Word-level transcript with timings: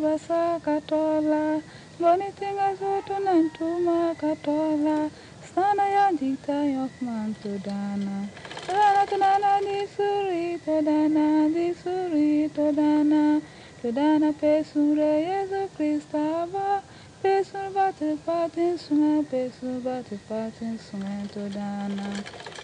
Basa 0.00 0.60
katola. 0.64 1.60
Boni 1.98 2.32
tinga 2.38 2.76
soto 2.76 3.18
nantuma 3.18 4.14
katola. 4.16 5.10
Sana 5.54 5.84
ya 5.88 6.12
jita 6.12 6.64
yok 6.74 6.90
man 7.00 7.34
tadana. 7.42 8.26
Tadana 8.66 9.06
tadana 9.06 9.60
di 9.60 9.86
suri 9.86 10.58
tadana 10.66 11.48
di 11.54 11.72
suri 11.74 12.48
tadana. 12.50 13.40
Tadana 13.82 14.32
pesure 14.32 15.12
Yesu 15.28 15.68
Kristaba. 15.76 16.82
Pesur 17.22 17.72
bate 17.72 18.16
patin 18.26 18.76
sunga, 18.76 19.22
pesur 19.30 19.80
bate 19.80 20.18
patin 20.28 20.76
sunga 20.76 21.24
todana. 21.32 22.08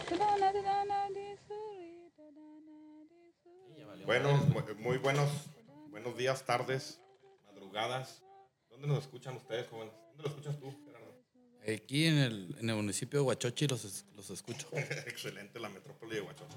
Todana 0.08 0.48
todana 0.52 0.98
di 1.14 1.28
suri, 1.48 2.10
todana 2.12 2.76
di 3.08 3.32
suri. 3.40 4.04
Bueno, 4.04 4.36
mu- 4.52 4.74
muy 4.84 4.98
buenos, 4.98 5.30
buenos 5.90 6.14
días, 6.18 6.44
tardes, 6.44 6.99
madrugadas. 7.70 8.22
¿Dónde 8.68 8.88
nos 8.88 8.98
escuchan 8.98 9.36
ustedes, 9.36 9.68
jóvenes? 9.68 9.94
¿Dónde 10.08 10.22
lo 10.24 10.28
escuchas 10.28 10.58
tú, 10.58 10.74
Gerardo? 10.84 11.14
Aquí 11.62 12.06
en 12.06 12.18
el, 12.18 12.56
en 12.58 12.70
el 12.70 12.76
municipio 12.76 13.20
de 13.20 13.26
Huachochi 13.26 13.68
los, 13.68 14.04
los 14.14 14.30
escucho. 14.30 14.68
Excelente, 15.06 15.60
la 15.60 15.68
metrópoli 15.68 16.16
de 16.16 16.22
Huachochi. 16.22 16.56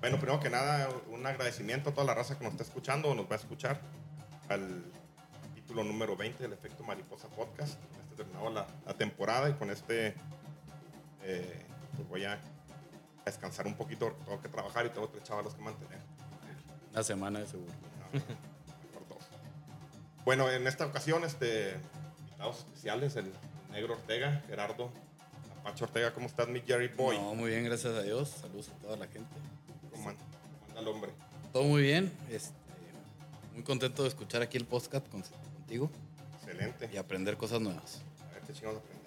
Bueno, 0.00 0.18
primero 0.18 0.40
que 0.40 0.50
nada, 0.50 0.88
un 1.10 1.24
agradecimiento 1.26 1.90
a 1.90 1.94
toda 1.94 2.06
la 2.06 2.14
raza 2.14 2.36
que 2.36 2.44
nos 2.44 2.52
está 2.52 2.64
escuchando 2.64 3.08
o 3.08 3.14
nos 3.14 3.26
va 3.26 3.36
a 3.36 3.38
escuchar 3.38 3.80
al 4.48 4.84
título 5.54 5.84
número 5.84 6.16
20 6.16 6.42
del 6.42 6.52
Efecto 6.52 6.82
Mariposa 6.82 7.28
Podcast. 7.28 7.80
Con 7.80 8.00
este 8.02 8.16
terminado 8.16 8.50
la, 8.50 8.66
la 8.84 8.94
temporada 8.94 9.48
y 9.48 9.54
con 9.54 9.70
este 9.70 10.14
eh, 11.22 11.66
pues 11.96 12.08
voy 12.08 12.24
a 12.24 12.38
descansar 13.24 13.66
un 13.66 13.76
poquito. 13.76 14.12
Tengo 14.24 14.40
que 14.42 14.48
trabajar 14.48 14.86
y 14.86 14.90
tengo 14.90 15.08
tres 15.08 15.22
chavalos 15.22 15.54
que 15.54 15.62
mantener. 15.62 16.00
Una 16.90 17.02
semana 17.02 17.38
de 17.38 17.46
seguro. 17.46 17.72
No. 18.12 18.51
Bueno, 20.24 20.50
en 20.50 20.66
esta 20.66 20.86
ocasión, 20.86 21.24
este, 21.24 21.76
invitados 22.20 22.58
especiales, 22.58 23.16
el 23.16 23.32
negro 23.72 23.94
Ortega, 23.94 24.42
Gerardo, 24.46 24.90
Apache 25.60 25.84
Ortega, 25.84 26.12
¿cómo 26.14 26.26
estás, 26.26 26.48
mi 26.48 26.60
Jerry 26.60 26.88
Boy? 26.88 27.18
No, 27.18 27.34
muy 27.34 27.50
bien, 27.50 27.64
gracias 27.64 27.94
a 27.94 28.02
Dios. 28.02 28.28
Saludos 28.40 28.68
a 28.68 28.82
toda 28.82 28.96
la 28.96 29.06
gente. 29.06 29.28
¿Cómo 29.90 30.08
anda, 30.10 30.22
cómo 30.22 30.68
anda 30.68 30.80
el 30.80 30.88
hombre? 30.88 31.12
Todo 31.52 31.64
muy 31.64 31.82
bien. 31.82 32.12
Este, 32.30 32.52
muy 33.54 33.62
contento 33.64 34.02
de 34.02 34.08
escuchar 34.08 34.42
aquí 34.42 34.56
el 34.56 34.64
podcast 34.64 35.06
con- 35.08 35.22
contigo 35.22 35.90
Excelente. 36.40 36.88
y 36.92 36.96
aprender 36.96 37.36
cosas 37.36 37.60
nuevas. 37.60 38.00
A 38.30 38.34
ver 38.34 38.42
qué 38.46 38.52
chingados 38.52 38.78
aprendemos. 38.78 39.02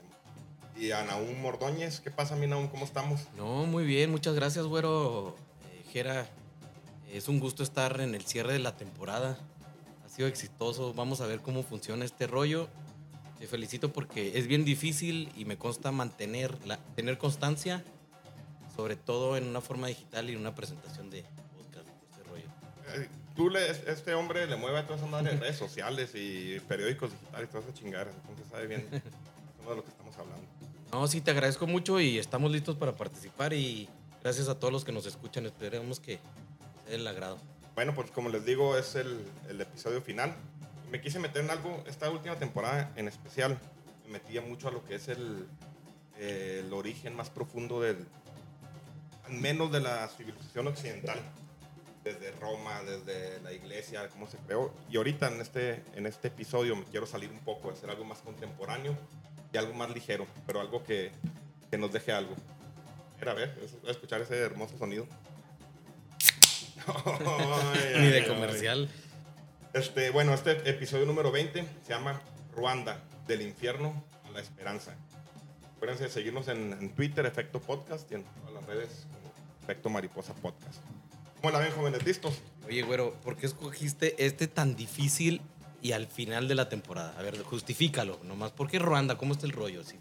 Y 0.78 0.92
a 0.92 1.04
Naum 1.06 1.40
Mordóñez, 1.42 2.02
¿qué 2.02 2.12
pasa, 2.12 2.36
mi 2.36 2.48
Naum? 2.48 2.68
¿Cómo 2.68 2.84
estamos? 2.84 3.22
No, 3.38 3.66
muy 3.66 3.86
bien, 3.86 4.12
muchas 4.12 4.36
gracias, 4.36 4.66
güero. 4.66 5.36
Eh, 5.72 5.84
Jera, 5.94 6.28
es 7.12 7.30
un 7.30 7.40
gusto 7.40 7.64
estar 7.64 8.02
en 8.02 8.14
el 8.16 8.26
cierre 8.26 8.52
de 8.54 8.60
la 8.60 8.76
temporada. 8.76 9.38
Sido 10.16 10.28
exitoso. 10.30 10.94
Vamos 10.94 11.20
a 11.20 11.28
ver 11.28 11.42
cómo 11.42 11.62
funciona 11.62 12.06
este 12.06 12.26
rollo. 12.26 12.70
Te 13.38 13.48
felicito 13.48 13.92
porque 13.92 14.38
es 14.38 14.48
bien 14.48 14.64
difícil 14.64 15.30
y 15.36 15.44
me 15.44 15.58
consta 15.58 15.92
mantener, 15.92 16.58
la, 16.66 16.78
tener 16.96 17.18
constancia, 17.18 17.84
sobre 18.78 18.96
todo 18.96 19.36
en 19.36 19.46
una 19.46 19.60
forma 19.60 19.88
digital 19.88 20.30
y 20.30 20.34
en 20.34 20.40
una 20.40 20.56
presentación 20.56 21.10
de 21.10 21.26
podcast. 21.58 21.88
Este 22.10 22.24
rollo. 22.30 22.46
Eh, 22.96 23.10
Tú, 23.36 23.50
le, 23.50 23.70
este 23.70 24.14
hombre 24.14 24.48
le 24.48 24.56
mueve 24.56 24.80
a 24.80 24.84
todas 24.86 25.02
esas 25.02 25.12
madres 25.12 25.34
de 25.34 25.40
redes 25.42 25.58
sociales 25.58 26.12
y 26.16 26.62
periódicos 26.62 27.12
digitales 27.12 27.50
y 27.50 27.52
todas 27.52 27.66
esas 27.66 27.78
chingaderas, 27.78 28.16
entonces 28.16 28.46
sabe 28.50 28.68
bien 28.68 28.90
de 28.90 29.76
lo 29.76 29.84
que 29.84 29.90
estamos 29.90 30.18
hablando. 30.18 30.48
No, 30.94 31.06
sí, 31.08 31.20
te 31.20 31.32
agradezco 31.32 31.68
mucho 31.68 32.00
y 32.00 32.18
estamos 32.18 32.50
listos 32.50 32.78
para 32.78 32.94
participar 32.94 33.52
y 33.52 33.90
gracias 34.24 34.48
a 34.48 34.58
todos 34.58 34.72
los 34.72 34.86
que 34.86 34.94
nos 34.94 35.06
escuchan. 35.06 35.46
Esperemos 35.46 36.00
que 36.00 36.20
sea 36.86 36.96
el 36.96 37.06
agrado. 37.06 37.38
Bueno, 37.76 37.94
pues 37.94 38.10
como 38.12 38.30
les 38.30 38.46
digo, 38.46 38.78
es 38.78 38.96
el, 38.96 39.26
el 39.50 39.60
episodio 39.62 40.02
final. 40.02 40.34
Me 40.92 41.02
quise 41.02 41.20
meter 41.20 41.44
en 41.44 41.52
algo, 41.52 41.84
esta 41.88 42.10
última 42.10 42.36
temporada 42.38 42.92
en 42.96 43.08
especial, 43.08 43.58
me 44.06 44.14
metía 44.14 44.42
mucho 44.42 44.70
a 44.70 44.72
lo 44.72 44.86
que 44.86 44.96
es 44.96 45.08
el, 45.10 45.46
el 46.20 46.72
origen 46.72 47.16
más 47.16 47.30
profundo 47.30 47.82
del, 47.82 47.98
al 49.26 49.34
menos 49.34 49.72
de 49.72 49.82
la 49.82 50.08
civilización 50.08 50.68
occidental, 50.68 51.20
desde 52.04 52.32
Roma, 52.34 52.82
desde 52.84 53.42
la 53.42 53.52
iglesia, 53.52 54.08
cómo 54.10 54.28
se 54.28 54.38
creó. 54.38 54.72
Y 54.90 54.96
ahorita 54.98 55.28
en 55.28 55.42
este, 55.42 55.84
en 55.96 56.06
este 56.06 56.30
episodio 56.30 56.76
me 56.78 56.86
quiero 56.86 57.06
salir 57.08 57.30
un 57.32 57.40
poco, 57.40 57.72
hacer 57.72 57.90
algo 57.90 58.06
más 58.06 58.20
contemporáneo 58.20 58.96
y 59.52 59.58
algo 59.58 59.74
más 59.74 59.90
ligero, 59.90 60.28
pero 60.48 60.62
algo 60.62 60.82
que, 60.84 61.12
que 61.70 61.78
nos 61.78 61.92
deje 61.92 62.14
algo. 62.14 62.36
Era, 63.20 63.32
a 63.32 63.36
ver, 63.36 63.60
es- 63.64 63.90
escuchar 63.90 64.22
ese 64.22 64.38
hermoso 64.40 64.78
sonido. 64.78 65.08
Ni 68.00 68.08
de 68.08 68.26
comercial. 68.28 68.90
Este, 69.74 70.10
bueno, 70.10 70.34
este 70.34 70.52
episodio 70.70 71.06
número 71.06 71.32
20 71.32 71.66
se 71.84 71.90
llama 71.94 72.22
Ruanda, 72.56 73.04
del 73.28 73.42
infierno 73.42 74.04
a 74.26 74.32
la 74.32 74.40
esperanza. 74.40 74.96
Acuérdense 75.76 76.06
de 76.06 76.10
seguirnos 76.10 76.48
en, 76.48 76.74
en 76.74 76.96
Twitter, 76.96 77.26
Efecto 77.26 77.60
Podcast, 77.60 78.10
y 78.12 78.16
en 78.16 78.24
todas 78.24 78.54
las 78.54 78.66
redes 78.66 79.08
como 79.12 79.34
Efecto 79.64 79.90
Mariposa 79.90 80.34
Podcast. 80.36 80.80
¿Cómo 81.42 81.52
la 81.52 81.60
ven, 81.60 81.72
jóvenes? 81.74 82.04
¿Listos? 82.06 82.40
Oye, 82.68 82.82
güero, 82.84 83.14
¿por 83.24 83.36
qué 83.36 83.46
escogiste 83.46 84.26
este 84.26 84.48
tan 84.48 84.76
difícil 84.76 85.42
y 85.82 85.92
al 85.92 86.08
final 86.08 86.48
de 86.48 86.56
la 86.56 86.70
temporada? 86.70 87.14
A 87.20 87.22
ver, 87.22 87.42
justifícalo 87.44 88.20
nomás. 88.24 88.52
¿Por 88.52 88.70
qué 88.70 88.80
Ruanda? 88.80 89.18
¿Cómo 89.18 89.34
está 89.34 89.46
el 89.46 89.52
rollo? 89.52 89.84
Sí, 89.84 89.98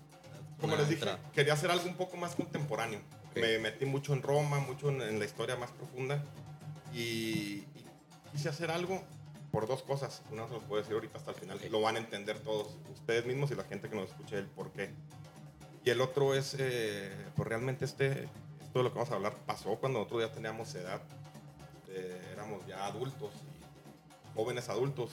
Como 0.61 0.77
les 0.77 0.89
dije, 0.89 1.01
entrada. 1.01 1.19
quería 1.35 1.53
hacer 1.55 1.71
algo 1.71 1.87
un 1.87 1.97
poco 1.97 2.17
más 2.17 2.35
contemporáneo. 2.37 3.01
Ok. 3.31 3.37
Me 3.41 3.59
metí 3.59 3.85
mucho 3.85 4.15
en 4.15 4.23
Roma, 4.23 4.61
mucho 4.61 4.89
en, 4.91 5.03
en 5.03 5.19
la 5.19 5.25
historia 5.25 5.57
más 5.57 5.71
profunda. 5.73 6.23
Y, 6.95 6.99
y 6.99 7.67
quise 8.33 8.49
hacer 8.49 8.71
algo 8.71 9.03
por 9.51 9.67
dos 9.67 9.83
cosas. 9.83 10.23
Una 10.31 10.47
se 10.47 10.55
los 10.55 10.63
puedo 10.65 10.81
decir 10.81 10.95
ahorita 10.95 11.19
hasta 11.19 11.31
el 11.33 11.37
final. 11.37 11.61
Lo 11.71 11.81
van 11.81 11.97
a 11.97 11.99
entender 11.99 12.39
todos, 12.41 12.69
ustedes 12.93 13.27
mismos 13.27 13.51
y 13.51 13.55
la 13.55 13.65
gente 13.65 13.89
que 13.89 13.97
nos 13.97 14.09
escuche 14.11 14.39
el 14.39 14.47
por 14.47 14.71
qué. 14.73 14.91
Y 15.85 15.91
el 15.91 16.01
otro 16.01 16.35
es, 16.35 16.57
eh, 16.59 17.13
pues 17.37 17.49
realmente 17.49 17.85
este, 17.85 18.25
esto 18.63 18.79
de 18.79 18.83
lo 18.85 18.91
que 18.91 18.99
vamos 18.99 19.11
a 19.11 19.17
hablar 19.17 19.35
pasó 19.47 19.77
cuando 19.77 19.99
nosotros 19.99 20.23
ya 20.29 20.33
teníamos 20.33 20.75
edad. 20.75 21.03
Eh, 21.89 22.31
éramos 22.33 22.67
ya 22.67 22.87
adultos, 22.87 23.31
y 23.35 24.35
jóvenes 24.35 24.69
adultos. 24.69 25.11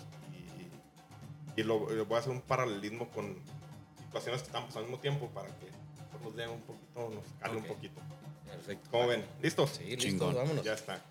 Y, 1.57 1.59
y 1.59 1.63
lo, 1.63 1.89
lo 1.89 2.05
voy 2.05 2.15
a 2.15 2.19
hacer 2.19 2.31
un 2.31 2.41
paralelismo 2.41 3.09
con 3.09 3.35
situaciones 4.05 4.41
que 4.41 4.47
están 4.47 4.63
pasando 4.65 4.79
al 4.85 4.85
mismo 4.91 5.01
tiempo 5.01 5.27
para 5.29 5.47
que 5.49 5.67
nos 6.23 6.35
dé 6.35 6.47
un 6.47 6.61
poquito, 6.61 7.09
nos 7.09 7.23
calme 7.39 7.57
Ok. 7.59 7.63
un 7.69 7.75
poquito. 7.75 8.01
Perfecto. 8.45 8.87
¿Cómo 8.91 9.07
ven? 9.07 9.25
¿Listos? 9.41 9.71
Sí, 9.71 9.83
listo, 9.83 10.03
Chingón. 10.05 10.35
vámonos. 10.35 10.63
Ya 10.63 10.73
está. 10.73 11.01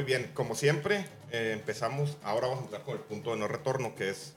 Muy 0.00 0.06
bien, 0.06 0.30
como 0.32 0.54
siempre, 0.54 1.04
eh, 1.30 1.50
empezamos. 1.52 2.16
Ahora 2.22 2.46
vamos 2.46 2.62
a 2.62 2.64
empezar 2.64 2.86
con 2.86 2.94
el 2.94 3.00
punto 3.02 3.32
de 3.32 3.36
no 3.36 3.48
retorno, 3.48 3.94
que 3.94 4.08
es, 4.08 4.32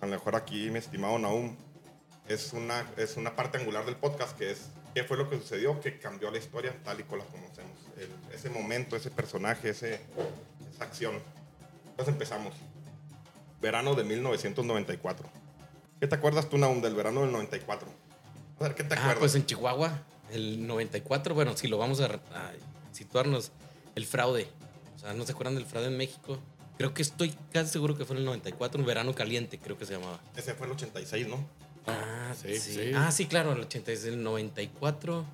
a 0.00 0.06
lo 0.06 0.10
mejor 0.10 0.34
aquí, 0.34 0.72
mi 0.72 0.80
estimado 0.80 1.20
Naum, 1.20 1.54
es 2.26 2.52
una, 2.52 2.84
es 2.96 3.16
una 3.16 3.36
parte 3.36 3.58
angular 3.58 3.84
del 3.86 3.94
podcast, 3.94 4.36
que 4.36 4.50
es 4.50 4.62
qué 4.92 5.04
fue 5.04 5.16
lo 5.16 5.30
que 5.30 5.38
sucedió 5.38 5.78
que 5.80 6.00
cambió 6.00 6.32
la 6.32 6.38
historia 6.38 6.74
tal 6.82 6.98
y 6.98 7.04
como 7.04 7.18
la 7.18 7.26
conocemos. 7.26 7.78
El- 7.96 8.34
ese 8.34 8.50
momento, 8.50 8.96
ese 8.96 9.12
personaje, 9.12 9.68
ese, 9.68 10.00
esa 10.74 10.82
acción. 10.82 11.14
Entonces 11.90 12.12
empezamos. 12.12 12.52
Verano 13.60 13.94
de 13.94 14.02
1994. 14.02 15.28
¿Qué 16.00 16.08
te 16.08 16.14
acuerdas 16.16 16.50
tú, 16.50 16.58
Naum, 16.58 16.82
del 16.82 16.96
verano 16.96 17.20
del 17.20 17.30
94? 17.30 17.86
A 18.58 18.62
ver, 18.64 18.74
¿qué 18.74 18.82
te 18.82 18.94
Ah, 18.96 18.98
acuerdas? 18.98 19.18
pues 19.20 19.34
en 19.36 19.46
Chihuahua, 19.46 19.96
el 20.32 20.66
94, 20.66 21.36
bueno, 21.36 21.56
si 21.56 21.68
lo 21.68 21.78
vamos 21.78 22.00
a, 22.00 22.06
a 22.06 22.50
situarnos, 22.90 23.52
el 23.94 24.06
fraude. 24.06 24.48
Sea, 25.04 25.12
¿no 25.12 25.26
se 25.26 25.32
acuerdan 25.32 25.54
del 25.54 25.66
fraude 25.66 25.88
en 25.88 25.98
México? 25.98 26.38
Creo 26.78 26.94
que 26.94 27.02
estoy 27.02 27.34
casi 27.52 27.70
seguro 27.70 27.94
que 27.96 28.06
fue 28.06 28.16
en 28.16 28.20
el 28.20 28.24
94, 28.24 28.80
un 28.80 28.86
verano 28.86 29.14
caliente, 29.14 29.58
creo 29.58 29.76
que 29.76 29.84
se 29.84 29.92
llamaba. 29.92 30.18
Ese 30.34 30.54
fue 30.54 30.66
el 30.66 30.72
86, 30.72 31.28
¿no? 31.28 31.46
Ah, 31.86 32.32
sí, 32.40 32.58
sí. 32.58 32.92
Ah, 32.94 33.12
sí, 33.12 33.26
claro, 33.26 33.52
el 33.52 33.60
86, 33.60 34.14
el 34.14 34.22
94. 34.22 35.24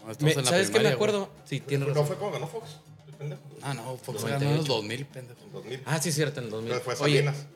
No, 0.00 0.06
Me- 0.24 0.32
en 0.32 0.38
la 0.38 0.50
¿Sabes 0.50 0.70
qué 0.70 0.80
me 0.80 0.88
acuerdo? 0.88 1.28
Sí, 1.44 1.60
tiene 1.60 1.84
¿No 1.84 1.90
razón. 1.90 2.06
fue 2.06 2.16
cuando 2.16 2.38
ganó 2.38 2.48
Fox? 2.50 2.70
¿Estoy 3.00 3.14
pendejo? 3.18 3.42
Ah, 3.60 3.74
no, 3.74 3.96
Fox 3.98 4.22
98. 4.22 4.38
ganó 4.38 4.50
en 4.50 4.56
los 4.56 4.66
2000, 4.66 5.04
pendejo. 5.06 5.40
En 5.44 5.52
2000. 5.52 5.82
Ah, 5.84 6.00
sí, 6.00 6.10
cierto, 6.10 6.40
en 6.40 6.46
el 6.46 6.50
2000. 6.50 6.72
Entonces 6.72 6.98
fue 6.98 7.06
Oye, 7.06 7.16
Salinas. 7.18 7.46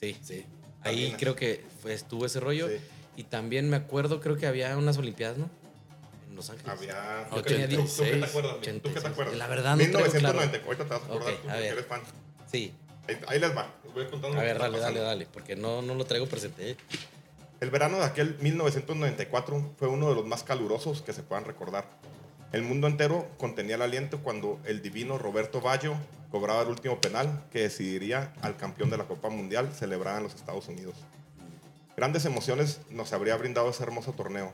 sí, 0.00 0.16
Sí. 0.20 0.44
ahí 0.82 0.96
Salinas. 0.96 1.20
creo 1.20 1.36
que 1.36 1.64
fue- 1.80 1.94
estuvo 1.94 2.26
ese 2.26 2.40
rollo. 2.40 2.68
Sí. 2.68 2.74
Y 3.16 3.22
también 3.24 3.70
me 3.70 3.76
acuerdo, 3.76 4.20
creo 4.20 4.36
que 4.36 4.48
había 4.48 4.76
unas 4.76 4.98
Olimpiadas, 4.98 5.38
¿no? 5.38 5.48
Los 6.34 6.50
Ángeles. 6.50 6.68
Había. 6.78 7.28
Yo 7.30 7.36
¿Tú 7.36 7.42
qué- 7.42 7.50
tenía 7.50 7.68
¿Tú, 7.68 7.76
tú 7.76 7.82
qué 7.96 8.02
te 8.04 8.16
16, 8.16 8.24
acuerdas? 8.24 8.52
amigo? 8.52 8.62
¿Tú 8.62 8.62
qué 8.62 8.70
te 8.72 8.78
86. 8.98 9.12
acuerdas? 9.12 9.36
La 9.36 9.46
verdad 9.48 9.70
no 9.70 9.76
traigo 9.76 9.98
1994, 9.98 10.84
te 10.86 10.90
vas 10.90 11.02
a 11.02 11.04
acordar 11.04 11.32
Ok, 11.34 11.42
tú, 11.42 11.50
a 11.50 11.54
ver. 11.54 11.72
eres 11.72 11.86
fan. 11.86 12.00
Sí. 12.50 12.74
Ahí, 13.08 13.18
ahí 13.28 13.38
les 13.40 13.56
va. 13.56 13.74
Les 13.84 13.92
voy 13.94 14.04
A 14.04 14.08
lo 14.10 14.20
que 14.20 14.36
ver, 14.40 14.58
dale, 14.58 14.78
dale, 14.78 15.00
dale, 15.00 15.26
porque 15.32 15.56
no, 15.56 15.82
no 15.82 15.94
lo 15.94 16.04
traigo 16.04 16.26
presente. 16.26 16.70
¿eh? 16.70 16.76
El 17.60 17.70
verano 17.70 17.98
de 17.98 18.04
aquel 18.04 18.36
1994 18.40 19.74
fue 19.78 19.88
uno 19.88 20.08
de 20.08 20.14
los 20.14 20.26
más 20.26 20.42
calurosos 20.42 21.02
que 21.02 21.12
se 21.12 21.22
puedan 21.22 21.44
recordar. 21.44 21.86
El 22.52 22.62
mundo 22.62 22.86
entero 22.86 23.28
contenía 23.38 23.76
el 23.76 23.82
aliento 23.82 24.18
cuando 24.20 24.60
el 24.64 24.82
divino 24.82 25.16
Roberto 25.18 25.60
Baggio 25.60 25.96
cobraba 26.30 26.62
el 26.62 26.68
último 26.68 27.00
penal 27.00 27.44
que 27.50 27.60
decidiría 27.62 28.32
al 28.42 28.56
campeón 28.56 28.90
de 28.90 28.98
la 28.98 29.04
Copa 29.04 29.28
Mundial 29.30 29.72
celebrada 29.74 30.18
en 30.18 30.24
los 30.24 30.34
Estados 30.34 30.68
Unidos. 30.68 30.94
Grandes 31.96 32.24
emociones 32.24 32.80
nos 32.90 33.12
habría 33.12 33.36
brindado 33.36 33.70
ese 33.70 33.82
hermoso 33.82 34.12
torneo. 34.12 34.52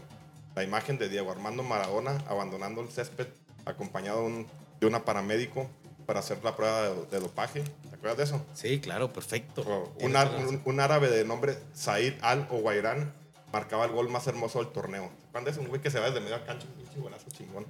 La 0.58 0.64
imagen 0.64 0.99
de 0.99 1.08
Diego 1.08 1.31
Armando 1.31 1.62
Maradona 1.62 2.19
abandonando 2.26 2.81
el 2.81 2.88
césped 2.90 3.28
acompañado 3.64 4.22
de, 4.22 4.26
un- 4.26 4.46
de 4.81 4.87
una 4.88 5.05
paramédico 5.05 5.70
para 6.05 6.19
hacer 6.19 6.43
la 6.43 6.56
prueba 6.56 6.82
de, 6.88 7.06
de 7.12 7.20
dopaje. 7.20 7.62
¿Te 7.62 7.94
acuerdas 7.94 8.16
de 8.19 8.25
eso? 8.25 8.44
Sí, 8.55 8.81
claro, 8.81 9.12
perfecto. 9.12 9.62
Un, 10.00 10.81
árabe 10.81 11.10
de 11.10 11.25
nombre 11.25 11.56
Said 11.75 12.14
Al-Owairán 12.22 13.12
marcaba 13.52 13.84
el 13.84 13.93
gol 13.93 14.08
más 14.08 14.26
hermoso 14.26 14.58
del 14.58 14.72
torneo. 14.72 15.12
¿Cuándo 15.31 15.49
es 15.49 15.58
un 15.58 15.69
güey 15.69 15.81
que 15.81 15.93
se 15.93 16.00
va 16.00 16.06
desde 16.10 16.19
medio? 16.22 16.34
Un 16.38 16.58
pinche 16.75 16.99
golazo 17.00 17.26
chingón. 17.31 17.64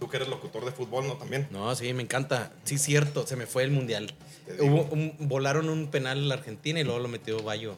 Tú 0.00 0.08
que 0.08 0.16
eres 0.16 0.28
locutor 0.28 0.64
de 0.64 0.72
fútbol, 0.72 1.06
¿no? 1.06 1.14
También. 1.16 1.46
No, 1.52 1.72
sí, 1.76 1.92
me 1.94 2.02
encanta. 2.02 2.50
Sí, 2.64 2.76
cierto, 2.76 3.24
se 3.24 3.36
me 3.36 3.46
fue 3.46 3.62
el 3.62 3.70
mundial. 3.70 4.12
Hubo 4.58 4.82
un- 4.90 5.14
volaron 5.20 5.68
un 5.68 5.92
penal 5.92 6.18
en 6.18 6.28
la 6.28 6.34
Argentina 6.34 6.80
y 6.80 6.82
luego 6.82 6.98
lo 6.98 7.06
metió 7.06 7.40
Bayo. 7.44 7.76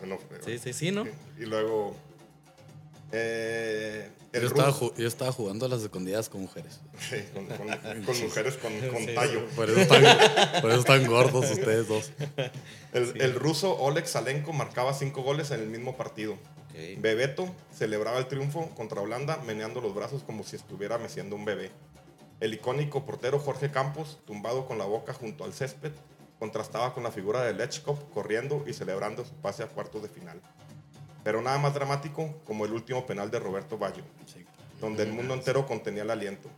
No, 0.00 0.06
no, 0.06 0.18
Sí, 0.42 0.56
sí, 0.58 0.72
sí, 0.72 0.90
¿no? 0.90 1.04
Y 1.38 1.44
luego. 1.44 1.94
Eh, 3.12 4.10
el 4.32 4.42
Yo 4.42 4.48
estaba, 4.48 4.74
yo 5.26 5.32
jugando 5.32 5.66
a 5.66 5.68
las 5.68 5.82
escondidas 5.82 6.28
con 6.28 6.42
mujeres. 6.42 6.80
Sí, 6.98 7.16
con, 7.32 7.46
con- 7.46 7.68
con 8.04 8.20
mujeres 8.20 8.56
con, 8.56 8.72
con 8.90 8.98
Sí. 9.06 9.14
tallo. 9.14 9.46
Por 9.56 9.70
eso, 9.70 9.80
están, 9.80 10.02
por 10.60 10.70
eso 10.70 10.80
están 10.80 11.06
gordos 11.06 11.50
ustedes 11.50 11.88
dos. 11.88 12.12
El, 12.92 13.20
el 13.20 13.34
ruso 13.34 13.74
Oleg 13.78 14.06
Salenko 14.06 14.52
marcaba 14.52 14.92
cinco 14.94 15.22
goles 15.22 15.50
en 15.50 15.60
el 15.60 15.68
mismo 15.68 15.96
partido. 15.96 16.36
Bebeto 16.98 17.48
celebraba 17.76 18.18
el 18.18 18.28
triunfo 18.28 18.68
contra 18.76 19.00
Holanda 19.00 19.38
meneando 19.44 19.80
los 19.80 19.94
brazos 19.94 20.22
como 20.22 20.44
si 20.44 20.54
estuviera 20.56 20.96
meciendo 20.98 21.34
un 21.34 21.44
bebé. 21.44 21.72
El 22.38 22.54
icónico 22.54 23.04
portero 23.04 23.40
Jorge 23.40 23.70
Campos, 23.72 24.18
tumbado 24.26 24.64
con 24.66 24.78
la 24.78 24.84
boca 24.84 25.12
junto 25.12 25.42
al 25.44 25.52
césped, 25.52 25.90
contrastaba 26.38 26.94
con 26.94 27.02
la 27.02 27.10
figura 27.10 27.42
de 27.42 27.52
Lechkov 27.52 28.10
corriendo 28.10 28.62
y 28.64 28.74
celebrando 28.74 29.24
su 29.24 29.32
pase 29.34 29.64
a 29.64 29.66
cuartos 29.66 30.02
de 30.02 30.08
final. 30.08 30.40
Pero 31.24 31.42
nada 31.42 31.58
más 31.58 31.74
dramático 31.74 32.40
como 32.44 32.64
el 32.64 32.72
último 32.72 33.06
penal 33.06 33.30
de 33.30 33.38
Roberto 33.38 33.78
Baggio, 33.78 34.04
donde 34.80 35.02
el 35.02 35.12
mundo 35.12 35.34
entero 35.34 35.66
contenía 35.66 36.02
el 36.02 36.10
aliento, 36.10 36.48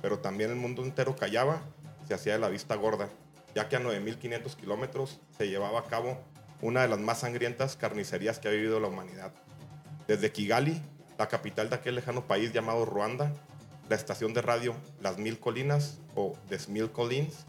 pero 0.00 0.18
también 0.18 0.50
el 0.50 0.56
mundo 0.56 0.82
entero 0.82 1.16
callaba, 1.16 1.62
se 2.06 2.14
hacía 2.14 2.32
de 2.34 2.38
la 2.38 2.48
vista 2.48 2.74
gorda, 2.74 3.08
ya 3.54 3.68
que 3.68 3.76
a 3.76 3.80
9.500 3.80 4.56
kilómetros 4.56 5.20
se 5.36 5.48
llevaba 5.48 5.80
a 5.80 5.84
cabo 5.84 6.18
una 6.62 6.82
de 6.82 6.88
las 6.88 6.98
más 6.98 7.20
sangrientas 7.20 7.76
carnicerías 7.76 8.38
que 8.38 8.48
ha 8.48 8.52
vivido 8.52 8.80
la 8.80 8.88
humanidad. 8.88 9.32
Desde 10.06 10.32
Kigali, 10.32 10.80
la 11.18 11.28
capital 11.28 11.68
de 11.68 11.76
aquel 11.76 11.96
lejano 11.96 12.26
país 12.26 12.52
llamado 12.52 12.84
Ruanda, 12.84 13.32
la 13.88 13.96
estación 13.96 14.34
de 14.34 14.42
radio 14.42 14.74
Las 15.00 15.18
Mil 15.18 15.38
Colinas 15.38 15.98
o 16.14 16.34
The 16.48 16.58
Mil 16.68 16.90
Collins, 16.90 17.46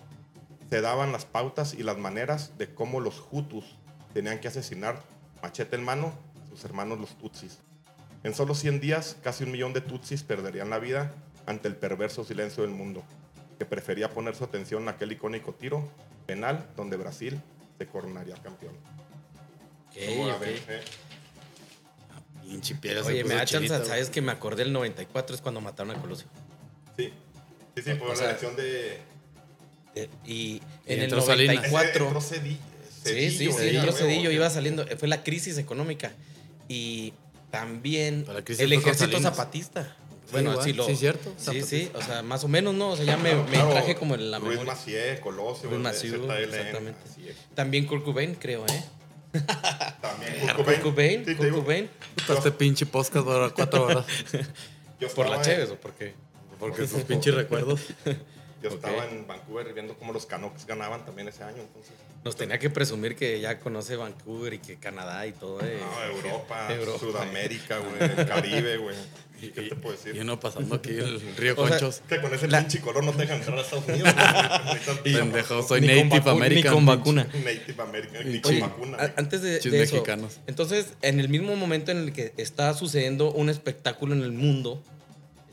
se 0.69 0.81
daban 0.81 1.11
las 1.11 1.25
pautas 1.25 1.73
y 1.73 1.83
las 1.83 1.97
maneras 1.97 2.57
de 2.57 2.73
cómo 2.73 2.99
los 2.99 3.23
Hutus 3.31 3.77
tenían 4.13 4.39
que 4.39 4.47
asesinar, 4.47 5.01
machete 5.41 5.75
en 5.75 5.83
mano, 5.83 6.13
sus 6.59 6.65
hermanos 6.65 6.99
los 6.99 7.17
Tutsis. 7.17 7.59
En 8.23 8.35
solo 8.35 8.53
100 8.53 8.81
días, 8.81 9.15
casi 9.23 9.45
un 9.45 9.51
millón 9.51 9.71
de 9.73 9.79
Tutsis 9.81 10.23
perderían 10.23 10.69
la 10.69 10.77
vida 10.79 11.13
ante 11.45 11.67
el 11.69 11.75
perverso 11.77 12.23
silencio 12.25 12.63
del 12.63 12.71
mundo, 12.73 13.01
que 13.57 13.65
prefería 13.65 14.09
poner 14.11 14.35
su 14.35 14.43
atención 14.43 14.83
en 14.83 14.89
aquel 14.89 15.13
icónico 15.13 15.53
tiro 15.53 15.89
penal 16.25 16.67
donde 16.75 16.97
Brasil 16.97 17.39
se 17.77 17.87
coronaría 17.87 18.35
campeón. 18.35 18.73
¿Cómo 20.07 20.27
la 20.27 20.35
Ok, 20.35 20.41
ves, 20.41 20.61
ok. 20.63 20.69
eh? 20.69 20.81
Pinche 22.43 22.75
piedra 22.75 23.03
se 23.03 23.09
Oye, 23.11 23.23
me 23.23 23.35
da 23.35 23.45
chance, 23.45 23.67
¿sabes 23.85 24.09
que 24.09 24.21
me 24.21 24.31
acordé 24.31 24.63
el 24.63 24.73
94 24.73 25.35
es 25.35 25.41
cuando 25.41 25.61
mataron 25.61 25.95
a 25.95 26.01
Colosio? 26.01 26.27
Sí, 26.97 27.13
sí, 27.75 27.81
sí, 27.83 27.93
por 27.93 28.09
O 28.09 28.13
la 28.15 28.25
elección 28.25 28.55
de... 28.55 28.97
Eh, 29.95 30.09
Y 30.25 30.33
Y 30.33 30.61
en 30.87 31.01
el 31.03 31.09
Salinas. 31.21 31.63
Ese 31.65 31.71
94... 31.71 32.05
entró 32.07 32.21
Cedi- 32.21 32.57
Sí, 33.03 33.31
sí, 33.31 33.51
Cedillo, 33.51 33.91
sí, 33.93 33.97
Cedillo, 34.03 34.29
que- 34.29 34.35
iba 34.35 34.49
saliendo. 34.49 34.85
Fue 34.97 35.07
la 35.07 35.23
crisis 35.23 35.57
económica. 35.57 36.11
Y 36.69 37.13
también 37.51 38.25
el 38.57 38.73
ejército 38.73 39.19
zapatista. 39.19 39.95
Bueno, 40.31 40.51
igual, 40.51 40.65
sí, 40.65 40.73
lo, 40.73 40.85
sí, 40.85 40.95
cierto, 40.95 41.33
Sí, 41.37 41.45
zapatista. 41.45 41.67
sí, 41.67 41.91
o 41.95 42.01
sea, 42.03 42.21
más 42.21 42.43
o 42.43 42.47
menos, 42.47 42.75
¿no? 42.75 42.91
O 42.91 42.95
sea, 42.95 43.03
ya 43.03 43.17
me, 43.17 43.31
Claro, 43.31 43.67
me 43.67 43.73
traje 43.73 43.95
como 43.95 44.13
en 44.13 44.29
la 44.29 44.37
Ruiz 44.37 44.51
memoria. 44.51 44.73
Macié, 44.73 45.19
Colosio, 45.19 45.69
Ruiz 45.69 45.79
eh, 45.79 45.83
Macié, 45.83 46.43
exactamente. 46.43 46.99
También 47.55 47.87
Kurt 47.87 48.05
Cobain, 48.05 48.35
creo, 48.35 48.63
¿eh? 48.67 48.83
También 50.01 50.55
Kurt 50.55 50.65
Kurt 50.65 50.81
Cobain, 50.81 51.25
Sí, 51.25 51.35
Kurt 51.35 51.51
Cobain. 51.51 51.89
Este 52.29 52.51
pinche 52.51 52.85
podcast 52.85 53.25
dura 53.25 53.49
cuatro 53.49 53.85
horas. 53.85 54.05
yo 54.99 55.09
¿Por 55.09 55.27
la 55.29 55.41
Chévez 55.41 55.71
o 55.71 55.75
por 55.75 55.93
qué? 55.93 56.13
Porque 56.59 56.87
sus 56.87 57.01
pinches 57.03 57.33
recuerdos. 57.33 57.81
Yo 58.61 58.69
estaba 58.69 59.05
en 59.05 59.25
Vancouver 59.25 59.73
viendo 59.73 59.97
cómo 59.97 60.11
los 60.11 60.25
Canucks 60.25 60.65
ganaban 60.65 61.05
también 61.05 61.29
ese 61.29 61.43
año, 61.43 61.61
entonces. 61.61 61.93
Nos 62.23 62.35
tenía 62.35 62.59
que 62.59 62.69
presumir 62.69 63.15
que 63.15 63.39
ya 63.39 63.59
conoce 63.59 63.95
Vancouver 63.95 64.53
y 64.53 64.59
que 64.59 64.75
Canadá 64.77 65.25
y 65.25 65.31
todo, 65.31 65.61
¿eh? 65.61 65.79
No, 65.79 66.03
Europa, 66.17 66.67
Europa. 66.73 66.99
Sudamérica, 66.99 67.77
güey, 67.79 68.11
el 68.19 68.25
Caribe, 68.27 68.77
güey. 68.77 68.95
¿Qué 69.39 69.47
te 69.61 69.75
puedo 69.77 69.95
decir? 69.95 70.13
Y 70.17 70.19
uno 70.19 70.37
pasando 70.37 70.75
aquí 70.75 70.89
el 70.89 71.21
río 71.37 71.53
O 71.55 71.65
sea, 71.65 71.79
Conchos. 71.79 72.01
Que 72.09 72.19
con 72.19 72.33
ese 72.33 72.49
La- 72.49 72.59
pinche 72.59 72.81
color 72.81 73.05
no 73.05 73.13
te 73.13 73.19
dejan 73.21 73.37
entrar 73.37 73.57
a 73.57 73.61
Estados 73.61 73.87
Unidos. 73.87 74.13
güey. 74.13 75.15
Pendejo, 75.15 75.63
soy 75.63 75.79
Native 75.79 76.09
vacu- 76.09 76.23
ni 76.25 76.29
American. 76.31 76.73
con 76.73 76.85
vacuna. 76.85 77.23
Native 77.23 77.81
American, 77.83 78.31
ni 78.31 78.41
con 78.41 78.51
Oye, 78.51 78.61
vacuna. 78.61 78.97
a- 78.97 79.13
antes 79.15 79.41
de, 79.41 79.59
Chis 79.59 79.71
de 79.71 79.81
eso, 79.83 79.93
mexicanos. 79.95 80.39
entonces, 80.47 80.87
en 81.01 81.21
el 81.21 81.29
mismo 81.29 81.55
momento 81.55 81.91
en 81.91 81.99
el 81.99 82.11
que 82.11 82.33
está 82.35 82.73
sucediendo 82.73 83.31
un 83.31 83.49
espectáculo 83.49 84.13
en 84.13 84.23
el 84.23 84.33
mundo, 84.33 84.83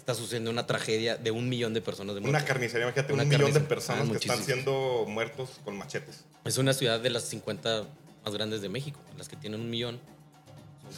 está 0.06 0.14
sucediendo 0.14 0.52
una 0.52 0.64
tragedia 0.68 1.16
de 1.16 1.32
un 1.32 1.48
millón 1.48 1.74
de 1.74 1.80
personas 1.80 2.14
de 2.14 2.20
Una 2.20 2.30
muertos. 2.30 2.46
carnicería, 2.48 2.86
imagínate, 2.86 3.12
Una 3.12 3.24
un 3.24 3.28
millón 3.28 3.52
de 3.52 3.58
personas 3.60 4.06
Ah, 4.08 4.12
que 4.12 4.18
están 4.18 4.44
siendo 4.44 5.04
muertos 5.08 5.50
con 5.64 5.76
machetes. 5.76 6.22
Es 6.44 6.58
una 6.58 6.72
ciudad 6.74 7.00
de 7.00 7.10
las 7.10 7.24
50 7.24 7.82
más 8.24 8.32
grandes 8.34 8.60
de 8.62 8.68
México, 8.68 9.00
las 9.18 9.28
que 9.28 9.34
tienen 9.34 9.60
un 9.60 9.68
millón. 9.68 9.98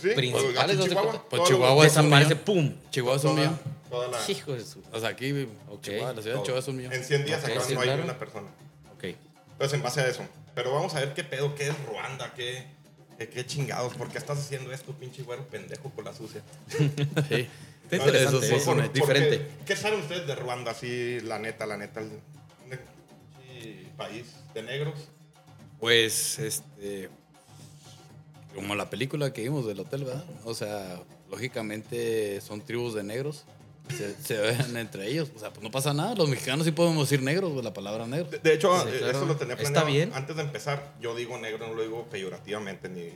Sí, 0.02 0.10
Principales, 0.14 0.76
pues, 0.76 0.76
¿no 0.76 0.84
te 0.84 0.90
Chihuahua. 0.90 1.28
Pues 1.30 1.42
Chihuahua 1.44 1.74
lo- 1.76 1.84
es 1.84 1.96
un 1.96 2.02
Desaparece, 2.02 2.34
millón. 2.34 2.44
¡pum! 2.44 2.74
Chihuahua 2.90 3.16
es 3.16 3.24
un 3.24 3.34
millón. 3.36 3.58
toda 3.88 4.08
la- 4.08 4.30
Hijo 4.30 4.52
de 4.52 4.64
su... 4.66 4.82
O 4.92 5.00
sea, 5.00 5.08
aquí, 5.08 5.48
Ok. 5.70 5.80
Chihuahua, 5.80 6.12
la 6.12 6.20
ciudad 6.22 6.36
de. 6.36 6.42
Chihuahua 6.42 6.58
es 6.60 6.68
un 6.68 6.76
millón. 6.76 6.92
En 6.92 7.04
100 7.04 7.24
días 7.24 7.42
Ok, 7.42 7.48
acá 7.50 7.60
sí, 7.62 7.72
no 7.74 7.80
hay 7.80 7.86
claro. 7.86 8.04
una 8.04 8.18
persona. 8.18 8.48
Ok. 8.94 9.04
Entonces, 9.04 9.72
en 9.72 9.82
base 9.82 10.00
a 10.02 10.06
eso. 10.08 10.20
Pero 10.54 10.74
vamos 10.74 10.94
a 10.94 11.00
ver 11.00 11.14
qué 11.14 11.24
pedo, 11.24 11.54
qué 11.54 11.68
es 11.68 11.84
Ruanda, 11.86 12.34
qué, 12.36 12.66
qué, 13.16 13.30
qué 13.30 13.46
chingados. 13.46 13.94
¿Por 13.94 14.10
qué 14.10 14.18
estás 14.18 14.38
haciendo 14.38 14.70
esto, 14.70 14.92
pinche 14.92 15.22
güero 15.22 15.44
pendejo 15.48 15.88
por 15.88 16.04
la 16.04 16.12
sucia? 16.12 16.42
Sí. 17.30 17.48
Está 17.90 17.96
interesante, 17.96 18.46
eso 18.54 18.74
sí 18.74 18.80
¿eh? 18.80 18.90
diferente. 18.92 19.38
qué, 19.38 19.64
¿Qué 19.64 19.76
saben 19.76 20.00
ustedes 20.00 20.26
de 20.26 20.34
Ruanda? 20.34 20.72
Así, 20.72 21.20
la 21.20 21.38
neta, 21.38 21.64
la 21.66 21.76
neta. 21.76 22.00
El, 22.00 22.10
país 23.96 24.26
de 24.54 24.62
negros. 24.62 24.94
Pues, 25.80 26.38
este. 26.38 27.08
Como 28.54 28.74
la 28.76 28.88
película 28.90 29.32
que 29.32 29.42
vimos 29.42 29.66
del 29.66 29.80
hotel, 29.80 30.04
¿verdad? 30.04 30.24
O 30.44 30.54
sea, 30.54 31.00
lógicamente 31.30 32.40
son 32.40 32.60
tribus 32.60 32.94
de 32.94 33.02
negros. 33.02 33.44
Se, 33.96 34.14
se 34.22 34.36
ven 34.38 34.76
entre 34.76 35.08
ellos. 35.08 35.30
O 35.34 35.38
sea, 35.40 35.50
pues 35.50 35.62
no 35.64 35.70
pasa 35.70 35.92
nada. 35.94 36.14
Los 36.14 36.28
mexicanos 36.28 36.64
sí 36.66 36.72
podemos 36.72 37.08
decir 37.08 37.24
negros, 37.24 37.50
pues, 37.52 37.64
la 37.64 37.72
palabra 37.72 38.06
negro. 38.06 38.28
De, 38.30 38.38
de 38.38 38.54
hecho, 38.54 38.72
Sí, 38.82 38.98
claro. 38.98 39.10
eso 39.10 39.26
lo 39.26 39.36
tenía 39.36 39.54
Está 39.54 39.82
planeado. 39.82 39.86
bien. 39.92 40.12
Antes 40.14 40.36
de 40.36 40.42
empezar, 40.42 40.94
yo 41.00 41.16
digo 41.16 41.36
negro, 41.38 41.66
no 41.66 41.74
lo 41.74 41.82
digo 41.82 42.06
peyorativamente 42.10 42.88
ni. 42.88 43.10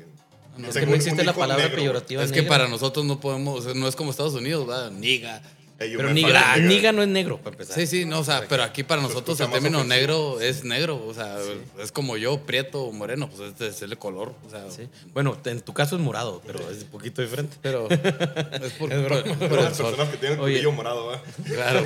No, 0.56 0.68
Es 0.68 0.74
que 0.76 0.86
no 0.86 0.94
existe 0.94 1.24
la 1.24 1.32
palabra 1.32 1.64
negro. 1.64 1.78
peyorativa 1.78 2.22
Es 2.22 2.32
que 2.32 2.42
para 2.42 2.68
nosotros 2.68 3.04
no 3.06 3.18
podemos, 3.20 3.60
o 3.60 3.62
sea, 3.62 3.74
no 3.74 3.88
es 3.88 3.96
como 3.96 4.10
Estados 4.10 4.34
Unidos, 4.34 4.66
¿verdad? 4.66 4.90
Niga. 4.90 5.42
Pero 5.78 6.12
niga, 6.14 6.56
niga 6.58 6.92
no 6.92 7.02
es 7.02 7.08
negro, 7.08 7.38
para 7.38 7.54
empezar. 7.54 7.74
Sí, 7.74 7.88
sí, 7.88 8.04
no, 8.04 8.20
o 8.20 8.24
sea, 8.24 8.44
pero 8.48 8.62
aquí 8.62 8.84
para 8.84 9.02
nosotros 9.02 9.40
el 9.40 9.50
término 9.50 9.78
ofensivo. 9.78 9.84
negro 10.00 10.40
es 10.40 10.62
negro, 10.62 11.04
o 11.04 11.12
sea, 11.12 11.38
es 11.82 11.90
como 11.90 12.16
yo, 12.16 12.38
prieto 12.46 12.82
o 12.84 12.92
moreno, 12.92 13.28
pues 13.28 13.48
este 13.50 13.66
es 13.66 13.82
el 13.82 13.98
color, 13.98 14.32
o 14.46 14.50
sea, 14.50 14.70
Sí. 14.70 14.88
Bueno, 15.12 15.36
en 15.44 15.60
tu 15.60 15.72
caso 15.74 15.96
es 15.96 16.02
morado, 16.02 16.40
pero 16.46 16.60
es 16.70 16.82
un 16.84 16.88
poquito 16.88 17.20
diferente. 17.20 17.56
pero 17.62 17.88
es 17.90 18.72
por, 18.78 18.92
Es 18.92 19.08
por- 19.08 19.48
por 19.48 19.58
el 19.58 19.64
las 19.64 19.76
sol. 19.76 19.86
personas 19.86 20.08
que 20.10 20.18
tienen 20.18 20.40
el 20.40 20.68
morado, 20.72 21.08
¿verdad? 21.08 21.22
Claro, 21.46 21.84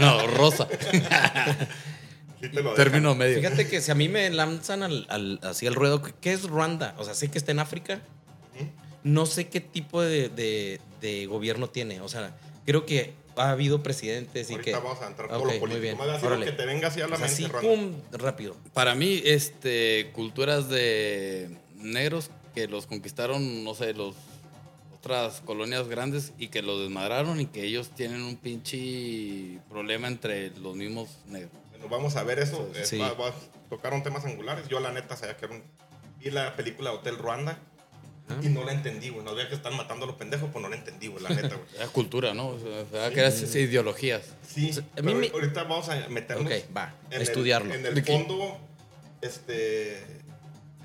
no, 0.00 0.26
rosa, 0.28 0.68
Sí 2.42 2.48
te 2.48 2.62
lo 2.62 2.70
dejan. 2.72 2.74
término 2.76 3.14
medio. 3.14 3.38
Fíjate 3.38 3.68
que 3.68 3.80
si 3.80 3.90
a 3.90 3.94
mí 3.94 4.08
me 4.08 4.28
lanzan 4.30 4.82
al, 4.82 5.06
al- 5.08 5.38
así 5.42 5.66
al 5.66 5.74
ruedo, 5.74 6.02
¿qué 6.20 6.32
es 6.32 6.42
Ruanda? 6.44 6.94
O 6.98 7.04
sea, 7.04 7.14
sé 7.14 7.30
que 7.30 7.38
está 7.38 7.52
en 7.52 7.60
África. 7.60 8.02
No 9.04 9.26
sé 9.26 9.48
qué 9.48 9.60
tipo 9.60 10.00
de, 10.02 10.28
de- 10.28 10.80
de 11.00 11.26
gobierno 11.26 11.68
tiene. 11.70 12.00
O 12.00 12.08
sea, 12.08 12.36
creo 12.66 12.84
que 12.86 13.12
ha 13.36 13.50
habido 13.50 13.82
presidentes 13.82 14.50
y 14.50 14.54
Ahorita 14.54 14.64
que. 14.64 14.76
vamos 14.76 15.00
a 15.02 15.06
entrar 15.08 15.28
todo 15.28 15.38
Ok, 15.42 15.54
lo 15.60 15.66
muy 15.66 15.80
bien. 15.80 15.96
Más 15.96 16.08
así 16.08 16.22
lo 16.22 16.28
Órale. 16.28 16.44
que 16.46 16.52
te 16.52 16.66
venga 16.66 16.88
así 16.88 17.00
a 17.00 17.08
la 17.08 17.14
o 17.14 17.18
sea, 17.18 17.26
mente, 17.26 17.44
así, 17.44 17.46
Ruanda. 17.52 17.68
pum, 17.70 17.92
rápido. 18.20 18.56
Para 18.74 18.94
mí, 18.94 19.22
este, 19.24 20.10
culturas 20.12 20.68
de 20.68 21.56
negros 21.76 22.30
que 22.54 22.68
los 22.68 22.86
conquistaron, 22.86 23.64
no 23.64 23.74
sé, 23.74 23.94
los 23.94 24.14
otras 24.96 25.40
colonias 25.40 25.88
grandes 25.88 26.32
y 26.38 26.48
que 26.48 26.62
los 26.62 26.80
desmadraron 26.80 27.40
y 27.40 27.46
que 27.46 27.64
ellos 27.64 27.90
tienen 27.96 28.22
un 28.22 28.36
pinche 28.36 29.58
problema 29.68 30.06
entre 30.06 30.50
los 30.58 30.76
mismos 30.76 31.08
negros. 31.26 31.50
Bueno, 31.82 31.88
vamos 31.96 32.16
a 32.16 32.22
ver 32.24 32.38
eso. 32.38 32.70
Sí. 32.84 32.98
Va- 32.98 33.12
va- 33.14 33.34
tocaron 33.68 34.02
temas 34.02 34.24
angulares. 34.24 34.68
Yo, 34.68 34.80
la 34.80 34.92
neta, 34.92 35.16
sabía 35.16 35.36
que 35.36 35.44
era 35.46 35.54
un. 35.54 35.62
Vi 36.20 36.30
la 36.30 36.54
película 36.56 36.92
Hotel 36.92 37.18
Ruanda 37.18 37.58
Ah. 38.28 38.34
y 38.40 38.48
no 38.48 38.64
la 38.64 38.72
entendí, 38.72 39.08
güey. 39.08 39.24
No 39.24 39.34
veía 39.34 39.48
que 39.48 39.54
están 39.56 39.76
matando 39.76 40.04
a 40.04 40.06
los 40.08 40.16
pendejos, 40.16 40.48
pues 40.52 40.62
no 40.62 40.68
la 40.68 40.76
entendí, 40.76 41.08
güey, 41.08 41.22
la 41.22 41.30
neta, 41.30 41.56
güey. 41.56 41.68
Era 41.76 41.88
cultura, 41.88 42.32
¿no? 42.34 42.48
O 42.48 42.58
sea, 42.60 43.10
que 43.10 43.18
eran 43.20 43.32
esas 43.32 43.54
ideologías. 43.56 44.22
Sí, 44.48 44.70
O 44.70 44.74
sea, 44.74 44.82
a 44.84 44.86
pero 44.96 45.08
mí 45.08 45.14
me- 45.14 45.28
ahorita 45.28 45.64
vamos 45.64 45.88
a 45.88 46.08
meternos 46.08 46.46
Ok, 46.46 46.76
va, 46.76 46.94
en 47.10 47.20
a 47.20 47.22
estudiarlo. 47.22 47.74
El, 47.74 47.84
en 47.86 47.96
el 47.98 48.04
fondo, 48.04 48.58
este, 49.20 50.21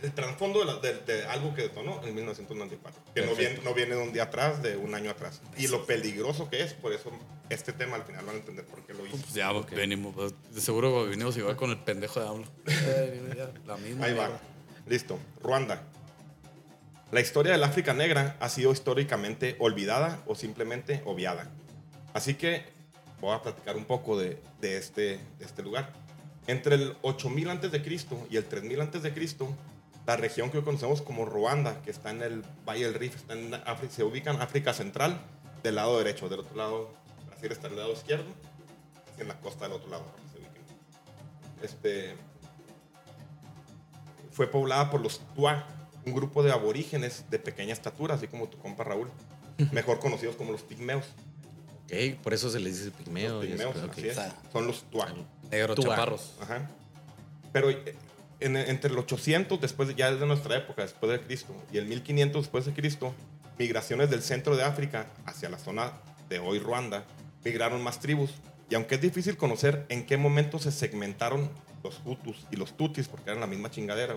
el 0.01 0.11
trasfondo 0.13 0.63
de, 0.79 0.93
de- 0.93 1.01
de 1.01 1.25
algo 1.27 1.53
que 1.55 1.63
detonó 1.63 2.01
en 2.05 2.13
1994, 2.15 3.01
que 3.15 3.25
no 3.25 3.35
viene, 3.35 3.59
no 3.63 3.73
viene 3.73 3.95
de 3.95 4.01
un 4.01 4.13
día 4.13 4.23
atrás, 4.23 4.61
de 4.61 4.77
un 4.77 4.93
año 4.95 5.09
atrás. 5.11 5.41
Y 5.57 5.67
lo 5.67 5.85
peligroso 5.85 6.49
que 6.49 6.61
es, 6.63 6.73
por 6.73 6.93
eso 6.93 7.11
este 7.49 7.73
tema 7.73 7.95
al 7.95 8.03
final 8.03 8.25
van 8.25 8.35
a 8.35 8.39
entender 8.39 8.65
por 8.65 8.85
qué 8.85 8.93
lo 8.93 9.05
hice. 9.05 9.17
Pues 9.17 9.33
ya 9.33 9.51
venimos, 9.75 10.13
pues, 10.15 10.33
de 10.53 10.61
seguro 10.61 11.05
venimos 11.05 11.35
igual 11.37 11.55
con 11.55 11.69
el 11.71 11.77
pendejo 11.79 12.19
de 12.19 12.27
AMLO. 12.27 12.47
Eh, 12.67 13.47
La 13.65 13.77
misma. 13.77 14.05
Ahí 14.05 14.13
va. 14.13 14.27
mierda. 14.27 14.41
Listo. 14.87 15.19
Ruanda. 15.41 15.83
La 17.11 17.21
historia 17.21 17.53
del 17.53 17.63
África 17.63 17.93
negra 17.93 18.35
ha 18.39 18.49
sido 18.49 18.71
históricamente 18.73 19.55
olvidada 19.59 20.21
o 20.27 20.35
simplemente 20.35 21.01
obviada. 21.05 21.49
Así 22.13 22.33
que 22.35 22.65
voy 23.21 23.33
a 23.33 23.41
platicar 23.41 23.77
un 23.77 23.85
poco 23.85 24.19
de, 24.19 24.41
de 24.61 24.77
este, 24.77 25.19
de 25.39 25.45
este 25.45 25.63
lugar. 25.63 25.93
Entre 26.47 26.75
el 26.75 26.95
8000 27.01 27.49
a.C. 27.49 27.81
y 28.29 28.37
el 28.37 28.45
3000 28.45 28.81
a.C., 28.81 29.13
la 30.07 30.15
región 30.15 30.49
que 30.49 30.57
hoy 30.57 30.63
conocemos 30.63 31.01
como 31.01 31.25
Ruanda, 31.25 31.81
que 31.81 31.91
está 31.91 32.11
en 32.11 32.21
el 32.21 32.43
Valle 32.65 32.85
del 32.85 32.93
Rif, 32.93 33.17
está 33.17 33.33
en 33.33 33.53
África, 33.53 33.93
se 33.93 34.03
ubica 34.05 34.31
en 34.31 34.41
África 34.41 34.73
Central, 34.73 35.19
del 35.63 35.75
lado 35.75 35.97
derecho. 35.97 36.29
Del 36.29 36.39
otro 36.39 36.55
lado, 36.55 36.93
Brasil 37.27 37.51
está 37.51 37.67
del 37.67 37.77
lado 37.77 37.91
izquierdo, 37.91 38.25
así 39.11 39.21
en 39.21 39.27
la 39.27 39.37
costa 39.41 39.65
del 39.65 39.73
otro 39.73 39.89
lado. 39.89 40.05
se 40.31 40.39
ubiquen. 40.39 40.63
Este, 41.61 42.15
fue 44.31 44.47
poblada 44.47 44.89
por 44.89 45.01
los 45.01 45.19
Tuá, 45.35 45.67
un 46.05 46.13
grupo 46.13 46.41
de 46.41 46.53
aborígenes 46.53 47.25
de 47.29 47.37
pequeña 47.37 47.73
estatura, 47.73 48.15
así 48.15 48.29
como 48.29 48.47
tu 48.47 48.57
compa 48.59 48.85
Raúl, 48.85 49.11
mejor 49.73 49.99
conocidos 49.99 50.37
como 50.37 50.53
los 50.53 50.61
pigmeos. 50.61 51.03
Ok, 51.83 52.21
por 52.23 52.33
eso 52.33 52.49
se 52.49 52.61
les 52.61 52.79
dice 52.79 52.91
pigmeo. 52.91 53.41
Los 53.41 53.45
y 53.45 53.51
eso, 53.51 53.57
pigmeos, 53.57 53.83
ok. 53.83 53.91
así 53.91 54.07
es. 54.07 54.17
O 54.17 54.21
sea, 54.21 54.35
Son 54.53 54.67
los 54.67 54.83
Tuá. 54.83 55.13
Negros 55.51 55.77
chaparros. 55.77 56.33
Ajá. 56.39 56.69
Pero 57.51 57.69
eh, 57.69 57.95
en- 58.39 58.55
entre 58.57 58.91
el 58.91 58.97
800, 58.97 59.59
después 59.59 59.89
de- 59.89 59.95
ya 59.95 60.11
desde 60.11 60.25
nuestra 60.25 60.55
época, 60.57 60.83
después 60.83 61.11
de 61.11 61.19
Cristo, 61.25 61.55
y 61.71 61.77
el 61.77 61.85
1500 61.85 62.43
después 62.43 62.65
de 62.65 62.73
Cristo, 62.73 63.13
migraciones 63.57 64.09
del 64.09 64.21
centro 64.21 64.55
de 64.55 64.63
África 64.63 65.07
hacia 65.25 65.49
la 65.49 65.57
zona 65.57 65.93
de 66.29 66.39
hoy 66.39 66.59
Ruanda, 66.59 67.05
migraron 67.43 67.81
más 67.83 67.99
tribus. 67.99 68.31
Y 68.69 68.75
aunque 68.75 68.95
es 68.95 69.01
difícil 69.01 69.37
conocer 69.37 69.85
en 69.89 70.05
qué 70.05 70.17
momento 70.17 70.59
se 70.59 70.71
segmentaron 70.71 71.49
los 71.83 72.01
Hutus 72.05 72.45
y 72.51 72.57
los 72.57 72.75
Tutsis, 72.75 73.07
porque 73.07 73.29
eran 73.29 73.39
la 73.39 73.47
misma 73.47 73.71
chingadera, 73.71 74.15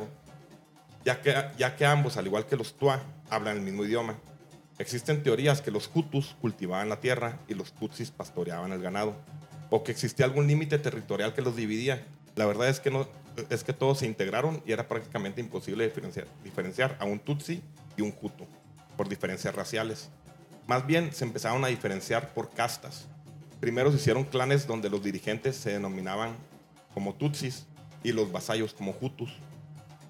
ya 1.05 1.21
que, 1.23 1.35
ya 1.57 1.77
que 1.77 1.87
ambos, 1.87 2.17
al 2.17 2.27
igual 2.27 2.47
que 2.47 2.57
los 2.57 2.75
Tuá, 2.77 3.03
hablan 3.31 3.57
el 3.57 3.63
mismo 3.63 3.85
idioma. 3.85 4.19
Existen 4.79 5.23
teorías 5.23 5.61
que 5.61 5.71
los 5.71 5.91
Hutus 5.95 6.35
cultivaban 6.41 6.89
la 6.89 7.01
tierra 7.01 7.39
y 7.49 7.55
los 7.55 7.73
Tutsis 7.73 8.11
pastoreaban 8.11 8.73
el 8.73 8.83
ganado, 8.83 9.15
o 9.71 9.85
que 9.85 9.93
existía 9.93 10.27
algún 10.27 10.47
límite 10.47 10.79
territorial 10.79 11.33
que 11.33 11.43
los 11.43 11.55
dividía. 11.55 12.05
La 12.35 12.47
verdad 12.47 12.69
es 12.69 12.81
que, 12.81 12.91
no, 12.91 13.09
es 13.49 13.65
que 13.65 13.73
todos 13.73 13.99
se 13.99 14.07
integraron 14.07 14.63
y 14.67 14.73
era 14.73 14.89
prácticamente 14.89 15.41
imposible 15.41 15.93
diferenciar, 16.45 16.97
a 16.99 17.05
un 17.05 17.19
Tutsi 17.19 17.63
y 17.97 18.03
un 18.03 18.15
Hutu 18.21 18.47
por 18.97 19.09
diferencias 19.09 19.55
raciales. 19.55 20.09
Más 20.67 20.87
bien 20.87 21.13
se 21.13 21.25
empezaron 21.25 21.65
a 21.65 21.69
diferenciar 21.69 22.33
por 22.35 22.51
castas. 22.51 23.07
Primero 23.61 23.91
se 23.91 23.97
hicieron 23.97 24.25
clanes 24.25 24.67
donde 24.67 24.91
los 24.91 25.03
dirigentes 25.03 25.57
se 25.57 25.73
denominaban 25.73 26.37
como 26.95 27.15
Tutsis 27.15 27.67
y 28.03 28.13
los 28.13 28.33
vasallos 28.33 28.73
como 28.73 28.95
Hutus 29.01 29.31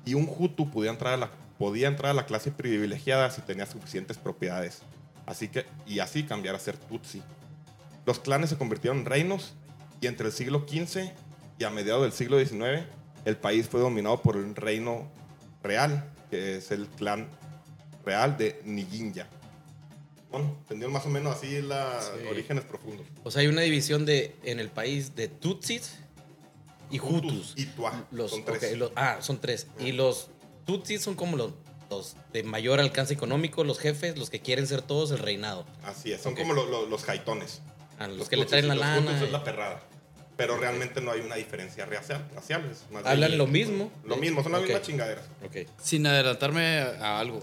y 0.04 0.14
un 0.14 0.28
Hutu 0.28 0.70
podía 0.70 0.90
entrar 0.90 1.14
a 1.14 1.16
la, 1.16 1.30
podía 1.58 1.88
entrar 1.88 2.10
a 2.10 2.14
la 2.14 2.26
clase 2.26 2.50
privilegiada 2.50 3.30
si 3.30 3.40
tenía 3.42 3.66
suficientes 3.66 4.18
propiedades. 4.18 4.82
Así 5.26 5.48
que, 5.48 5.66
y 5.86 6.00
así 6.00 6.24
cambiar 6.24 6.54
a 6.54 6.58
ser 6.58 6.76
Tutsi. 6.76 7.22
Los 8.06 8.18
clanes 8.18 8.50
se 8.50 8.58
convirtieron 8.58 9.00
en 9.00 9.06
reinos 9.06 9.54
y 10.00 10.06
entre 10.06 10.26
el 10.26 10.32
siglo 10.32 10.66
XV 10.66 11.10
y 11.58 11.64
a 11.64 11.70
mediados 11.70 12.02
del 12.02 12.12
siglo 12.12 12.38
XIX 12.38 12.86
el 13.24 13.36
país 13.36 13.68
fue 13.68 13.80
dominado 13.80 14.20
por 14.22 14.36
un 14.36 14.54
reino 14.54 15.10
real, 15.62 16.10
que 16.30 16.56
es 16.56 16.70
el 16.70 16.86
clan 16.88 17.28
real 18.04 18.36
de 18.36 18.60
Niginja. 18.64 19.26
Bueno, 20.30 20.56
entendieron 20.60 20.92
más 20.92 21.04
o 21.06 21.08
menos 21.08 21.36
así 21.36 21.60
los 21.60 22.04
Sí. 22.04 22.26
orígenes 22.30 22.64
profundos. 22.64 23.06
O 23.24 23.30
sea, 23.30 23.40
hay 23.42 23.48
una 23.48 23.62
división 23.62 24.06
de, 24.06 24.36
en 24.44 24.60
el 24.60 24.70
país 24.70 25.16
de 25.16 25.28
Tutsis 25.28 25.96
y 26.90 27.00
Hutus. 27.00 27.54
y 27.56 27.66
Tuá. 27.66 28.06
Los, 28.12 28.30
son 28.30 28.44
tres. 28.44 28.62
ok, 28.72 28.78
los- 28.78 28.92
ah, 28.96 29.18
son 29.20 29.40
tres. 29.40 29.66
Y 29.80 29.92
los 29.92 30.30
Tutsis 30.66 31.02
son 31.02 31.14
como 31.16 31.36
los, 31.36 31.52
los 31.90 32.16
de 32.32 32.44
mayor 32.44 32.78
alcance 32.80 33.12
económico, 33.12 33.64
los 33.64 33.80
jefes, 33.80 34.16
los 34.16 34.30
que 34.30 34.40
quieren 34.40 34.66
ser 34.68 34.82
todos 34.82 35.10
el 35.10 35.18
reinado. 35.18 35.66
Así 35.84 36.12
es, 36.12 36.20
son 36.22 36.34
Ok. 36.34 36.38
como 36.40 36.52
lo- 36.54 36.66
lo- 36.66 36.86
los 36.86 37.02
jaitones. 37.02 37.60
Ah, 37.98 38.06
los, 38.06 38.18
Los 38.18 38.28
que 38.28 38.36
le 38.36 38.46
traen 38.46 38.68
la 38.68 38.74
los 38.76 38.84
lana. 38.84 39.00
Hutus 39.10 39.22
es 39.22 39.28
y- 39.28 39.32
la 39.32 39.42
perrada. 39.44 39.82
Pero 40.40 40.56
realmente 40.56 41.00
no 41.00 41.10
hay 41.10 41.20
una 41.20 41.34
diferencia 41.36 41.84
racial. 41.86 42.26
racial 42.34 42.64
es 42.70 42.90
más 42.90 43.04
Hablan 43.04 43.36
lo 43.36 43.46
mismo. 43.46 43.90
Lo 44.04 44.16
mismo, 44.16 44.42
son 44.42 44.52
las 44.52 44.62
mismas 44.62 44.82
chingaderas. 44.82 45.24
Ok. 45.44 45.68
Sin 45.82 46.06
adelantarme 46.06 46.78
a 46.78 47.18
algo, 47.20 47.40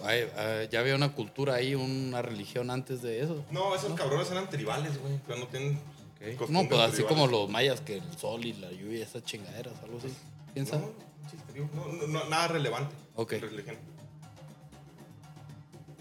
ya 0.71 0.79
había 0.79 0.95
una 0.95 1.13
cultura 1.13 1.55
ahí, 1.55 1.75
una 1.75 2.21
religión 2.21 2.71
antes 2.71 3.01
de 3.01 3.21
eso. 3.21 3.45
No, 3.51 3.75
esos 3.75 3.93
cabrones 3.93 4.29
eran 4.31 4.49
tribales, 4.49 4.97
güey. 4.99 5.19
Pero 5.27 5.39
no 5.39 5.47
tienen. 5.47 5.73
Ok. 5.73 6.37
costumbres 6.37 6.49
No, 6.49 6.67
pues 6.69 6.81
así 6.81 6.91
tribales. 6.97 7.07
como 7.07 7.27
los 7.27 7.49
mayas, 7.49 7.81
que 7.81 7.97
el 7.97 8.17
sol 8.17 8.43
y 8.43 8.53
la 8.53 8.71
lluvia, 8.71 9.03
esas 9.03 9.23
chingaderas, 9.23 9.73
algo 9.83 9.99
así. 9.99 10.11
¿Quién 10.53 10.65
No, 10.65 10.71
sabe? 10.71 10.85
no, 11.75 11.85
no, 11.93 12.07
no, 12.07 12.29
nada 12.29 12.47
relevante. 12.47 12.95
Ok. 13.15 13.33
religión. 13.33 13.75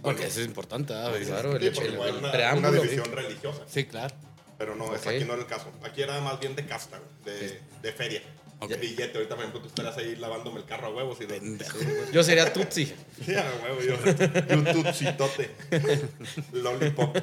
Porque 0.03 0.27
eso 0.27 0.41
es 0.41 0.47
importante, 0.47 0.95
¿ah? 0.95 1.11
Claro, 1.27 1.59
Sí, 1.59 1.67
el- 1.67 1.75
el- 1.75 2.31
preámbulo, 2.31 2.69
una 2.71 2.81
¿sí? 2.81 2.87
división 2.89 3.13
religiosa. 3.15 3.63
Sí, 3.67 3.85
claro. 3.85 4.15
Pero 4.59 4.75
no, 4.75 4.95
es 4.95 5.03
Ok. 5.03 5.07
aquí 5.09 5.25
no 5.25 5.35
era 5.35 5.43
el 5.43 5.49
caso. 5.49 5.71
Aquí 5.83 6.03
era 6.03 6.21
más 6.21 6.41
bien 6.41 6.57
de 6.57 6.65
casta, 6.67 6.99
güey, 6.99 7.39
de, 7.39 7.61
de 7.83 7.93
feria. 7.93 8.23
Ok. 8.59 8.71
De 8.71 8.77
billete. 8.77 9.19
Ahorita, 9.19 9.35
por 9.35 9.45
ejemplo, 9.45 9.61
tú 9.61 9.69
estarás 9.69 9.97
ahí 9.99 10.17
lavándome 10.17 10.61
el 10.61 10.65
carro 10.65 10.87
a 10.87 10.91
huevos 10.95 11.21
y 11.21 11.27
de. 11.27 11.41
Pendejo. 11.41 11.79
Yo 12.13 12.23
sería 12.23 12.53
Tutsi. 12.53 12.87
Sí, 13.25 13.35
a 13.35 13.45
huevo, 13.63 13.81
yo. 13.83 14.65
Yo 14.65 14.73
tutsitote. 14.73 15.51
Lollipop. 16.53 17.17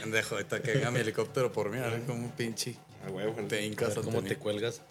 Pendejo, 0.00 0.34
ahorita 0.34 0.60
que 0.62 0.72
venga 0.72 0.90
mi 0.90 1.00
helicóptero 1.00 1.52
por 1.52 1.70
mí, 1.70 1.78
a 1.78 1.88
ver 1.88 2.02
como 2.02 2.24
un 2.24 2.30
pinche. 2.30 2.74
A 3.06 3.10
huevo. 3.10 3.34
Te 3.48 3.64
ante 3.64 4.00
¿Cómo 4.02 4.22
te 4.22 4.36
cuelgas? 4.36 4.80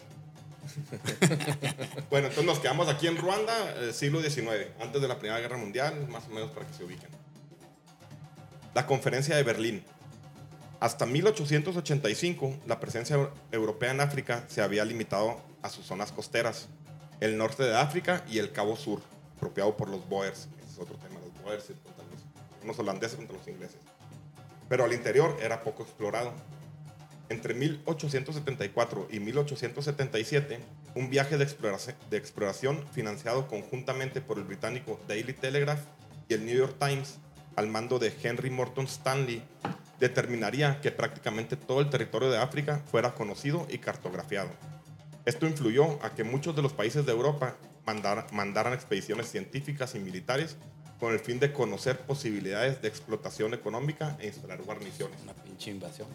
Bueno, 2.10 2.28
entonces 2.28 2.44
nos 2.44 2.58
quedamos 2.60 2.88
aquí 2.88 3.06
en 3.06 3.16
Ruanda, 3.16 3.74
eh, 3.82 3.92
siglo 3.92 4.20
XIX, 4.22 4.68
antes 4.80 5.00
de 5.02 5.08
la 5.08 5.18
Primera 5.18 5.40
Guerra 5.40 5.56
Mundial, 5.56 6.06
más 6.08 6.24
o 6.26 6.30
menos 6.30 6.50
para 6.50 6.66
que 6.66 6.74
se 6.74 6.84
ubiquen. 6.84 7.08
La 8.74 8.86
Conferencia 8.86 9.36
de 9.36 9.42
Berlín. 9.42 9.82
Hasta 10.80 11.04
1885, 11.06 12.56
la 12.66 12.80
presencia 12.80 13.16
eu- 13.16 13.30
europea 13.52 13.90
en 13.90 14.00
África 14.00 14.44
se 14.48 14.62
había 14.62 14.84
limitado 14.84 15.40
a 15.62 15.68
sus 15.68 15.84
zonas 15.86 16.10
costeras, 16.10 16.68
el 17.20 17.36
norte 17.36 17.62
de 17.64 17.76
África 17.76 18.24
y 18.30 18.38
el 18.38 18.50
Cabo 18.50 18.76
Sur, 18.76 19.02
apropiado 19.36 19.76
por 19.76 19.90
los 19.90 20.08
Boers. 20.08 20.48
Es 20.66 20.78
otro 20.78 20.96
tema, 20.96 21.20
los 21.20 21.42
Boers, 21.42 21.64
contra 21.84 22.04
los, 22.10 22.64
unos 22.64 22.78
holandeses 22.78 23.16
contra 23.16 23.36
los 23.36 23.46
ingleses. 23.46 23.76
Pero 24.70 24.84
al 24.84 24.92
interior 24.94 25.36
era 25.42 25.62
poco 25.62 25.82
explorado. 25.82 26.32
Entre 27.28 27.52
1874 27.54 29.08
y 29.10 29.20
1877, 29.20 30.58
un 30.94 31.10
viaje 31.10 31.36
de 31.36 32.16
exploración 32.16 32.84
financiado 32.92 33.46
conjuntamente 33.48 34.20
por 34.20 34.38
el 34.38 34.44
británico 34.44 34.98
Daily 35.06 35.34
Telegraph 35.34 35.80
y 36.28 36.34
el 36.34 36.44
New 36.46 36.56
York 36.56 36.76
Times 36.80 37.18
al 37.56 37.66
mando 37.68 37.98
de 37.98 38.12
Henry 38.22 38.50
Morton 38.50 38.86
Stanley 38.86 39.42
determinaría 39.98 40.80
que 40.80 40.90
prácticamente 40.90 41.56
todo 41.56 41.80
el 41.80 41.90
territorio 41.90 42.30
de 42.30 42.38
África 42.38 42.80
fuera 42.90 43.14
conocido 43.14 43.66
y 43.70 43.78
cartografiado. 43.78 44.50
Esto 45.26 45.46
influyó 45.46 46.02
a 46.02 46.14
que 46.14 46.24
muchos 46.24 46.56
de 46.56 46.62
los 46.62 46.72
países 46.72 47.04
de 47.04 47.12
Europa 47.12 47.56
mandar- 47.86 48.26
mandaran 48.32 48.72
expediciones 48.72 49.30
científicas 49.30 49.94
y 49.94 49.98
militares 49.98 50.56
con 50.98 51.12
el 51.12 51.20
fin 51.20 51.38
de 51.38 51.52
conocer 51.52 51.98
posibilidades 52.00 52.80
de 52.82 52.88
explotación 52.88 53.52
económica 53.54 54.16
e 54.20 54.26
instalar 54.28 54.62
guarniciones. 54.62 55.18
Una 55.22 55.34
pinche 55.34 55.70
invasión. 55.70 56.08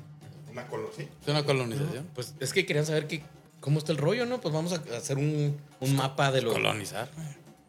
Una 0.51 0.67
colo- 0.67 0.89
sí, 0.95 1.07
Es 1.21 1.27
una 1.27 1.43
colonización. 1.43 2.07
Pues 2.15 2.33
es 2.39 2.53
que 2.53 2.65
querían 2.65 2.85
saber 2.85 3.07
que, 3.07 3.21
cómo 3.59 3.79
está 3.79 3.91
el 3.91 3.97
rollo, 3.97 4.25
¿no? 4.25 4.41
Pues 4.41 4.53
vamos 4.53 4.73
a 4.73 4.97
hacer 4.97 5.17
un, 5.17 5.57
un 5.79 5.95
mapa 5.95 6.31
de 6.31 6.41
lo 6.41 6.53
Colonizar, 6.53 7.09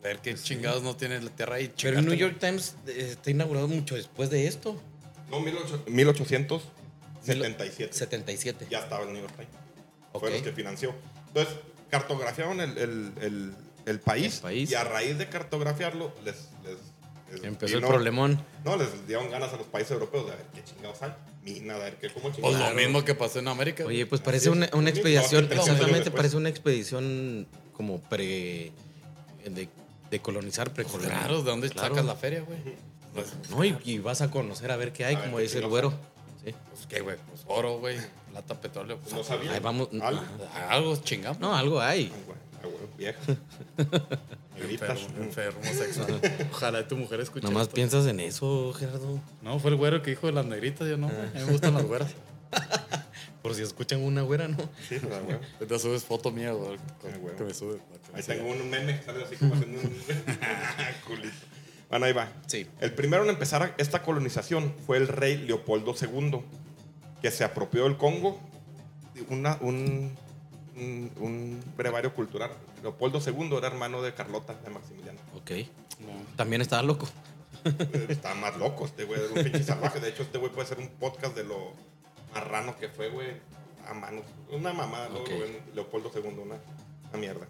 güey. 0.07 0.15
Ver 0.15 0.23
qué 0.23 0.35
chingados 0.35 0.83
no 0.83 0.97
tiene 0.97 1.21
la 1.21 1.31
tierra 1.31 1.57
ahí. 1.57 1.73
Pero 1.81 1.99
el 1.99 2.05
New 2.07 2.15
York 2.15 2.37
Times 2.41 2.75
eh, 2.87 3.11
está 3.13 3.31
inaugurado 3.31 3.69
mucho 3.69 3.95
después 3.95 4.31
de 4.31 4.47
esto. 4.47 4.81
No, 5.31 5.41
18- 5.41 5.87
1877. 5.87 7.93
77. 7.93 8.67
Ya 8.71 8.81
estaba 8.81 9.05
el 9.05 9.13
New 9.13 9.23
York 9.23 9.35
Times. 9.35 9.51
Fue 10.19 10.31
los 10.31 10.43
que 10.43 10.53
financió. 10.53 10.95
Entonces, 11.29 11.55
cartografiaron 11.91 12.61
el, 12.61 12.79
el- 12.79 13.13
el- 13.21 13.55
el 13.87 14.01
país, 14.01 14.37
El 14.37 14.41
país. 14.43 14.71
y 14.71 14.75
a 14.75 14.85
raíz 14.85 15.19
de 15.19 15.29
cartografiarlo, 15.29 16.13
les, 16.25 16.35
les- 16.65 16.79
les 17.35 17.45
Empezó 17.45 17.77
el 17.79 17.85
problemón. 17.85 18.43
No, 18.65 18.77
les 18.77 19.07
dieron 19.07 19.31
ganas 19.31 19.53
a 19.53 19.57
los 19.57 19.67
países 19.67 19.93
europeos 19.93 20.27
de 20.27 20.33
a 20.33 20.37
ver 20.37 20.47
qué 20.55 20.65
chingados 20.65 21.03
hay. 21.03 21.13
Mina, 21.45 21.77
a 21.77 21.79
ver 21.79 21.97
qué, 21.97 22.09
cómo 22.11 22.25
Pues 22.31 22.37
chingados. 22.37 22.59
lo 22.71 22.75
mismo 22.75 23.05
que 23.05 23.15
pasó 23.15 23.39
en 23.39 23.49
América. 23.49 23.85
Oye, 23.85 24.07
pues 24.07 24.21
parece 24.21 24.51
una, 24.51 24.69
una 24.73 24.91
expedición, 24.91 25.45
no, 25.45 25.49
70 25.51 25.55
años 25.55 25.69
exactamente 25.69 26.11
parece 26.11 26.37
una 26.37 26.49
expedición 26.49 27.47
como 27.75 28.01
pre. 28.01 28.73
de, 29.45 29.69
de 30.11 30.21
colonizar, 30.21 30.73
precolonizar. 30.73 31.19
Claro, 31.19 31.43
¿de 31.43 31.51
dónde 31.51 31.71
Claro. 31.71 31.89
sacas 31.95 32.05
la 32.07 32.15
feria, 32.17 32.41
güey? 32.43 32.59
Pues, 33.15 33.33
No, 33.51 33.65
y, 33.65 33.77
y 33.85 33.99
vas 33.99 34.21
a 34.21 34.31
conocer 34.31 34.71
a 34.71 34.77
ver 34.77 34.93
qué 34.93 35.05
hay, 35.05 35.17
A 35.17 35.25
como 35.25 35.39
dice 35.39 35.59
el 35.59 35.67
güero. 35.69 35.93
Sí. 36.45 36.55
pues 36.71 36.87
qué, 36.87 37.01
güey, 37.01 37.17
pues 37.29 37.43
oro, 37.49 37.79
güey, 37.79 37.97
plata, 38.31 38.61
petróleo. 38.61 38.99
Pues, 38.99 39.13
No 39.15 39.25
sabía. 39.25 39.53
Ahí 39.53 39.61
vamos. 39.61 39.89
Algo. 40.01 40.23
Algo 40.69 40.97
chingamos. 40.97 41.41
No, 41.41 41.55
algo 41.57 41.81
hay. 41.81 42.13
Ay, 42.15 42.23
güey, 42.27 42.77
güey, 42.77 42.97
vieja. 42.97 43.21
Negritas. 44.55 44.99
Enfermo, 45.19 45.61
enfermo 45.61 45.65
sexual. 45.65 46.21
Ojalá 46.53 46.87
tu 46.87 46.97
mujer 46.97 47.21
escuche 47.21 47.47
Nomás 47.47 47.65
esto. 47.65 47.75
piensas 47.75 48.07
en 48.07 48.21
eso, 48.21 48.73
Gerardo. 48.75 49.21
No, 49.43 49.59
fue 49.59 49.71
el 49.71 49.77
güero 49.77 50.03
que 50.03 50.11
dijo 50.11 50.27
de 50.27 50.33
las 50.33 50.47
negritas, 50.47 50.89
yo 50.89 50.97
no, 50.97 51.09
güey. 51.09 51.21
A 51.21 51.25
mí 51.41 51.45
me 51.47 51.53
gustan 51.53 51.75
las 51.75 51.85
güeras. 51.85 52.11
Por 53.43 53.55
si 53.55 53.63
escuchan 53.63 54.03
una 54.03 54.23
güera, 54.23 54.49
¿no? 54.49 54.57
Sí, 54.89 54.99
sea, 54.99 55.21
güey. 55.21 55.39
Te 55.69 55.79
subes 55.79 56.05
foto 56.05 56.31
mía, 56.33 56.53
güey. 56.53 56.79
Que 57.37 57.45
me 57.45 57.55
subes. 57.55 57.79
Ahí 58.17 58.23
tengo 58.23 58.51
un 58.51 58.71
meme, 58.71 59.03
sale 59.03 59.25
así 59.25 59.37
como 59.37 59.55
haciendo 59.55 59.81
un 59.81 59.95
culito. 61.07 61.37
Bueno, 61.89 62.07
ahí 62.07 62.13
va. 62.13 62.29
Sí. 62.47 62.67
El 62.81 62.93
primero 62.93 63.23
en 63.23 63.31
empezar 63.31 63.75
esta 63.79 64.03
colonización 64.03 64.75
fue 64.87 64.97
el 64.97 65.07
rey 65.09 65.37
Leopoldo 65.39 65.95
II, 66.01 66.41
que 67.23 67.31
se 67.31 67.45
apropió 67.45 67.85
del 67.85 67.97
Congo, 67.97 68.41
una- 69.29 69.57
un, 69.61 70.13
un, 70.77 71.13
un 71.21 71.65
brevario 71.77 72.13
cultural. 72.15 72.51
Leopoldo 72.83 73.21
II 73.25 73.57
era 73.57 73.69
hermano 73.69 74.03
de 74.03 74.15
Carlota, 74.15 74.55
de 74.65 74.71
Maximiliano. 74.71 75.19
Ok. 75.37 75.53
También 76.37 76.61
estaba 76.61 76.83
loco. 76.83 77.09
Eh, 77.65 78.07
Está 78.11 78.35
más 78.35 78.57
loco 78.59 78.85
este 78.87 79.05
güey, 79.05 79.21
es 79.21 79.31
un 79.31 79.43
pinche 79.43 79.63
salvaje. 79.63 79.99
De 80.01 80.11
hecho, 80.11 80.23
este 80.23 80.39
güey 80.39 80.53
puede 80.53 80.69
ser 80.69 80.79
un 80.79 80.89
podcast 80.89 81.35
de 81.37 81.45
lo 81.45 81.73
marrano 82.35 82.77
que 82.77 82.89
fue, 82.89 83.09
güey, 83.11 83.29
a 83.89 83.95
manos. 83.95 84.25
Una 84.51 84.73
mamada, 84.73 85.09
¿no? 85.09 85.21
Ok. 85.21 85.31
Lo 85.31 85.39
ven 85.41 85.59
Leopoldo 85.75 86.11
II, 86.15 86.23
una, 86.43 86.57
una 87.11 87.19
mierda. 87.19 87.47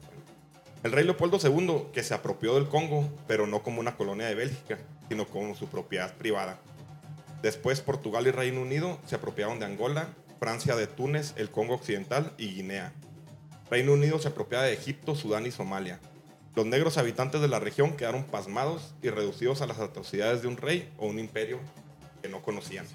El 0.87 0.93
rey 0.93 1.03
Leopoldo 1.03 1.41
II, 1.43 1.89
que 1.93 2.05
se 2.05 2.15
apropió 2.15 2.55
del 2.55 2.69
Congo, 2.69 3.11
pero 3.27 3.49
no 3.49 3.65
como 3.65 3.81
una 3.81 3.97
colonia 3.97 4.29
de 4.29 4.37
Bélgica, 4.37 4.79
sino 5.09 5.27
como 5.27 5.57
su 5.57 5.67
propiedad 5.67 6.15
privada. 6.15 6.61
Después, 7.43 7.81
Portugal 7.81 8.29
y 8.29 8.31
Reino 8.31 8.63
Unido 8.63 9.01
se 9.05 9.17
apropiaron 9.17 9.59
de 9.59 9.65
Angola, 9.65 10.11
Francia 10.39 10.77
de 10.77 10.87
Túnez, 10.87 11.35
el 11.39 11.51
Congo 11.51 11.75
Occidental 11.75 12.33
y 12.39 12.55
Guinea. 12.55 12.93
Reino 13.69 13.95
Unido 13.95 14.21
se 14.21 14.29
apropiaba 14.29 14.63
de 14.63 14.75
Egipto, 14.75 15.17
Sudán 15.17 15.45
y 15.45 15.51
Somalia. 15.51 15.99
Los 16.55 16.67
negros 16.67 16.99
habitantes 16.99 17.41
de 17.41 17.49
la 17.49 17.59
región 17.59 17.97
quedaron 17.97 18.23
pasmados 18.23 18.95
y 19.03 19.11
reducidos 19.11 19.63
a 19.63 19.67
las 19.67 19.81
atrocidades 19.81 20.43
de 20.43 20.47
un 20.47 20.57
rey 20.57 20.89
o 20.99 21.09
un 21.09 21.19
imperio 21.19 21.59
que 22.23 22.29
no 22.29 22.43
conocían. 22.43 22.87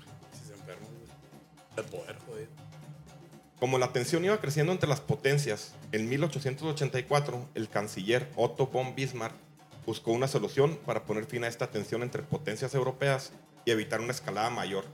Como 3.61 3.77
la 3.77 3.93
tensión 3.93 4.25
iba 4.25 4.41
creciendo 4.41 4.71
entre 4.71 4.89
las 4.89 5.01
potencias, 5.01 5.75
en 5.91 6.09
1884 6.09 7.49
el 7.53 7.69
canciller 7.69 8.27
Otto 8.35 8.65
von 8.65 8.95
Bismarck 8.95 9.35
buscó 9.85 10.13
una 10.13 10.27
solución 10.27 10.79
para 10.83 11.03
poner 11.03 11.25
fin 11.25 11.43
a 11.43 11.47
esta 11.47 11.67
tensión 11.67 12.01
entre 12.01 12.23
potencias 12.23 12.73
europeas 12.73 13.33
y 13.63 13.69
evitar 13.69 14.01
una 14.01 14.13
escalada 14.13 14.49
mayor. 14.49 14.85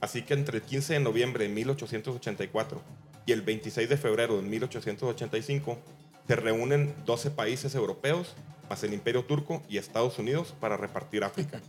Así 0.00 0.22
que 0.22 0.32
entre 0.32 0.56
el 0.56 0.64
15 0.64 0.94
de 0.94 1.00
noviembre 1.00 1.44
de 1.44 1.50
1884 1.50 2.80
y 3.26 3.32
el 3.32 3.42
26 3.42 3.86
de 3.86 3.98
febrero 3.98 4.36
de 4.38 4.42
1885 4.44 5.78
se 6.26 6.36
reúnen 6.36 6.94
12 7.04 7.32
países 7.32 7.74
europeos, 7.74 8.34
más 8.70 8.82
el 8.82 8.94
Imperio 8.94 9.26
Turco 9.26 9.62
y 9.68 9.76
Estados 9.76 10.18
Unidos 10.18 10.54
para 10.58 10.78
repartir 10.78 11.22
África. 11.22 11.60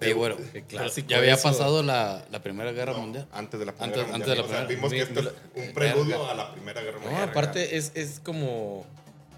Sí. 0.00 0.12
Qué 0.52 0.62
clásico 0.64 1.08
Ya 1.08 1.18
había 1.18 1.34
eso. 1.34 1.44
pasado 1.44 1.82
la, 1.82 2.22
la 2.30 2.42
Primera 2.42 2.70
Guerra 2.72 2.92
No, 2.92 2.98
Mundial. 3.00 3.26
Antes 3.32 3.58
de 3.58 3.64
la 3.66 3.72
Primera 3.72 3.86
Antes- 4.02 4.04
Guerra 4.04 4.14
antes 4.14 4.28
de 4.28 4.36
la 4.36 4.42
Mundial. 4.42 4.44
O 4.44 4.48
sea, 4.48 4.66
Primera- 4.66 4.88
vimos 4.88 4.92
que 5.14 5.20
esto 5.20 5.32
es 5.54 5.66
un 5.68 5.74
preludio 5.74 6.30
a 6.30 6.34
la 6.34 6.52
Primera 6.52 6.80
Guerra 6.82 6.98
No, 6.98 7.04
Mundial. 7.06 7.28
aparte 7.30 7.76
es, 7.76 7.92
es 7.94 8.20
como 8.20 8.84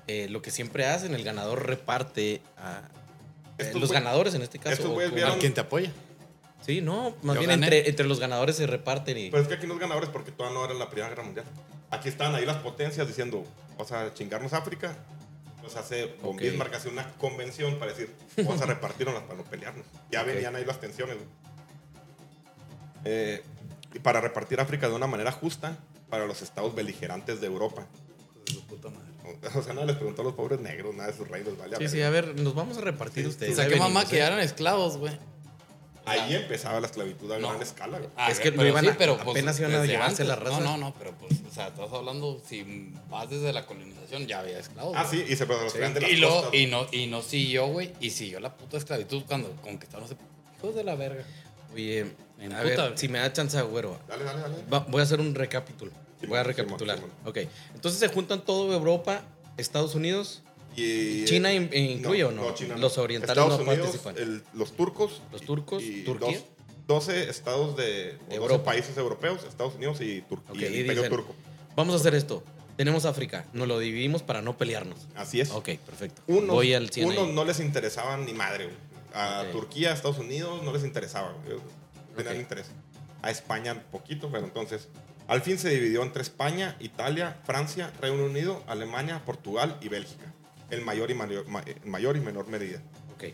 eh, 0.08 0.26
lo 0.30 0.42
que 0.42 0.50
siempre 0.50 0.86
hacen, 0.86 1.14
el 1.14 1.22
ganador 1.22 1.64
reparte 1.66 2.40
a 2.56 2.82
eh, 3.58 3.72
los 3.74 3.92
ganadores 3.92 4.34
en 4.34 4.42
este 4.42 4.58
caso. 4.58 4.92
o 4.92 4.96
vieron- 4.96 5.32
Al 5.32 5.38
quien 5.38 5.54
te 5.54 5.60
apoya. 5.60 5.92
Sí, 6.66 6.80
no, 6.80 7.14
más 7.22 7.34
Yo 7.36 7.40
bien 7.40 7.52
entre, 7.52 7.88
entre 7.88 8.06
los 8.06 8.18
ganadores 8.18 8.56
se 8.56 8.66
reparten 8.66 9.16
y... 9.16 9.30
Pero 9.30 9.42
es 9.42 9.48
que 9.48 9.54
aquí 9.54 9.66
no 9.68 9.74
es 9.74 9.80
ganadores 9.80 10.10
porque 10.10 10.32
todavía 10.32 10.58
no 10.58 10.64
era 10.64 10.74
la 10.74 10.88
Primera 10.90 11.08
Guerra 11.08 11.22
Mundial. 11.22 11.46
Aquí 11.90 12.08
estaban 12.08 12.34
ahí 12.34 12.44
las 12.44 12.56
potencias 12.58 13.06
diciendo, 13.06 13.44
o 13.78 13.84
sea, 13.84 14.12
chingarnos 14.12 14.52
África. 14.52 14.96
Pues 15.68 15.84
hace, 15.84 16.14
con 16.22 16.34
Ok. 16.34 16.40
Bismarck 16.40 16.74
hace 16.74 16.88
una 16.88 17.12
convención 17.14 17.78
para 17.78 17.92
decir, 17.92 18.10
vamos 18.38 18.60
a 18.62 18.66
repartirnos 18.74 19.22
para 19.22 19.36
no 19.36 19.44
pelearnos. 19.44 19.84
Ya 20.10 20.22
Ok. 20.22 20.28
venían 20.28 20.56
ahí 20.56 20.64
las 20.64 20.80
tensiones. 20.80 21.16
Eh, 23.04 23.42
y 23.94 23.98
para 23.98 24.20
repartir 24.20 24.60
África 24.60 24.88
de 24.88 24.94
una 24.94 25.06
manera 25.06 25.30
justa 25.32 25.76
para 26.08 26.26
los 26.26 26.42
estados 26.42 26.74
beligerantes 26.74 27.40
de 27.40 27.46
Europa. 27.46 27.86
Puta 28.68 28.88
madre. 28.88 29.08
O 29.54 29.62
sea, 29.62 29.74
nada 29.74 29.86
les 29.86 29.96
preguntó 29.96 30.22
a 30.22 30.24
los 30.24 30.34
pobres 30.34 30.58
negros, 30.60 30.94
nada 30.94 31.10
de 31.10 31.16
sus 31.16 31.28
reyes, 31.28 31.56
vale. 31.58 31.76
sí, 31.76 31.88
sí, 31.88 32.02
a 32.02 32.08
ver, 32.08 32.40
nos 32.40 32.54
vamos 32.54 32.78
a 32.78 32.80
repartir 32.80 33.24
Sí, 33.24 33.28
ustedes. 33.30 33.52
O 33.52 33.56
sea, 33.56 33.68
qué 33.68 33.76
mamá 33.76 34.02
¿eh? 34.10 34.18
eran 34.18 34.40
esclavos, 34.40 34.96
güey. 34.96 35.18
Ahí 36.10 36.34
empezaba 36.34 36.80
la 36.80 36.86
esclavitud 36.86 37.30
a 37.32 37.38
No. 37.38 37.48
gran 37.50 37.62
escala. 37.62 37.98
güey. 37.98 38.10
Ah, 38.16 38.30
Es 38.30 38.38
que 38.40 38.50
pero 38.50 38.62
lo 38.62 38.68
iban 38.68 38.84
sí, 38.84 38.90
a- 38.90 38.96
pero, 38.98 39.16
pues, 39.16 39.28
apenas 39.28 39.58
iban 39.60 39.74
a 39.74 39.84
llevarse 39.84 40.24
la 40.24 40.36
raza. 40.36 40.60
No, 40.60 40.72
no, 40.72 40.76
no, 40.78 40.94
pero 40.98 41.12
pues, 41.12 41.32
o 41.48 41.54
sea, 41.54 41.68
estás 41.68 41.92
hablando, 41.92 42.40
si 42.46 42.92
vas 43.10 43.28
desde 43.30 43.52
la 43.52 43.66
colonización, 43.66 44.26
ya 44.26 44.40
había 44.40 44.58
esclavos. 44.58 44.94
Ah, 44.96 45.06
sí, 45.08 45.24
y 45.28 45.36
se 45.36 45.46
pero 45.46 45.62
los 45.62 45.72
traían 45.72 45.94
de 45.94 46.00
las 46.00 46.10
Y, 46.12 46.20
costas. 46.20 46.54
y, 46.54 46.66
no, 46.66 46.86
y 46.92 47.06
no 47.06 47.22
siguió, 47.22 47.66
güey, 47.68 47.92
y 48.00 48.10
siguió 48.10 48.40
la 48.40 48.56
puta 48.56 48.76
esclavitud 48.76 49.22
cuando 49.26 49.50
conquistaron 49.62 50.06
ese... 50.06 50.16
Hijos 50.58 50.74
de 50.74 50.84
la 50.84 50.94
verga. 50.96 51.24
Oye, 51.72 52.06
En 52.40 52.52
a 52.52 52.62
puta, 52.62 52.88
ver, 52.88 52.98
si 52.98 53.08
me 53.08 53.18
da 53.18 53.32
chance, 53.32 53.60
güero. 53.62 53.98
Dale, 54.08 54.24
dale, 54.24 54.40
dale. 54.40 54.54
va- 54.72 54.86
voy 54.88 55.00
a 55.00 55.04
hacer 55.04 55.20
un 55.20 55.34
recapítulo. 55.34 55.92
Voy 56.26 56.36
a 56.38 56.42
recapitular. 56.42 56.98
Ok, 57.24 57.38
entonces 57.74 58.00
se 58.00 58.08
juntan 58.08 58.40
todo 58.44 58.72
Europa, 58.72 59.22
Estados 59.56 59.94
Unidos, 59.94 60.42
Y, 60.82 61.24
¿China 61.24 61.52
in- 61.52 61.70
incluye 61.72 62.24
o 62.24 62.30
no? 62.30 62.54
China 62.54 62.76
Los 62.76 62.98
orientales 62.98 63.36
Estados 63.36 63.58
no 63.64 63.70
Unidos, 63.70 63.86
participan. 63.98 64.16
el- 64.18 64.42
los 64.54 64.72
turcos. 64.76 65.20
Los 65.32 65.42
turcos, 65.42 65.82
y 65.82 66.02
Turquía. 66.04 66.38
dos- 66.38 66.44
12 66.86 67.28
estados 67.28 67.76
de. 67.76 68.12
o 68.12 68.24
12 68.24 68.36
Europa. 68.36 68.64
países 68.64 68.96
europeos, 68.96 69.44
Estados 69.48 69.74
Unidos 69.74 70.00
y, 70.00 70.22
Tur- 70.22 70.40
Ok, 70.48 70.56
y 70.56 70.64
el 70.64 70.74
y 70.74 70.80
Imperio 70.80 71.02
dicen- 71.02 71.16
Turco. 71.16 71.34
Vamos 71.76 71.94
a 71.94 71.98
hacer 71.98 72.14
esto. 72.14 72.42
Tenemos 72.76 73.04
África, 73.04 73.44
nos 73.52 73.66
lo 73.68 73.78
dividimos 73.80 74.22
para 74.22 74.40
no 74.40 74.56
pelearnos. 74.56 74.98
Así 75.16 75.40
es. 75.40 75.50
Ok, 75.50 75.70
perfecto. 75.84 76.22
Unos, 76.28 76.54
Voy 76.54 76.72
al 76.74 76.90
100 76.90 77.08
unos 77.08 77.28
no 77.32 77.44
les 77.44 77.58
interesaban 77.60 78.24
ni 78.24 78.32
madre. 78.32 78.64
güey. 78.66 78.76
A. 79.14 79.44
Turquía, 79.52 79.90
a 79.90 79.94
Estados 79.94 80.18
Unidos 80.18 80.62
no 80.62 80.72
les 80.72 80.84
interesaba. 80.84 81.34
güey. 81.44 81.58
Tenían 82.16 82.36
interés. 82.36 82.66
A 83.22 83.30
España 83.30 83.82
poquito, 83.90 84.30
pero 84.30 84.44
entonces. 84.44 84.88
Al 85.26 85.42
fin 85.42 85.58
se 85.58 85.68
dividió 85.70 86.02
entre 86.04 86.22
España, 86.22 86.76
Italia, 86.80 87.36
Francia, 87.44 87.92
Reino 88.00 88.24
Unido, 88.24 88.62
Alemania, 88.66 89.22
Portugal 89.26 89.76
y 89.82 89.88
Bélgica. 89.88 90.32
El 90.70 90.84
mayor 90.84 91.10
y, 91.10 91.14
mayor, 91.14 91.46
ma- 91.48 91.64
mayor 91.84 92.16
y 92.16 92.20
menor 92.20 92.46
medida. 92.48 92.80
Ok. 93.14 93.24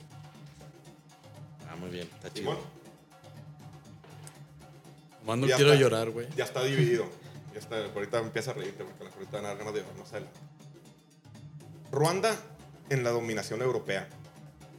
Ah, 1.69 1.77
muy 1.77 1.91
bien, 1.91 2.09
está 2.15 2.33
chido. 2.33 2.57
No 5.27 5.47
quiero 5.47 5.73
está. 5.73 5.75
llorar, 5.75 6.11
güey. 6.11 6.29
ya 6.37 6.45
está 6.45 6.63
dividido. 6.63 7.07
Ya 7.55 7.61
está, 7.61 7.77
ahorita 7.95 8.19
empieza 8.19 8.51
a 8.51 8.55
reírte 8.55 8.83
porque 8.83 9.15
ahorita 9.15 9.37
van 9.37 9.45
a 9.45 9.49
dar 9.51 9.59
ganas 9.59 9.75
de 9.75 9.81
llorar 9.83 9.97
más 9.97 10.11
adelante. 10.11 10.41
Ruanda 11.93 12.35
en 12.91 13.05
la 13.05 13.11
dominación 13.11 13.63
europea. 13.63 14.09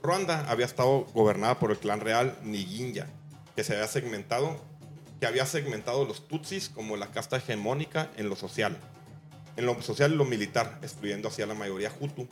Ruanda 0.03 0.43
había 0.51 0.65
estado 0.65 1.05
gobernada 1.13 1.57
por 1.57 1.71
el 1.71 1.77
clan 1.77 2.01
real 2.01 2.37
Niginja, 2.43 3.07
que 3.55 3.63
se 3.63 3.75
había 3.75 3.87
segmentado, 3.87 4.61
que 5.21 5.25
había 5.25 5.45
segmentado 5.45 6.03
los 6.03 6.27
Tutsis 6.27 6.67
como 6.67 6.97
la 6.97 7.11
casta 7.11 7.37
hegemónica 7.37 8.11
en 8.17 8.27
lo 8.27 8.35
social. 8.35 8.77
En 9.55 9.65
lo 9.65 9.81
social 9.81 10.11
y 10.11 10.15
lo 10.17 10.25
militar, 10.25 10.77
excluyendo 10.81 11.29
así 11.29 11.41
a 11.41 11.45
la 11.47 11.53
mayoría 11.53 11.93
Hutu. 11.97 12.27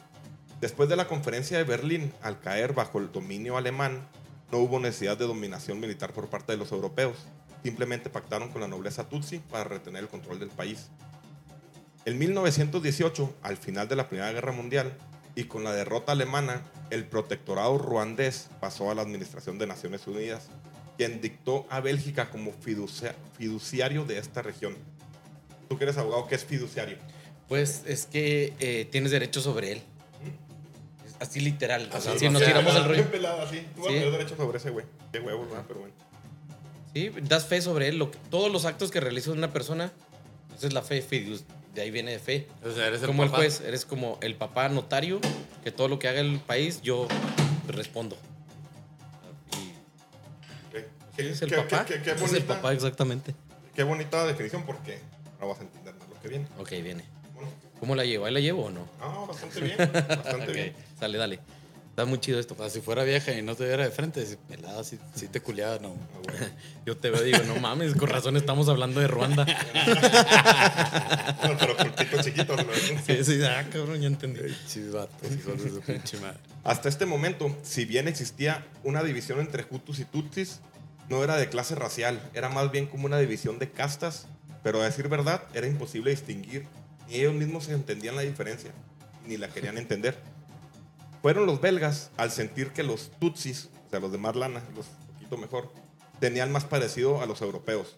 Después 0.61 0.87
de 0.89 0.95
la 0.95 1.07
conferencia 1.07 1.57
de 1.57 1.63
Berlín, 1.63 2.13
al 2.21 2.39
caer 2.39 2.73
bajo 2.73 2.99
el 2.99 3.11
dominio 3.11 3.57
alemán, 3.57 4.07
no 4.51 4.59
hubo 4.59 4.79
necesidad 4.79 5.17
de 5.17 5.25
dominación 5.25 5.79
militar 5.79 6.13
por 6.13 6.29
parte 6.29 6.53
de 6.53 6.57
los 6.57 6.71
europeos. 6.71 7.17
Simplemente 7.63 8.09
pactaron 8.09 8.49
con 8.49 8.61
la 8.61 8.67
nobleza 8.67 9.07
Tutsi 9.09 9.39
para 9.39 9.63
retener 9.65 10.03
el 10.03 10.09
control 10.09 10.39
del 10.39 10.49
país. 10.49 10.87
En 12.05 12.17
1918, 12.17 13.33
al 13.41 13.57
final 13.57 13.87
de 13.87 13.95
la 13.95 14.07
Primera 14.09 14.31
Guerra 14.31 14.51
Mundial, 14.51 14.93
y 15.35 15.45
con 15.45 15.63
la 15.63 15.73
derrota 15.73 16.11
alemana, 16.11 16.61
el 16.91 17.05
protectorado 17.05 17.77
ruandés 17.77 18.49
pasó 18.59 18.91
a 18.91 18.95
la 18.95 19.01
Administración 19.01 19.57
de 19.57 19.65
Naciones 19.67 20.05
Unidas, 20.05 20.47
quien 20.97 21.21
dictó 21.21 21.65
a 21.69 21.79
Bélgica 21.79 22.29
como 22.29 22.51
fiducia- 22.51 23.15
fiduciario 23.37 24.05
de 24.05 24.19
esta 24.19 24.41
región. 24.43 24.75
Tú 25.67 25.77
que 25.77 25.85
eres 25.85 25.97
abogado, 25.97 26.27
¿qué 26.27 26.35
es 26.35 26.45
fiduciario? 26.45 26.97
Pues 27.47 27.81
es 27.87 28.05
que 28.05 28.53
eh, 28.59 28.87
tienes 28.91 29.11
derecho 29.11 29.41
sobre 29.41 29.71
él. 29.71 29.81
Así 31.23 31.39
literal. 31.39 31.89
O 31.93 32.01
sea, 32.01 32.11
Así, 32.11 32.19
si 32.19 32.29
nos 32.29 32.41
o 32.41 32.45
tiramos 32.45 32.75
el 32.75 32.83
bien 32.83 32.97
rollo. 32.97 33.11
pelada, 33.11 33.43
así. 33.43 33.65
Tú 33.75 33.81
vas 33.81 33.91
Sí. 33.91 33.97
a 33.97 33.99
tener 33.99 34.11
derecho 34.11 34.35
sobre 34.35 34.57
ese 34.57 34.69
güey. 34.71 34.85
Qué 35.11 35.19
huevos, 35.19 35.47
¿verdad? 35.49 35.63
Pero 35.67 35.79
bueno. 35.79 35.95
Sí, 36.93 37.11
das 37.23 37.45
fe 37.45 37.61
sobre 37.61 37.87
él. 37.87 37.97
Lo 37.97 38.11
que- 38.11 38.17
todos 38.29 38.51
los 38.51 38.65
actos 38.65 38.91
que 38.91 38.99
realiza 38.99 39.31
una 39.31 39.51
persona, 39.51 39.91
esa 40.55 40.67
es 40.67 40.73
la 40.73 40.81
fe, 40.81 41.01
fideus- 41.01 41.43
de 41.73 41.81
ahí 41.81 41.91
viene 41.91 42.11
de 42.11 42.19
fe. 42.19 42.47
O 42.63 42.71
sea, 42.71 42.87
eres 42.87 43.01
el 43.01 43.07
como 43.07 43.23
el 43.23 43.29
papá. 43.29 43.41
juez, 43.41 43.61
eres 43.61 43.85
como 43.85 44.17
el 44.21 44.35
papá 44.35 44.69
notario, 44.69 45.19
que 45.63 45.71
todo 45.71 45.87
lo 45.87 45.97
que 45.97 46.07
haga 46.07 46.19
el 46.19 46.39
país, 46.39 46.81
yo 46.83 47.07
respondo. 47.67 48.15
¿sí 51.15 51.21
es 51.21 51.41
el 51.43 51.49
qué- 51.49 51.55
papá. 51.57 51.85
qué- 51.85 51.95
qué- 51.95 52.01
qué 52.01 52.11
es 52.11 52.21
el 52.21 52.27
bonita- 52.27 52.55
papá, 52.55 52.73
exactamente. 52.73 53.35
Qué 53.75 53.83
bonita 53.83 54.25
definición 54.25 54.65
porque 54.65 54.99
ahora 55.39 55.47
vas 55.53 55.59
a 55.59 55.63
entender 55.63 55.93
más 55.95 56.09
lo 56.09 56.19
que 56.21 56.27
viene. 56.27 56.47
Ok, 56.59 56.69
viene. 56.83 57.03
Bueno, 57.33 57.49
¿Cómo 57.79 57.95
la 57.95 58.03
llevo? 58.05 58.25
¿Ahí 58.25 58.33
la 58.33 58.39
llevo 58.39 58.65
o 58.65 58.69
no? 58.71 58.87
No, 58.99 59.27
bastante 59.27 59.59
bien, 59.61 59.77
bastante 60.07 60.43
Ok, 60.47 60.53
bien. 60.53 60.73
Sale, 61.03 61.17
dale. 61.17 61.39
Está 61.89 62.05
muy 62.05 62.17
chido 62.21 62.39
esto. 62.39 62.53
O 62.53 62.57
sea, 62.57 62.69
si 62.69 62.79
fuera 62.79 63.03
vieja 63.03 63.33
y 63.33 63.41
no 63.41 63.55
te 63.55 63.65
viera 63.65 63.83
de 63.83 63.91
frente, 63.91 64.25
si 64.25 64.37
pelada, 64.37 64.85
si, 64.85 64.97
si 65.13 65.27
te 65.27 65.41
culiaba, 65.41 65.79
no. 65.79 65.93
Yo 66.85 66.95
te 66.95 67.09
veo 67.09 67.21
y 67.27 67.33
digo, 67.33 67.43
no 67.43 67.57
mames, 67.59 67.93
con 67.95 68.07
razón 68.07 68.37
estamos 68.37 68.69
hablando 68.69 69.01
de 69.01 69.07
Ruanda. 69.07 69.45
No, 71.43 71.57
pero 71.57 71.75
pulpitos 71.75 72.25
chiquitos. 72.25 72.55
¿no? 72.55 72.73
Sí, 73.05 73.21
sí, 73.25 73.43
ah, 73.43 73.65
cabrón, 73.69 73.99
ya 73.99 74.07
entendí. 74.07 74.39
Chivatos, 74.65 75.29
hijos 75.29 75.61
de 75.61 75.69
su 75.71 75.81
pinche 75.81 76.17
madre. 76.19 76.37
Hasta 76.63 76.87
este 76.87 77.05
momento, 77.05 77.53
si 77.63 77.83
bien 77.83 78.07
existía 78.07 78.65
una 78.85 79.03
división 79.03 79.41
entre 79.41 79.65
Hutus 79.69 79.99
y 79.99 80.05
Tutsis, 80.05 80.61
no 81.09 81.21
era 81.21 81.35
de 81.35 81.49
clase 81.49 81.75
racial, 81.75 82.21
era 82.33 82.47
más 82.47 82.71
bien 82.71 82.87
como 82.87 83.07
una 83.07 83.19
división 83.19 83.59
de 83.59 83.69
castas, 83.69 84.25
pero 84.63 84.81
a 84.81 84.85
decir 84.85 85.09
verdad, 85.09 85.43
era 85.53 85.67
imposible 85.67 86.11
distinguir, 86.11 86.65
ni 87.09 87.15
ellos 87.15 87.33
mismos 87.33 87.65
se 87.65 87.73
entendían 87.73 88.15
la 88.15 88.21
diferencia, 88.21 88.71
ni 89.27 89.35
la 89.35 89.49
querían 89.49 89.77
entender. 89.77 90.17
Fueron 91.23 91.45
los 91.47 91.59
belgas, 91.61 92.11
al 92.17 92.31
sentir 92.31 92.71
que 92.71 92.83
los 92.83 93.09
Tutsis, 93.19 93.69
o 93.87 93.89
sea, 93.89 93.99
los 94.01 94.11
de 94.11 94.17
más 94.17 94.35
lana, 94.35 94.61
los 94.75 94.85
poquito 95.13 95.37
mejor, 95.37 95.71
tenían 96.19 96.51
más 96.51 96.65
parecido 96.65 97.21
a 97.21 97.25
los 97.25 97.41
europeos. 97.41 97.95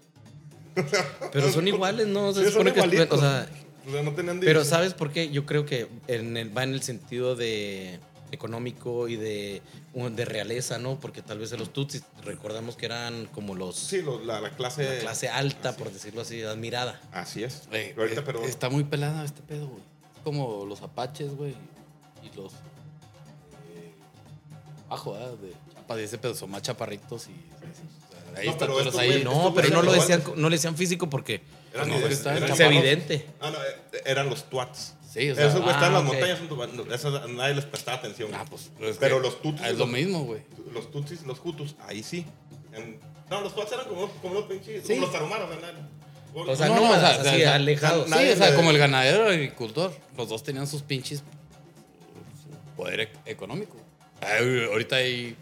Pero 1.33 1.51
son 1.51 1.67
iguales, 1.67 2.05
¿no? 2.07 2.31
Se 2.33 2.45
Sí, 2.45 2.51
son 2.51 2.65
que 2.71 2.79
o 2.79 3.17
sea, 3.17 3.49
O 3.87 3.91
sea, 3.91 4.03
no 4.03 4.13
tenían 4.13 4.39
pero. 4.39 4.63
¿sabes 4.63 4.93
por 4.93 5.11
qué? 5.11 5.31
Yo 5.31 5.45
creo 5.47 5.65
que 5.65 5.87
en 6.07 6.37
el- 6.37 6.55
va 6.55 6.63
en 6.63 6.73
el 6.73 6.83
sentido 6.83 7.35
de 7.35 7.99
económico 8.31 9.07
y 9.07 9.15
de, 9.15 9.61
de 9.93 10.25
realeza, 10.25 10.77
¿no? 10.77 10.99
Porque 10.99 11.21
tal 11.23 11.39
vez 11.39 11.51
los 11.57 11.73
tutsis 11.73 12.03
recordamos 12.23 12.75
que 12.75 12.85
eran 12.85 13.25
como 13.27 13.55
los 13.55 13.75
Sí, 13.75 14.01
los- 14.03 14.23
la, 14.23 14.39
la 14.41 14.51
clase... 14.51 14.83
la 14.83 14.99
clase 14.99 15.29
alta, 15.29 15.75
por 15.75 15.91
decirlo 15.91 16.21
así, 16.21 16.43
admirada. 16.43 17.01
Así 17.11 17.43
es. 17.43 17.63
Ahorita, 17.97 18.21
eh, 18.21 18.23
pero... 18.23 18.43
Está 18.43 18.69
muy 18.69 18.83
pelada 18.83 19.23
este 19.25 19.41
pedo, 19.41 19.67
güey. 19.67 19.81
Es 20.15 20.21
como 20.23 20.65
los 20.65 20.81
apaches, 20.83 21.35
güey. 21.35 21.55
Y 22.23 22.35
los. 22.35 22.53
Eh, 24.95 24.97
bajo, 24.97 25.17
¿eh? 25.17 25.37
De 25.41 25.53
chapa, 25.73 25.95
de 25.95 26.03
ese 26.03 26.17
pedo 26.17 26.33
son 26.35 26.51
más 26.51 26.61
chaparritos 26.61 27.27
y. 27.27 27.31
o 27.31 28.33
sea, 28.33 28.39
ahí 28.41 28.45
No, 28.47 28.51
están 28.53 28.67
pero 28.69 28.79
estos 28.81 28.97
ahí. 28.99 29.23
No, 29.23 29.53
pero 29.53 29.69
no 29.69 29.81
lo 29.81 29.91
decían, 29.93 30.23
no 30.35 30.49
le 30.49 30.55
decían 30.55 30.75
físico 30.75 31.09
porque 31.09 31.41
Eran, 31.73 31.89
No, 31.89 31.95
eran- 31.97 32.11
está- 32.11 32.37
eran 32.37 32.51
es 32.51 32.59
evidente. 32.59 33.25
Ah, 33.41 33.49
no, 33.51 33.57
eh, 33.57 34.01
eran 34.05 34.29
los 34.29 34.49
twats. 34.49 34.93
Sí, 35.11 35.29
o 35.29 35.35
sea. 35.35 35.47
Esos 35.47 35.59
güeyes 35.61 35.75
están 35.75 35.87
en 35.89 35.93
las 35.93 36.03
ah, 36.03 36.05
ok. 36.05 36.13
montañas, 36.13 36.99
esos 36.99 37.29
nadie 37.31 37.55
les 37.55 37.65
prestaba 37.65 37.97
atención. 37.97 38.29
Ah, 38.33 38.45
pues. 38.49 38.71
es 38.81 38.97
Pero 38.97 39.17
que 39.17 39.23
los 39.27 39.41
tutsis. 39.41 39.65
Es 39.67 39.77
lo 39.77 39.87
mismo, 39.87 40.23
güey. 40.25 40.41
Los 40.73 40.91
tutsis, 40.91 41.23
los 41.23 41.39
hutus, 41.43 41.75
ahí 41.87 42.01
sí. 42.03 42.25
En- 42.73 42.99
no, 43.29 43.41
los 43.41 43.55
twats 43.55 43.71
eran 43.73 43.87
como, 43.87 44.09
como 44.21 44.33
los 44.35 44.43
pinches, 44.45 44.83
Sí. 44.85 44.93
como 44.93 45.01
los 45.07 45.11
tarumaros. 45.11 45.49
¿verdad? 45.49 45.73
O 46.33 46.55
sea, 46.55 46.67
No, 46.67 46.75
no, 46.75 46.91
o 46.91 46.95
sea, 46.95 47.09
así 47.11 47.43
o 47.43 47.49
alejados. 47.51 48.09
nadie 48.09 48.27
Sí, 48.35 48.41
o 48.41 48.45
sea, 48.45 48.55
como 48.55 48.69
el 48.71 48.77
ganadero 48.77 49.23
y 49.23 49.27
el 49.27 49.33
agricultor. 49.35 49.93
Los 50.17 50.27
dos 50.29 50.43
tenían 50.43 50.67
sus 50.67 50.81
pinches 50.81 51.23
poder 52.75 52.99
e- 53.01 53.09
económico. 53.25 53.77
Ay, 54.25 54.65
ahorita 54.65 54.95
hay 54.97 55.35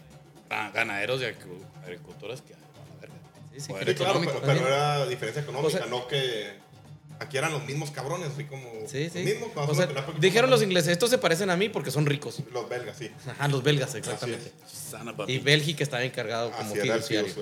ganaderos 0.72 1.20
y 1.20 1.24
agricu- 1.24 1.62
agricultores 1.82 2.40
que. 2.42 2.54
Sí, 3.54 3.60
sí, 3.60 3.68
Poder 3.68 3.88
Sí, 3.88 3.94
claro, 3.94 4.20
pero, 4.20 4.40
pero 4.42 4.66
era 4.66 5.06
diferencia 5.06 5.42
económica, 5.42 5.68
O 5.68 5.70
sea- 5.78 5.86
no 5.86 6.08
que 6.08 6.50
aquí 7.20 7.36
eran 7.38 7.52
los 7.52 7.64
mismos 7.64 7.92
cabrones, 7.92 8.30
así 8.34 8.44
como 8.44 8.68
Sí, 8.88 9.08
sí. 9.10 9.18
los 9.24 9.24
mismos. 9.24 9.50
O 9.54 9.74
se 9.74 9.86
sea, 9.86 10.04
dijeron 10.18 10.50
los 10.50 10.60
ingleses, 10.62 10.90
estos 10.90 11.08
se 11.10 11.18
parecen 11.18 11.50
a 11.50 11.56
mí 11.56 11.68
porque 11.68 11.92
son 11.92 12.04
ricos. 12.04 12.42
Los 12.52 12.68
belgas, 12.68 12.96
sí. 12.98 13.10
Ajá, 13.28 13.46
los 13.48 13.62
belgas, 13.62 13.94
exactamente. 13.94 14.50
Y. 15.28 15.38
Bélgica 15.38 15.84
estaba 15.84 16.02
encargado 16.04 16.50
como 16.50 16.70
Así 16.72 16.80
fiduciario. 16.80 17.32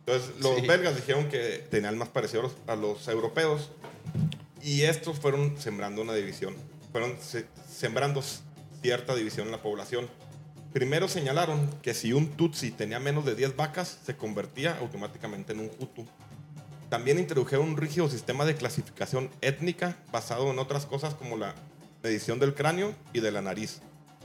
Entonces, 0.00 0.30
los 0.40 0.56
Sí. 0.60 0.66
belgas 0.66 0.96
dijeron 0.96 1.28
que 1.28 1.64
tenían 1.70 1.96
más 1.96 2.08
parecido 2.08 2.40
a 2.40 2.44
los, 2.44 2.52
a 2.66 2.76
los 2.76 3.08
europeos 3.08 3.70
y 4.62 4.82
estos 4.82 5.18
fueron 5.18 5.58
sembrando 5.58 6.02
una 6.02 6.14
división. 6.14 6.54
Fueron 6.92 7.16
se- 7.22 7.46
sembrando 7.72 8.22
cierta 8.82 9.14
división 9.14 9.46
en 9.46 9.52
la 9.52 9.62
población. 9.62 10.08
Primero 10.72 11.08
señalaron 11.08 11.68
que 11.82 11.94
si 11.94 12.12
un 12.12 12.30
Tutsi 12.30 12.70
tenía 12.70 13.00
menos 13.00 13.24
de 13.24 13.34
10 13.34 13.56
vacas, 13.56 13.98
se 14.04 14.16
convertía 14.16 14.78
automáticamente 14.78 15.52
en 15.52 15.60
un 15.60 15.70
Hutu. 15.78 16.06
También 16.88 17.18
introdujeron 17.18 17.68
un 17.70 17.76
rígido 17.76 18.08
sistema 18.08 18.44
de 18.44 18.54
clasificación 18.54 19.30
étnica 19.40 19.96
basado 20.12 20.50
en 20.50 20.58
otras 20.58 20.86
cosas 20.86 21.14
como 21.14 21.36
la 21.36 21.54
medición 22.02 22.38
del 22.38 22.54
cráneo 22.54 22.94
y 23.12 23.20
de 23.20 23.30
la 23.30 23.42
nariz, 23.42 23.80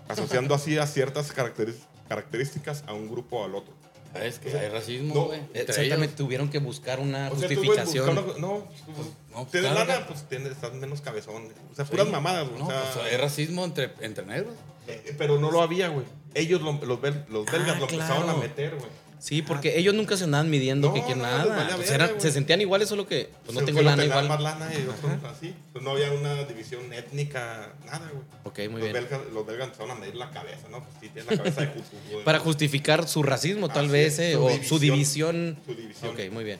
asociando 0.07 0.55
así 0.55 0.77
a 0.77 0.87
ciertas 0.87 1.31
características 1.31 2.83
a 2.87 2.93
un 2.93 3.09
grupo 3.09 3.39
o 3.39 3.45
al 3.45 3.55
otro. 3.55 3.73
Es 4.23 4.39
que 4.39 4.57
hay 4.57 4.69
racismo, 4.69 5.13
No, 5.13 5.25
güey. 5.25 5.39
entre 5.39 5.61
Exactamente, 5.61 6.15
tuvieron 6.15 6.49
que 6.49 6.59
buscar 6.59 6.99
una 6.99 7.29
O 7.31 7.37
sea, 7.37 7.47
justificación. 7.47 8.15
no, 8.15 8.23
pues, 8.25 8.37
no, 8.39 9.47
tienes 9.51 9.71
claro. 9.71 9.87
lana, 9.91 10.07
pues 10.07 10.23
tienes, 10.29 10.51
estás 10.53 10.73
menos 10.73 11.01
cabezón. 11.01 11.49
O 11.71 11.75
sea, 11.75 11.85
puras 11.85 12.05
Sí. 12.05 12.11
mamadas, 12.11 12.47
güey. 12.47 12.59
No, 12.59 12.67
o 12.67 12.71
sea, 12.71 12.91
pues 12.93 13.05
hay 13.11 13.17
racismo 13.17 13.65
entre, 13.65 13.91
entre 14.01 14.25
negros. 14.25 14.53
eh, 14.87 15.15
pero 15.17 15.39
no 15.39 15.49
lo 15.51 15.61
había, 15.61 15.87
güey. 15.89 16.05
Ellos, 16.35 16.61
lo- 16.61 16.73
los, 16.73 16.99
bel- 16.99 17.25
los 17.29 17.45
belgas, 17.45 17.75
Ah, 17.75 17.79
lo 17.79 17.85
empezaron 17.89 18.21
a 18.21 18.23
claro. 18.25 18.37
meter, 18.39 18.75
güey. 18.75 18.89
Sí, 19.19 19.41
porque 19.41 19.77
ellos 19.79 19.93
nunca 19.95 20.17
se 20.17 20.25
andaban 20.25 20.49
midiendo 20.49 20.89
No, 20.89 20.93
que 20.93 21.03
quién 21.03 21.17
no, 21.19 21.23
les 21.25 21.47
nada. 21.47 21.75
Pues 21.77 22.21
se 22.21 22.31
sentían 22.31 22.61
iguales, 22.61 22.87
solo 22.89 23.07
que 23.07 23.31
pues, 23.43 23.53
no 23.55 23.61
Se- 23.61 23.65
tengo 23.65 23.81
lana 23.81 24.05
igual. 24.05 24.27
más 24.27 24.41
lana 24.41 24.71
y 24.73 24.81
otros 24.87 25.23
así. 25.35 25.55
Pues 25.73 25.83
no 25.83 25.91
había 25.91 26.11
una 26.11 26.43
división 26.43 26.91
étnica, 26.93 27.73
nada, 27.85 28.09
güey. 28.13 28.23
Ok, 28.43 28.59
muy 28.71 28.81
los, 28.81 28.91
bien. 28.91 28.93
belgas, 28.93 29.21
los 29.33 29.45
belgas 29.47 29.65
empezaron 29.67 29.91
a 29.91 29.99
medir 29.99 30.15
la 30.15 30.29
cabeza, 30.31 30.67
¿no? 30.69 30.83
Pues 30.83 30.93
sí, 31.01 31.09
tienes 31.09 31.25
la 31.31 31.37
cabeza 31.37 31.61
de 31.61 31.67
güey. 32.11 32.23
Para 32.23 32.39
justificar 32.39 33.07
su 33.07 33.23
racismo, 33.23 33.69
tal 33.69 33.85
Así 33.85 33.93
vez, 33.93 34.19
eh, 34.19 34.33
su 34.33 34.43
o 34.45 34.49
división. 34.49 34.67
su 34.67 34.79
división. 34.79 35.57
Su 35.65 35.73
división. 35.75 36.11
Ok, 36.11 36.31
muy 36.31 36.43
bien. 36.43 36.59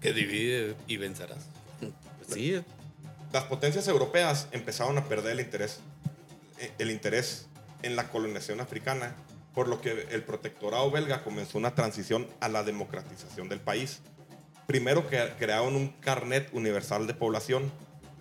Que 0.00 0.12
divide 0.12 0.74
y 0.86 0.96
vencerás. 0.98 1.38
Pues 1.80 1.90
sí, 2.32 2.60
las 3.32 3.44
potencias 3.44 3.88
europeas 3.88 4.46
empezaron 4.52 4.96
a 4.98 5.04
perder 5.08 5.32
el 5.32 5.40
interés, 5.40 5.80
eh, 6.60 6.70
el 6.78 6.90
interés 6.90 7.46
en 7.82 7.96
la 7.96 8.08
colonización 8.10 8.60
africana, 8.60 9.14
por 9.58 9.66
lo 9.66 9.80
que 9.80 10.06
el 10.12 10.22
protectorado 10.22 10.88
belga 10.88 11.24
comenzó 11.24 11.58
una 11.58 11.74
transición 11.74 12.28
a 12.38 12.48
la 12.48 12.62
democratización 12.62 13.48
del 13.48 13.58
país. 13.58 14.02
Primero 14.68 15.08
que 15.08 15.32
crearon 15.36 15.74
un 15.74 15.88
carnet 15.88 16.48
universal 16.52 17.08
de 17.08 17.14
población 17.14 17.72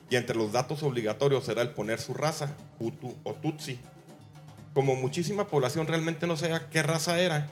y 0.09 0.15
entre 0.15 0.35
los 0.35 0.51
datos 0.51 0.81
obligatorios 0.81 1.47
era 1.47 1.61
el 1.61 1.69
poner 1.69 2.01
su 2.01 2.15
raza, 2.15 2.55
Hutu 2.79 3.15
o 3.21 3.35
Tutsi. 3.35 3.79
Como 4.73 4.95
muchísima 4.95 5.45
población 5.45 5.85
realmente 5.85 6.25
no 6.25 6.37
sabía 6.37 6.71
qué 6.71 6.81
raza 6.81 7.19
era, 7.19 7.51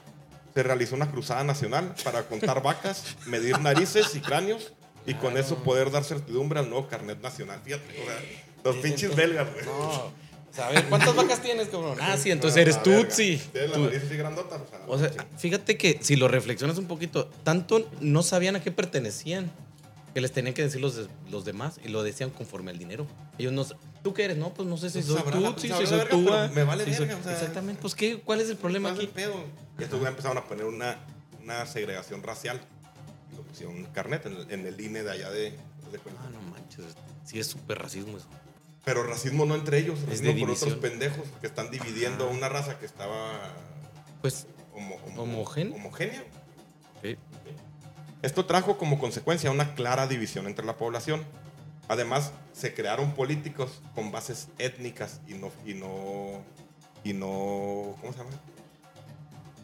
se 0.52 0.64
realizó 0.64 0.96
una 0.96 1.12
cruzada 1.12 1.44
nacional 1.44 1.94
para 2.02 2.24
contar 2.24 2.62
vacas, 2.64 3.14
medir 3.26 3.60
narices 3.60 4.16
y 4.16 4.20
cráneos 4.20 4.72
y 5.06 5.14
con 5.14 5.38
eso 5.38 5.62
poder 5.62 5.92
dar 5.92 6.02
certidumbre 6.02 6.58
al 6.58 6.70
nuevo 6.70 6.88
carnet 6.88 7.22
nacional. 7.22 7.60
Fíjate, 7.62 8.02
o 8.02 8.04
sea, 8.04 8.20
los 8.64 8.76
pinches 8.78 9.14
belgas, 9.14 9.46
güey. 9.52 9.64
No. 9.64 10.25
Sea, 10.56 10.68
a 10.68 10.70
ver, 10.70 10.84
¿cuántas 10.86 11.14
vacas 11.14 11.42
tienes, 11.42 11.68
cabrón? 11.68 11.98
Ah, 12.00 12.16
sí, 12.16 12.30
entonces 12.30 12.60
eres. 12.62 12.82
Tutsi. 12.82 13.36
Tienes 13.52 13.70
la 13.70 13.76
Tú- 13.76 13.84
nariz 13.84 14.02
así 14.04 14.16
grandota, 14.16 14.58
O 14.88 14.98
sea, 14.98 15.10
fíjate 15.36 15.76
que 15.76 15.98
si 16.02 16.16
lo 16.16 16.28
reflexionas 16.28 16.78
un 16.78 16.86
poquito, 16.86 17.26
tanto 17.44 17.86
no 18.00 18.22
sabían 18.22 18.56
a 18.56 18.62
qué 18.62 18.72
pertenecían 18.72 19.50
que 20.14 20.22
les 20.22 20.32
tenían 20.32 20.54
que 20.54 20.62
decir 20.62 20.80
los, 20.80 21.08
los 21.30 21.44
demás 21.44 21.78
y 21.84 21.88
lo 21.88 22.02
decían 22.02 22.30
conforme 22.30 22.70
al 22.70 22.78
dinero. 22.78 23.06
Ellos 23.36 23.52
no. 23.52 23.66
¿Tú 24.02 24.14
qué 24.14 24.24
eres? 24.24 24.38
No, 24.38 24.54
pues 24.54 24.66
no 24.66 24.78
sé 24.78 24.88
si 24.88 24.94
Pues 25.00 25.06
soy 25.08 25.16
sabrá 25.18 25.32
si 25.58 25.68
soy 25.68 25.98
pero 26.08 26.48
me 26.54 26.64
vale 26.64 26.84
si 26.86 26.94
soy- 26.94 27.06
verga, 27.06 27.20
o 27.20 27.22
sea, 27.22 27.32
Exactamente. 27.32 27.82
Pues, 27.82 27.94
¿qué? 27.94 28.18
¿cuál 28.20 28.40
es 28.40 28.48
el 28.48 28.56
problema 28.56 28.94
¿Cuál 28.94 29.04
es 29.04 29.10
aquí? 29.12 29.22
Y 29.78 29.82
estos 29.82 30.06
empezaron 30.06 30.38
a 30.38 30.44
poner 30.44 30.64
una, 30.64 30.96
una 31.42 31.66
segregación 31.66 32.22
racial. 32.22 32.58
Y 33.30 33.36
lo 33.36 33.42
pusieron 33.42 33.84
carnet 33.92 34.24
en 34.24 34.36
el, 34.36 34.50
en 34.50 34.66
el 34.66 34.80
INE 34.80 35.02
de 35.02 35.10
allá 35.10 35.28
de. 35.30 35.48
Ah, 35.48 36.30
no 36.32 36.40
manches. 36.50 36.84
Sí, 37.26 37.38
es 37.38 37.46
súper 37.48 37.78
racismo 37.78 38.16
eso. 38.16 38.26
Pero 38.86 39.02
racismo 39.02 39.44
no 39.46 39.56
entre 39.56 39.78
ellos, 39.78 39.98
Es 39.98 40.06
racismo 40.06 40.32
de 40.32 40.40
por 40.42 40.50
otros 40.52 40.74
pendejos 40.76 41.24
que 41.40 41.48
están 41.48 41.72
dividiendo 41.72 42.30
una 42.30 42.48
raza 42.48 42.78
que 42.78 42.86
estaba 42.86 43.32
Pues, 44.22 44.46
homo- 44.72 44.96
homo- 45.08 45.22
¿Homogénea? 45.22 45.74
homogénea. 45.74 46.22
Esto 48.22 48.46
trajo 48.46 48.78
como 48.78 49.00
consecuencia 49.00 49.50
una 49.50 49.74
clara 49.74 50.06
división 50.06 50.46
entre 50.46 50.64
la 50.64 50.76
población. 50.76 51.24
Además, 51.88 52.30
se 52.52 52.74
crearon 52.74 53.12
políticos 53.14 53.82
con 53.96 54.12
bases 54.12 54.48
étnicas 54.58 55.20
y 55.26 55.34
no 55.34 55.50
y 55.64 55.74
no 55.74 56.44
y 57.02 57.12
no 57.12 57.96
¿cómo 58.00 58.12
se 58.12 58.18
llama? 58.18 58.30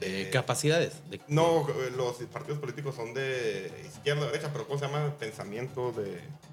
Eh, 0.00 0.30
capacidades. 0.32 0.94
de- 1.10 1.20
No, 1.28 1.68
eh, 1.68 1.92
los 1.96 2.16
partidos 2.32 2.58
políticos 2.58 2.96
son 2.96 3.14
de 3.14 3.70
izquierda, 3.86 4.26
derecha, 4.26 4.50
pero 4.52 4.66
¿cómo 4.66 4.80
se 4.80 4.86
llama? 4.86 5.14
Pensamiento 5.16 5.92
de 5.92 6.20
¿me 6.50 6.51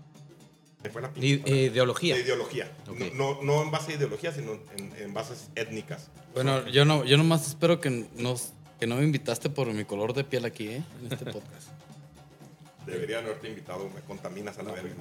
fue 0.89 1.01
la 1.01 1.11
pinche 1.11 1.27
I- 1.27 1.37
palabra? 1.37 1.61
ideología. 1.61 2.15
De 2.15 2.21
ideología. 2.21 2.71
Ok. 2.87 2.99
No, 3.13 3.35
no, 3.35 3.43
no 3.43 3.63
en 3.63 3.71
base 3.71 3.91
a 3.91 3.95
ideología, 3.95 4.31
sino 4.31 4.53
en, 4.77 4.93
en 4.97 5.13
bases 5.13 5.49
étnicas. 5.55 6.07
Bueno, 6.33 6.65
yo 6.69 6.85
no, 6.85 7.03
yo 7.03 7.17
nomás 7.17 7.45
espero 7.47 7.81
que 7.81 8.07
nos, 8.15 8.53
que 8.79 8.87
no 8.87 8.95
me 8.95 9.03
invitaste 9.03 9.49
por 9.49 9.67
mi 9.73 9.83
color 9.83 10.13
de 10.13 10.23
piel 10.23 10.45
aquí, 10.45 10.69
¿eh? 10.69 10.83
En 11.03 11.11
este 11.11 11.25
podcast. 11.25 11.67
Deberían 12.85 13.25
haberte 13.25 13.49
invitado, 13.49 13.89
me 13.93 13.99
contaminas 14.01 14.57
a 14.57 14.63
la 14.63 14.71
verga. 14.71 14.95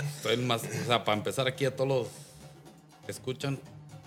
Estoy 0.16 0.36
más, 0.38 0.62
o 0.64 0.86
sea, 0.86 1.04
para 1.04 1.18
empezar 1.18 1.46
aquí 1.46 1.64
a 1.64 1.76
todos 1.76 1.88
los 1.88 2.08
que 3.06 3.12
escuchan, 3.12 3.58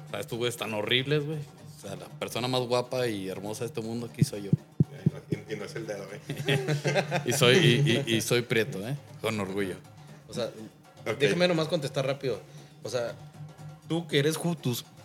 o 0.07 0.09
sea, 0.09 0.19
estos 0.19 0.37
güeyes 0.37 0.57
tan 0.57 0.73
horribles, 0.73 1.23
güey. 1.25 1.37
O 1.37 1.79
sea, 1.79 1.95
la 1.95 2.07
persona 2.07 2.47
más 2.47 2.61
guapa 2.61 3.07
y 3.07 3.29
hermosa 3.29 3.61
de 3.61 3.67
este 3.67 3.81
mundo 3.81 4.09
aquí 4.11 4.23
soy 4.23 4.43
yo. 4.43 4.49
Y, 5.29 5.53
y 5.53 5.55
no 5.57 5.65
es 5.65 5.75
el 5.75 5.85
dedo, 5.85 6.05
¿eh? 6.11 6.59
Y 7.25 7.33
soy, 7.33 7.57
y, 7.57 8.03
y- 8.11 8.15
y 8.15 8.21
soy 8.21 8.41
prieto, 8.41 8.85
¿eh? 8.87 8.95
Con 9.21 9.39
orgullo. 9.39 9.75
O 10.27 10.33
sea, 10.33 10.49
Déjame 11.15 11.47
nomás 11.47 11.67
contestar 11.67 12.05
rápido. 12.05 12.39
O 12.83 12.89
sea, 12.89 13.13
tú 13.87 14.07
que 14.07 14.19
eres. 14.19 14.35
Justo 14.37 14.83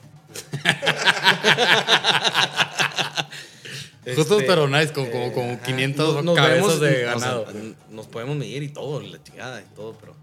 Este, 4.04 4.42
pero 4.46 4.66
nice, 4.66 4.92
con 4.92 5.06
como, 5.10 5.26
eh, 5.26 5.32
como 5.32 5.52
ajá, 5.52 5.62
500 5.62 6.14
nos- 6.16 6.24
nos 6.24 6.34
cabezas 6.36 6.56
vemos, 6.80 6.80
de 6.80 6.88
o 6.88 6.92
sea, 6.98 7.14
ganado. 7.14 7.46
nos 7.90 8.06
podemos 8.08 8.36
medir 8.36 8.62
y 8.64 8.68
todo, 8.68 9.00
la 9.00 9.22
chingada 9.22 9.60
y 9.60 9.64
todo, 9.76 9.96
pero 10.00 10.16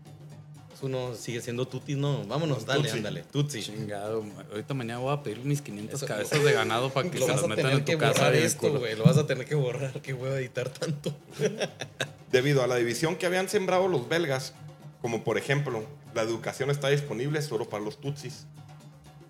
uno 0.82 1.14
sigue 1.16 1.42
siendo 1.42 1.66
tutis, 1.68 1.96
no. 1.98 2.24
Vámonos, 2.26 2.66
dale, 2.66 2.84
Tutsi. 2.84 2.98
ándale. 2.98 3.24
Tutsi. 3.32 3.62
Chingado, 3.64 4.24
ahorita 4.52 4.74
mañana 4.74 5.00
voy 5.00 5.14
a 5.14 5.24
pedir 5.24 5.40
mis 5.40 5.62
500 5.62 5.96
Eso- 6.02 6.06
cabezas 6.08 6.44
de 6.44 6.52
ganado 6.54 6.90
para 6.90 7.10
que 7.12 7.20
Lo 7.20 7.26
se 7.26 7.32
las 7.34 7.48
metan 7.48 7.72
en 7.72 7.86
tu 7.86 7.98
casa. 7.98 8.34
esto, 8.34 8.80
güey. 8.80 8.96
Lo 8.98 9.04
vas 9.06 9.18
a 9.18 9.26
tener 9.28 9.46
que 9.46 9.56
borrar. 9.56 10.02
Que 10.02 10.12
voy 10.14 10.30
a 10.30 10.34
editar 10.40 10.70
tanto. 10.70 11.14
Debido 12.32 12.64
a 12.64 12.68
la 12.68 12.76
división 12.76 13.16
que 13.16 13.26
habían 13.26 13.48
sembrado 13.50 13.88
los 13.88 14.08
belgas, 14.10 14.54
como 15.02 15.24
por 15.24 15.38
ejemplo, 15.38 15.84
la 16.14 16.22
educación 16.22 16.70
está 16.70 16.90
disponible 16.90 17.42
solo 17.42 17.70
para 17.70 17.84
los 17.84 18.00
tutsis, 18.02 18.46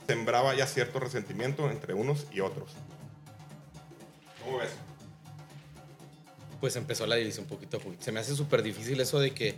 sembraba 0.08 0.56
ya 0.56 0.66
cierto 0.66 1.00
resentimiento 1.00 1.70
entre 1.70 1.94
unos 1.94 2.26
y 2.32 2.40
otros. 2.40 2.72
¿Cómo 4.44 4.58
ves? 4.58 4.72
Pues 6.60 6.76
empezó 6.76 7.06
la 7.06 7.16
división 7.16 7.46
poquito 7.46 7.78
a 7.78 7.80
poquito. 7.80 8.04
Se 8.04 8.12
me 8.12 8.20
hace 8.20 8.36
súper 8.36 8.64
difícil 8.64 9.00
eso 9.00 9.20
de 9.20 9.32
que 9.32 9.56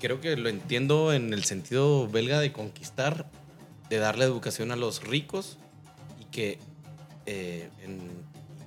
creo 0.00 0.20
que 0.20 0.36
lo 0.36 0.48
entiendo 0.48 1.12
en 1.12 1.32
el 1.32 1.44
sentido 1.44 2.08
belga 2.08 2.40
de 2.40 2.52
conquistar, 2.52 3.30
de 3.88 3.98
darle 3.98 4.24
educación 4.24 4.70
a 4.72 4.76
los 4.76 5.02
ricos 5.04 5.58
y 6.20 6.24
que, 6.26 6.58
eh, 7.26 7.68
en- 7.82 8.10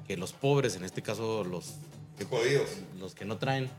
que 0.07 0.17
los 0.17 0.33
pobres, 0.33 0.75
en 0.75 0.83
este 0.83 1.01
caso 1.01 1.43
los, 1.43 1.75
Jodidos, 2.29 2.69
los 2.99 3.15
que 3.15 3.25
no 3.25 3.37
traen, 3.37 3.69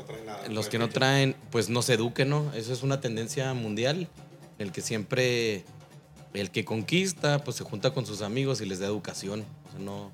no 0.00 0.04
traen 0.06 0.26
nada. 0.26 0.48
los 0.48 0.68
que 0.68 0.78
no 0.78 0.88
traen, 0.88 1.36
pues 1.50 1.68
no 1.68 1.82
se 1.82 1.94
eduquen, 1.94 2.28
¿no? 2.30 2.52
Eso 2.54 2.72
es 2.72 2.82
una 2.82 3.00
tendencia 3.00 3.52
mundial 3.54 4.08
en 4.58 4.66
el 4.66 4.72
que 4.72 4.80
siempre 4.82 5.64
el 6.34 6.50
que 6.50 6.64
conquista, 6.64 7.42
pues 7.44 7.56
se 7.56 7.64
junta 7.64 7.92
con 7.92 8.06
sus 8.06 8.22
amigos 8.22 8.60
y 8.60 8.66
les 8.66 8.78
da 8.78 8.86
educación. 8.86 9.44
O 9.68 9.70
sea, 9.72 9.80
no, 9.80 10.12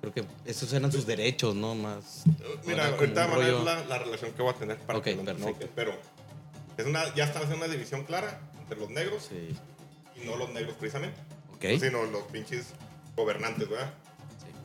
creo 0.00 0.12
que 0.14 0.24
esos 0.44 0.72
eran 0.72 0.90
sus 0.92 1.06
derechos, 1.06 1.54
¿no? 1.54 1.74
Más. 1.74 2.24
Mira, 2.64 2.84
era 2.88 2.96
como 2.96 3.00
ahorita 3.00 3.26
van 3.26 3.42
a 3.42 3.48
la, 3.64 3.84
la 3.84 3.98
relación 3.98 4.32
que 4.32 4.42
voy 4.42 4.52
a 4.52 4.56
tener 4.56 4.78
para 4.78 4.98
Ok, 4.98 5.04
que 5.04 5.14
perfecto. 5.16 5.68
pero 5.74 5.92
es 6.76 6.86
una, 6.86 7.14
ya 7.14 7.24
están 7.24 7.42
haciendo 7.42 7.64
una 7.64 7.72
división 7.72 8.04
clara 8.04 8.40
entre 8.60 8.78
los 8.78 8.88
negros 8.90 9.28
Sí. 9.28 9.54
y 10.22 10.26
no 10.26 10.36
los 10.36 10.50
negros 10.50 10.76
precisamente, 10.76 11.18
Ok. 11.54 11.80
sino 11.80 12.04
los 12.04 12.22
pinches 12.24 12.66
gobernantes, 13.16 13.68
¿verdad? 13.68 13.92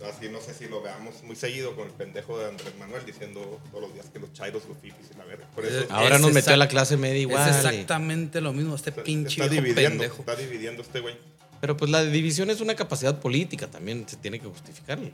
Así 0.10 0.30
no 0.30 0.42
sé 0.42 0.54
si 0.54 0.68
lo 0.68 0.82
veamos 0.82 1.24
muy 1.24 1.36
seguido 1.36 1.76
con 1.76 1.88
el 1.88 1.94
pendejo 1.94 2.38
de 2.40 2.48
Andrés 2.50 2.74
Manuel 2.78 3.06
diciendo 3.06 3.60
todos 3.72 3.84
los 3.84 3.94
días 3.94 4.08
que 4.12 4.20
los 4.20 4.34
chairos, 4.34 4.64
los 4.68 4.78
fifis 4.78 5.12
y 5.14 5.18
la 5.18 5.24
verga. 5.26 5.48
Por 5.56 5.66
eso 5.66 5.80
Eh, 5.82 5.88
Ahora 5.90 6.16
Es 6.16 6.22
nos 6.22 6.34
metió 6.34 6.54
a 6.54 6.58
la 6.58 6.68
clase 6.68 6.98
media 6.98 7.20
igual. 7.22 7.50
Es 7.50 7.56
exactamente 7.58 8.42
lo 8.42 8.52
mismo, 8.54 8.76
este 8.76 8.90
está, 8.90 9.04
pinche 9.04 9.42
está 9.42 9.48
dividiendo, 9.54 9.90
pendejo. 10.00 10.18
está 10.20 10.36
dividiendo 10.36 10.82
este 10.82 11.00
güey. 11.00 11.16
Pero 11.62 11.78
pues 11.78 11.90
la 11.90 12.04
división 12.04 12.50
es 12.50 12.60
una 12.60 12.76
capacidad 12.76 13.20
política 13.20 13.68
también, 13.68 14.08
se 14.08 14.18
tiene 14.18 14.40
que 14.40 14.48
justificar. 14.48 15.00
¿no? 15.00 15.10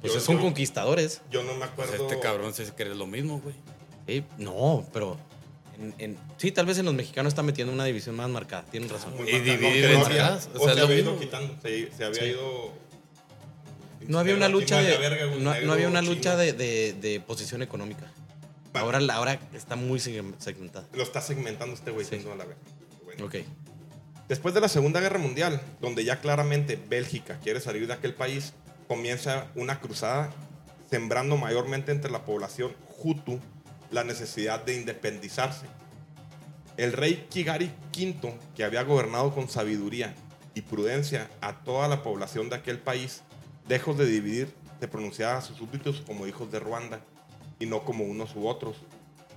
Pues 0.00 0.14
Yo- 0.14 0.20
son 0.20 0.36
yo- 0.36 0.42
conquistadores. 0.42 1.22
Yo 1.30 1.42
no 1.42 1.52
me 1.54 1.66
Pues 1.68 1.70
acuerdo. 1.88 2.08
este 2.08 2.20
cabrón 2.20 2.52
se 2.54 2.64
cree 2.74 2.94
lo 2.94 3.06
mismo, 3.06 3.40
güey. 3.40 3.54
Sí, 4.06 4.24
no, 4.38 4.86
pero. 4.92 5.16
en- 5.78 5.94
en- 5.98 6.18
sí, 6.36 6.52
tal 6.52 6.66
vez 6.66 6.76
en 6.76 6.84
los 6.84 6.92
mexicanos 6.92 7.30
está 7.30 7.42
metiendo 7.42 7.72
una 7.72 7.84
división 7.86 8.14
más 8.14 8.28
marcada. 8.28 8.64
Tienen 8.70 8.90
razón. 8.90 9.16
muy 9.16 9.26
Y 9.30 9.38
dividir 9.40 9.58
que 9.86 9.92
en 9.94 10.00
no 10.00 10.04
había- 10.06 10.28
casas, 10.28 10.50
o 10.54 10.60
o 10.60 10.64
sea, 10.66 10.74
se 10.74 10.80
había 10.82 10.98
ido 10.98 11.18
quitando, 11.18 11.56
se, 11.62 11.90
se 11.96 12.04
había 12.04 12.20
Sí. 12.22 12.26
ido. 12.28 12.72
No 14.08 14.18
había 14.18 14.34
una 14.34 14.48
lucha 14.48 14.80
de. 14.80 14.96
verga, 14.98 15.26
no, 15.26 15.52
negro 15.52 15.66
no 15.66 15.72
había 15.72 15.88
una 15.88 16.02
lucha 16.02 16.36
de, 16.36 16.52
de- 16.52 16.94
de 16.94 17.20
posición 17.20 17.62
económica. 17.62 18.10
Ahora, 18.72 19.38
está 19.52 19.76
muy 19.76 19.98
segm- 19.98 20.34
segmentada. 20.38 20.86
Lo 20.94 21.02
está 21.02 21.20
segmentando 21.20 21.74
este 21.74 21.90
güey, 21.90 22.06
Sí. 22.06 22.16
a 22.16 22.36
la 22.36 22.44
verga. 22.44 22.56
Bueno. 23.04 23.24
Ok. 23.26 23.36
Después 24.28 24.54
de 24.54 24.60
la 24.60 24.68
Segunda 24.68 25.00
Guerra 25.00 25.18
Mundial, 25.18 25.60
donde 25.80 26.04
ya 26.04 26.20
claramente 26.20 26.78
Bélgica 26.88 27.38
quiere 27.42 27.60
salir 27.60 27.86
de 27.88 27.94
aquel 27.94 28.14
país, 28.14 28.52
comienza 28.86 29.48
una 29.56 29.80
cruzada 29.80 30.30
sembrando 30.88 31.36
mayormente 31.36 31.90
entre 31.90 32.10
la 32.12 32.24
población 32.24 32.72
Hutu 33.02 33.40
la 33.90 34.04
necesidad 34.04 34.64
de 34.64 34.76
independizarse. 34.76 35.66
El 36.76 36.92
rey 36.92 37.26
Kigari 37.28 37.72
V, 37.96 38.34
que 38.54 38.62
había 38.64 38.82
gobernado 38.84 39.34
con 39.34 39.48
sabiduría 39.48 40.14
y 40.54 40.62
prudencia 40.62 41.28
a 41.40 41.64
toda 41.64 41.88
la 41.88 42.02
población 42.04 42.48
de 42.50 42.56
aquel 42.56 42.78
país, 42.78 43.22
lejos 43.70 43.96
de 43.96 44.04
dividir, 44.04 44.52
se 44.80 44.88
pronunciaba 44.88 45.38
a 45.38 45.42
sus 45.42 45.56
súbditos 45.56 46.02
como 46.04 46.26
hijos 46.26 46.50
de 46.50 46.58
Ruanda 46.58 47.00
y 47.60 47.66
no 47.66 47.84
como 47.84 48.02
unos 48.04 48.34
u 48.34 48.48
otros. 48.48 48.76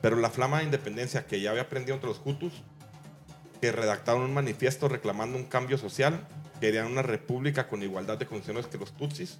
Pero 0.02 0.16
la 0.16 0.32
flama 0.32 0.58
de 0.58 0.64
independencia 0.66 1.28
que 1.28 1.40
ya 1.40 1.52
había 1.52 1.62
aprendido 1.62 1.94
entre 1.94 2.10
los 2.10 2.20
Hutus 2.26 2.64
que 3.62 3.72
redactaron 3.72 4.24
un 4.24 4.34
manifiesto 4.34 4.90
reclamando 4.90 5.38
un 5.38 5.46
cambio 5.46 5.78
social, 5.78 6.28
querían 6.60 6.88
una 6.88 7.04
república 7.04 7.68
con 7.68 7.84
igualdad 7.84 8.18
de 8.18 8.26
condiciones 8.26 8.66
que 8.66 8.80
los 8.80 8.92
tutsis. 8.98 9.38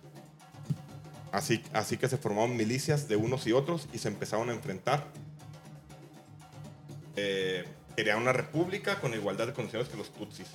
Así, 1.32 1.64
así 1.74 1.98
que 1.98 2.08
se 2.08 2.18
formaron 2.18 2.56
milicias 2.56 3.08
de 3.08 3.16
unos 3.16 3.48
y 3.48 3.52
otros 3.52 3.90
y 3.94 3.98
se 3.98 4.10
empezaron 4.10 4.52
a 4.52 4.54
enfrentar. 4.54 5.08
Eh, 7.16 7.66
querían 7.96 8.20
una 8.22 8.32
república 8.32 9.02
con 9.02 9.16
igualdad 9.16 9.48
de 9.48 9.54
condiciones 9.54 9.90
que 9.90 9.98
los 9.98 10.14
tutsis. 10.14 10.48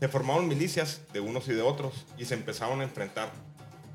Se 0.00 0.08
formaron 0.08 0.48
milicias 0.48 1.02
de 1.12 1.20
unos 1.20 1.46
y 1.46 1.52
de 1.52 1.62
otros 1.62 2.04
y 2.18 2.24
se 2.24 2.34
empezaron 2.34 2.80
a 2.80 2.84
enfrentar. 2.84 3.30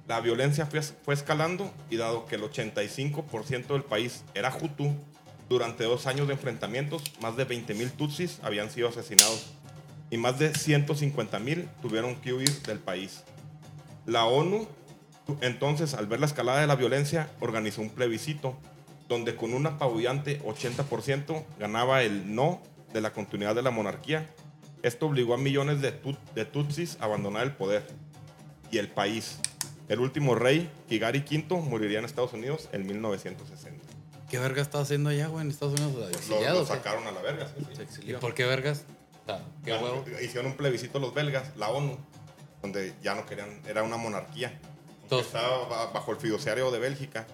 La 0.07 0.21
violencia 0.21 0.65
fue, 0.65 0.81
fue 0.81 1.13
escalando 1.13 1.71
y 1.89 1.97
dado 1.97 2.25
que 2.25 2.35
el 2.35 2.43
85% 2.43 3.67
del 3.67 3.83
país 3.83 4.23
era 4.33 4.55
Hutu, 4.55 4.93
durante 5.49 5.83
dos 5.85 6.07
años 6.07 6.27
de 6.27 6.33
enfrentamientos, 6.33 7.03
más 7.21 7.37
de 7.37 7.47
20.000 7.47 7.91
Tutsis 7.91 8.39
habían 8.43 8.69
sido 8.69 8.89
asesinados 8.89 9.47
y 10.09 10.17
más 10.17 10.39
de 10.39 10.51
150.000 10.53 11.67
tuvieron 11.81 12.15
que 12.17 12.33
huir 12.33 12.49
del 12.63 12.79
país. 12.79 13.23
La 14.05 14.25
ONU, 14.25 14.67
entonces, 15.41 15.93
al 15.93 16.07
ver 16.07 16.19
la 16.21 16.25
escalada 16.25 16.59
de 16.61 16.67
la 16.67 16.75
violencia, 16.75 17.29
organizó 17.39 17.81
un 17.81 17.89
plebiscito 17.89 18.57
donde 19.07 19.35
con 19.35 19.53
un 19.53 19.67
apabullante 19.67 20.41
80% 20.43 21.43
ganaba 21.59 22.03
el 22.03 22.33
no 22.35 22.61
de 22.93 22.99
la 23.01 23.11
continuidad 23.13 23.55
de 23.55 23.61
la 23.61 23.71
monarquía. 23.71 24.29
Esto 24.83 25.07
obligó 25.07 25.33
a 25.33 25.37
millones 25.37 25.81
de, 25.81 26.01
tut- 26.01 26.19
de 26.35 26.43
Tutsis 26.45 26.97
a 27.01 27.05
abandonar 27.05 27.43
el 27.43 27.51
poder 27.53 27.85
y 28.69 28.77
el 28.79 28.89
país. 28.89 29.39
El 29.87 29.99
último 29.99 30.35
rey, 30.35 30.69
Kigari 30.89 31.19
V, 31.19 31.61
moriría 31.61 31.99
en 31.99 32.05
Estados 32.05 32.33
Unidos 32.33 32.67
en 32.73 32.85
1960. 32.85 33.83
¿Qué 34.29 34.37
verga 34.39 34.61
estaba 34.61 34.83
haciendo 34.83 35.09
allá, 35.09 35.27
güey, 35.27 35.45
en 35.45 35.51
Estados 35.51 35.79
Unidos? 35.79 36.11
Lo, 36.29 36.65
sacaron 36.65 37.07
a 37.07 37.11
la 37.11 37.21
verga. 37.21 37.47
sí, 37.57 37.65
sí. 37.77 38.01
Se 38.01 38.11
¿Y 38.11 38.13
por 38.15 38.33
qué 38.33 38.45
vergas? 38.45 38.83
O 39.23 39.25
sea, 39.25 39.41
¿qué 39.63 39.71
Ah, 39.73 39.79
huevo? 39.81 40.03
Hicieron 40.21 40.47
un 40.51 40.57
plebiscito 40.57 40.99
los 40.99 41.13
belgas, 41.13 41.55
la 41.55 41.69
ONU, 41.69 41.97
donde 42.61 42.93
ya 43.01 43.15
no 43.15 43.25
querían, 43.25 43.61
era 43.67 43.83
una 43.83 43.95
monarquía. 43.97 44.59
Entonces- 45.03 45.27
estaba 45.27 45.67
ba- 45.69 45.91
bajo 45.91 46.11
el 46.11 46.17
fiduciario 46.17 46.69
de 46.71 46.79
Bélgica. 46.79 47.25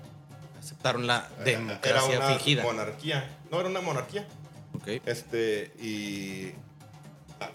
Aceptaron 0.60 1.08
la 1.08 1.28
Era 1.40 1.44
democracia 1.46 2.18
una 2.20 2.28
fingida. 2.30 2.64
monarquía. 2.64 3.38
No, 3.52 3.60
era 3.60 3.70
una 3.70 3.82
monarquía. 3.82 4.28
Ok. 4.76 4.88
Este, 5.06 5.74
y 5.82 6.52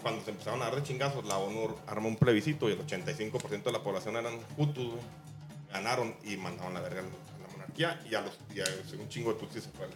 cuando 0.01 0.23
se 0.23 0.31
empezaron 0.31 0.61
a 0.61 0.65
dar 0.65 0.75
de 0.75 0.83
chingazos, 0.83 1.25
la 1.25 1.37
ONU 1.37 1.75
armó 1.87 2.07
un 2.09 2.15
plebiscito 2.17 2.69
y 2.69 2.73
el 2.73 2.85
85% 2.85 3.63
de 3.63 3.71
la 3.71 3.81
población 3.83 4.15
eran 4.15 4.39
hutus. 4.57 4.93
Ganaron 5.71 6.15
y 6.23 6.35
mandaron 6.37 6.73
la 6.73 6.81
verga 6.81 7.01
a 7.01 7.03
la 7.03 7.47
monarquía 7.51 8.01
y 8.09 8.15
a 8.15 8.21
los 8.21 8.33
y 8.55 8.59
a 8.61 8.65
un 8.99 9.07
chingo 9.09 9.33
de 9.33 9.39
tutsis 9.39 9.63
se 9.63 9.69
fueron. 9.69 9.93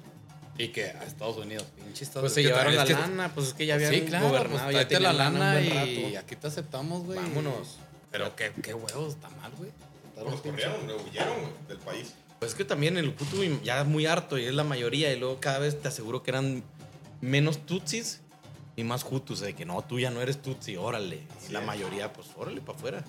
Y 0.58 0.67
que 0.67 0.86
a 0.86 1.03
Estados 1.03 1.38
Unidos, 1.38 1.65
pinche 1.75 2.03
Estados 2.03 2.25
Pues 2.25 2.34
se 2.34 2.43
llevaron 2.43 2.75
la 2.75 2.86
que- 2.86 2.93
lana, 2.93 3.34
pues 3.34 3.47
es 3.47 3.53
que 3.56 3.65
ya 3.65 3.73
habían 3.75 3.91
Sí, 3.91 4.01
claro, 4.01 4.27
gobernado, 4.29 4.71
pues 4.71 4.88
ya 4.88 4.99
la 4.99 5.13
lana 5.13 5.60
y 5.62 6.15
aquí 6.15 6.36
te 6.36 6.45
aceptamos, 6.47 7.03
güey. 7.06 7.17
Vámonos. 7.17 7.79
Pero 8.12 8.36
qué, 8.36 8.51
qué 8.62 8.75
huevos, 8.75 9.15
está 9.15 9.29
mal, 9.29 9.51
güey. 9.58 9.71
Los 10.15 10.41
corrieron, 10.41 10.86
le 10.88 10.93
huyeron 10.93 11.36
del 11.67 11.79
país. 11.79 12.13
Pues 12.38 12.51
es 12.51 12.56
que 12.58 12.65
también 12.65 12.97
el 12.97 13.08
Hutu 13.10 13.43
ya 13.63 13.82
es 13.82 13.88
muy 13.88 14.06
harto 14.06 14.38
y 14.38 14.45
es 14.45 14.53
la 14.53 14.63
mayoría 14.63 15.12
y 15.12 15.17
luego 15.17 15.39
cada 15.39 15.58
vez 15.58 15.82
te 15.82 15.88
aseguro 15.88 16.21
que 16.21 16.29
eran 16.29 16.63
menos 17.21 17.65
Tutsis 17.65 18.19
y 18.75 18.83
más 18.83 19.05
Hutus, 19.09 19.39
de 19.41 19.53
que 19.53 19.65
no, 19.65 19.81
tú 19.83 19.99
ya 19.99 20.09
no 20.09 20.21
eres 20.21 20.41
Tutsi, 20.41 20.75
órale. 20.77 21.17
Y 21.41 21.47
Sí. 21.47 21.53
la 21.53 21.62
mayoría, 21.62 22.12
pues 22.13 22.27
órale 22.38 22.62
para 22.62 22.77
afuera. 22.77 23.03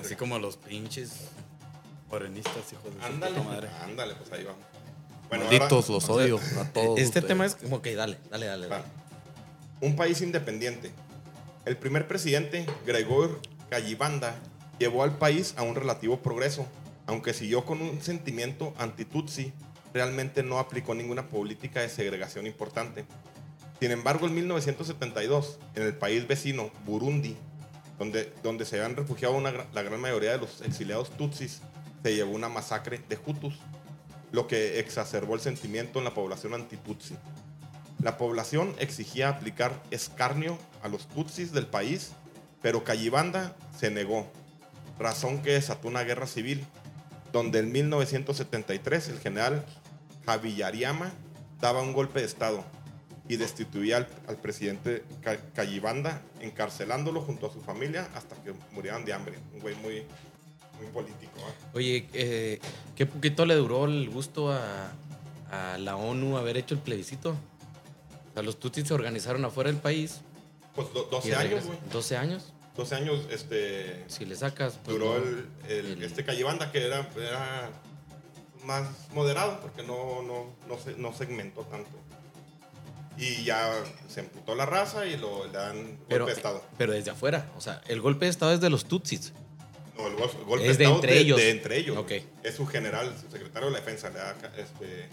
Así 0.00 0.16
como 0.16 0.38
los 0.38 0.56
pinches 0.56 1.28
morenistas, 2.10 2.72
hijos 2.72 2.94
de 2.96 3.04
Ándale, 3.04 3.34
puta 3.36 3.48
madre. 3.48 3.68
ándale, 3.84 4.14
pues 4.14 4.32
ahí 4.32 4.44
vamos. 4.44 4.60
Malditos, 5.30 5.72
ahora- 5.90 5.94
los 5.94 6.08
odio 6.10 6.40
a 6.60 6.64
todos. 6.72 6.98
Este 6.98 7.04
ustedes. 7.20 7.26
tema 7.26 7.46
es 7.46 7.54
como 7.56 7.82
que 7.82 7.94
dale, 7.94 8.18
dale, 8.30 8.46
dale. 8.46 8.68
Dale. 8.68 8.84
Un 9.80 9.96
país 9.96 10.20
independiente. 10.20 10.92
El 11.64 11.76
primer 11.76 12.06
presidente, 12.06 12.66
Gregor 12.86 13.40
Kayibanda, 13.70 14.34
llevó 14.78 15.02
al 15.02 15.16
país 15.18 15.54
a 15.56 15.62
un 15.62 15.74
relativo 15.74 16.18
progreso, 16.20 16.66
aunque 17.06 17.32
siguió 17.34 17.64
con 17.64 17.80
un 17.82 18.00
sentimiento 18.02 18.74
anti-Tutsi, 18.78 19.52
realmente 19.92 20.42
no 20.42 20.58
aplicó 20.58 20.94
ninguna 20.94 21.28
política 21.28 21.80
de 21.80 21.88
segregación 21.88 22.46
importante. 22.46 23.04
Sin 23.84 23.90
embargo, 23.90 24.26
en 24.26 24.34
1972, 24.34 25.58
en 25.74 25.82
el 25.82 25.94
país 25.94 26.26
vecino, 26.26 26.70
Burundi, 26.86 27.36
donde, 27.98 28.32
donde 28.42 28.64
se 28.64 28.80
habían 28.80 28.96
refugiado 28.96 29.38
la 29.42 29.82
gran 29.82 30.00
mayoría 30.00 30.30
de 30.30 30.38
los 30.38 30.62
exiliados 30.62 31.10
Tutsis, 31.10 31.60
se 32.02 32.14
llevó 32.14 32.34
una 32.34 32.48
masacre 32.48 33.02
de 33.10 33.18
Hutus, 33.26 33.58
lo 34.32 34.46
que 34.46 34.80
exacerbó 34.80 35.34
el 35.34 35.42
sentimiento 35.42 35.98
en 35.98 36.06
la 36.06 36.14
población 36.14 36.54
anti-Tutsi. 36.54 37.14
La 38.02 38.16
población 38.16 38.74
exigía 38.78 39.28
aplicar 39.28 39.78
escarnio 39.90 40.56
a 40.82 40.88
los 40.88 41.06
tutsis 41.06 41.52
del 41.52 41.66
país, 41.66 42.12
pero 42.62 42.84
Cayibanda 42.84 43.54
se 43.78 43.90
negó, 43.90 44.32
razón 44.98 45.42
que 45.42 45.52
desató 45.52 45.88
una 45.88 46.04
guerra 46.04 46.26
civil, 46.26 46.64
donde 47.34 47.58
en 47.58 47.70
1973 47.70 49.08
el 49.10 49.20
general 49.20 49.62
Javillariama 50.24 51.12
daba 51.60 51.82
un 51.82 51.92
golpe 51.92 52.20
de 52.20 52.26
Estado 52.26 52.64
y 53.28 53.36
destituía 53.36 53.96
al, 53.98 54.08
al 54.28 54.36
presidente 54.36 55.04
Ca- 55.22 55.38
Cayibanda, 55.54 56.20
encarcelándolo 56.40 57.22
junto 57.22 57.46
a 57.46 57.52
su 57.52 57.60
familia 57.60 58.08
hasta 58.14 58.36
que 58.42 58.52
murieran 58.72 59.04
de 59.04 59.12
hambre. 59.14 59.38
Un 59.54 59.60
güey 59.60 59.74
muy, 59.76 60.02
muy 60.78 60.86
político. 60.92 61.38
¿eh? 61.38 61.52
Oye, 61.74 62.08
eh, 62.12 62.60
¿qué 62.96 63.06
poquito 63.06 63.46
le 63.46 63.54
duró 63.54 63.86
el 63.86 64.10
gusto 64.10 64.52
a, 64.52 64.92
a 65.50 65.78
la 65.78 65.96
ONU 65.96 66.36
haber 66.36 66.56
hecho 66.58 66.74
el 66.74 66.80
plebiscito? 66.80 67.30
O 67.30 68.34
sea, 68.34 68.42
los 68.42 68.58
tutsis 68.58 68.88
se 68.88 68.94
organizaron 68.94 69.44
afuera 69.44 69.70
del 69.70 69.80
país. 69.80 70.20
Pues 70.74 70.92
do- 70.92 71.06
y 71.06 71.10
12 71.30 71.34
años, 71.36 71.64
güey. 71.66 71.78
12 71.92 72.16
años. 72.16 72.52
12 72.76 72.94
años, 72.96 73.26
este, 73.30 74.04
Si 74.08 74.24
le 74.26 74.34
sacas. 74.34 74.80
pues, 74.84 74.98
duró 74.98 75.16
no. 75.18 75.24
el, 75.24 75.46
el- 75.68 75.86
el- 75.92 76.02
este 76.02 76.24
Cayibanda 76.24 76.72
que 76.72 76.84
era, 76.84 77.08
era 77.16 77.70
más 78.64 78.88
moderado 79.12 79.60
porque 79.60 79.82
no, 79.84 80.22
no, 80.22 80.46
no, 80.68 80.78
se- 80.78 80.96
no 80.96 81.12
segmentó 81.14 81.62
tanto. 81.62 81.90
Y 83.16 83.44
ya 83.44 83.72
se 84.08 84.20
emputó 84.20 84.54
la 84.54 84.66
raza 84.66 85.06
y 85.06 85.16
lo, 85.16 85.46
le 85.46 85.52
dan 85.52 85.98
pero, 86.08 86.24
golpe 86.24 86.32
de 86.32 86.36
Estado. 86.36 86.64
pero 86.76 86.92
desde 86.92 87.10
afuera. 87.12 87.46
O 87.56 87.60
sea, 87.60 87.80
el 87.86 88.00
golpe 88.00 88.24
de 88.26 88.30
Estado 88.30 88.52
es 88.52 88.60
de 88.60 88.70
los 88.70 88.86
tutsis. 88.86 89.32
No, 89.96 90.08
el, 90.08 90.14
gol- 90.16 90.30
el 90.36 90.44
golpe 90.44 90.68
Es 90.70 90.78
de 90.78 90.84
Estado 90.84 90.96
entre 91.00 91.18
ellos. 91.18 91.36
De 91.38 91.50
entre 91.50 91.76
ellos. 91.78 91.96
Ok. 91.96 92.08
güey. 92.08 92.24
Es 92.42 92.54
su 92.56 92.66
general, 92.66 93.14
su 93.20 93.30
secretario 93.30 93.68
de 93.68 93.74
la 93.74 93.78
defensa, 93.80 94.10
le 94.10 94.18
da 94.18 94.34
este, 94.56 95.08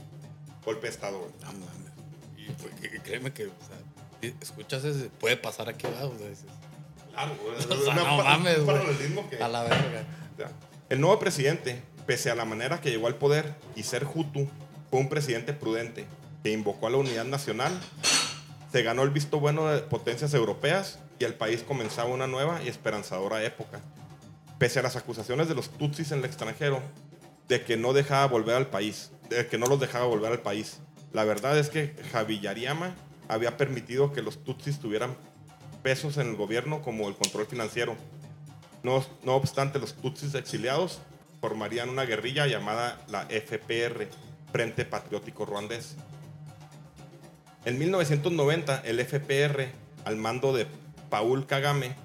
golpe 0.65 0.87
de 0.87 0.93
Estado. 0.93 1.19
güey. 1.19 1.31
No 1.41 1.47
mames. 1.53 1.91
Y 2.37 2.45
pues, 2.53 3.01
créeme 3.03 3.31
que, 3.31 3.45
o 3.45 3.49
sea, 3.49 4.31
escuchas 4.41 4.83
ese, 4.83 5.09
puede 5.19 5.37
pasar 5.37 5.69
aquí 5.69 5.85
abajo. 5.85 6.13
Claro, 7.13 7.35
güey. 7.43 7.55
O 7.79 7.83
sea, 7.85 7.93
no 7.93 8.17
mames, 8.23 8.57
un 8.57 8.65
güey. 8.65 8.77
paralelismo 8.77 9.29
que- 9.29 9.37
a 9.43 9.47
la 9.47 9.63
verga. 9.63 10.05
O 10.33 10.37
sea, 10.37 10.51
El 10.89 10.99
nuevo 11.01 11.19
presidente, 11.19 11.79
pese 12.07 12.31
a 12.31 12.35
la 12.35 12.45
manera 12.45 12.81
que 12.81 12.89
llegó 12.89 13.05
al 13.05 13.15
poder 13.15 13.53
y 13.75 13.83
ser 13.83 14.05
Hutu, 14.11 14.49
fue 14.89 14.99
un 14.99 15.07
presidente 15.09 15.53
prudente 15.53 16.05
que 16.43 16.51
invocó 16.51 16.87
a 16.87 16.89
la 16.89 16.97
unidad 16.97 17.25
nacional, 17.25 17.71
se 18.71 18.83
ganó 18.83 19.03
el 19.03 19.09
visto 19.09 19.39
bueno 19.39 19.67
de 19.67 19.81
potencias 19.81 20.33
europeas 20.33 20.99
y 21.19 21.25
el 21.25 21.33
país 21.33 21.63
comenzaba 21.63 22.09
una 22.09 22.27
nueva 22.27 22.63
y 22.63 22.67
esperanzadora 22.67 23.43
época. 23.43 23.79
Pese 24.57 24.79
a 24.79 24.83
las 24.83 24.95
acusaciones 24.95 25.47
de 25.47 25.55
los 25.55 25.69
tutsis 25.69 26.11
en 26.11 26.19
el 26.19 26.25
extranjero 26.25 26.81
de 27.47 27.63
que 27.63 27.77
no 27.77 27.93
dejaba 27.93 28.27
volver 28.27 28.55
al 28.55 28.67
país, 28.67 29.11
de 29.29 29.45
que 29.47 29.57
no 29.57 29.65
los 29.65 29.79
dejaba 29.79 30.05
volver 30.05 30.31
al 30.31 30.41
país. 30.41 30.79
La 31.11 31.25
verdad 31.25 31.57
es 31.57 31.69
que 31.69 31.95
Javillariama 32.11 32.95
había 33.27 33.57
permitido 33.57 34.13
que 34.13 34.21
los 34.21 34.43
tutsis 34.43 34.79
tuvieran 34.79 35.15
pesos 35.83 36.17
en 36.17 36.27
el 36.29 36.35
gobierno 36.35 36.81
como 36.81 37.09
el 37.09 37.15
control 37.15 37.47
financiero. 37.47 37.95
No, 38.83 39.03
no 39.23 39.35
obstante, 39.35 39.79
los 39.79 39.95
tutsis 39.95 40.33
exiliados 40.33 40.99
formarían 41.41 41.89
una 41.89 42.05
guerrilla 42.05 42.47
llamada 42.47 43.01
la 43.09 43.25
FPR, 43.29 44.07
Frente 44.51 44.85
Patriótico 44.85 45.45
Ruandés. 45.45 45.95
En 47.65 47.77
1990, 47.77 48.81
el 48.85 48.99
FPR, 48.99 49.67
al 50.05 50.15
mando 50.17 50.53
de 50.53 50.67
Paul 51.09 51.45
Kagame, 51.45 51.95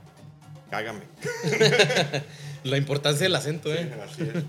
Kagame, 0.71 1.03
La 2.65 2.77
importancia 2.77 3.25
del 3.25 3.37
acento, 3.37 3.71
Sí, 3.71 3.79
¿eh? 3.79 3.95
así 4.05 4.23
es. 4.23 4.45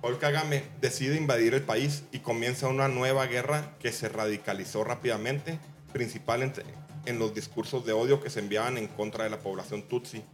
Paul 0.00 0.18
Kagame 0.18 0.64
decide 0.80 1.16
invadir 1.16 1.54
el 1.54 1.62
país 1.62 2.02
y 2.10 2.18
comienza 2.18 2.66
una 2.66 2.88
nueva 2.88 3.26
guerra 3.26 3.76
que 3.78 3.92
se 3.92 4.08
radicalizó 4.08 4.82
rápidamente, 4.82 5.60
principalmente 5.92 6.64
en 7.06 7.20
los 7.20 7.34
discursos 7.34 7.86
de 7.86 7.92
odio 7.92 8.20
que 8.20 8.28
se 8.28 8.40
enviaban 8.40 8.78
en 8.78 8.88
contra 8.88 9.24
de 9.24 9.30
la 9.30 9.38
población 9.38 9.82
tutsi. 9.82 10.24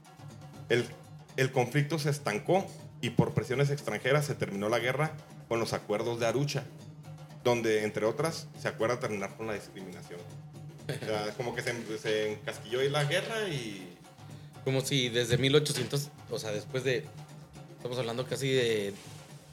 El, 0.70 0.86
el 1.36 1.52
conflicto 1.52 1.98
se 1.98 2.08
estancó 2.08 2.66
y 3.02 3.10
por 3.10 3.34
presiones 3.34 3.70
extranjeras 3.70 4.24
se 4.24 4.34
terminó 4.34 4.70
la 4.70 4.78
guerra 4.78 5.12
con 5.48 5.60
los 5.60 5.74
acuerdos 5.74 6.18
de 6.18 6.26
Arucha, 6.26 6.64
donde, 7.44 7.84
entre 7.84 8.04
otras, 8.06 8.46
se 8.60 8.68
acuerda 8.68 8.98
terminar 9.00 9.36
con 9.36 9.46
la 9.46 9.54
discriminación. 9.54 10.20
O 10.88 11.04
sea, 11.06 11.32
como 11.36 11.54
que 11.54 11.62
se, 11.62 11.98
se 11.98 12.32
encasquilló 12.32 12.80
ahí 12.80 12.88
la 12.88 13.04
guerra 13.04 13.48
y 13.48 13.96
Como 14.64 14.80
si 14.82 15.08
desde 15.08 15.38
1800, 15.38 16.08
o 16.30 16.38
sea, 16.38 16.50
después 16.52 16.84
de, 16.84 17.04
estamos 17.76 17.98
hablando 17.98 18.26
casi 18.26 18.50
de 18.52 18.94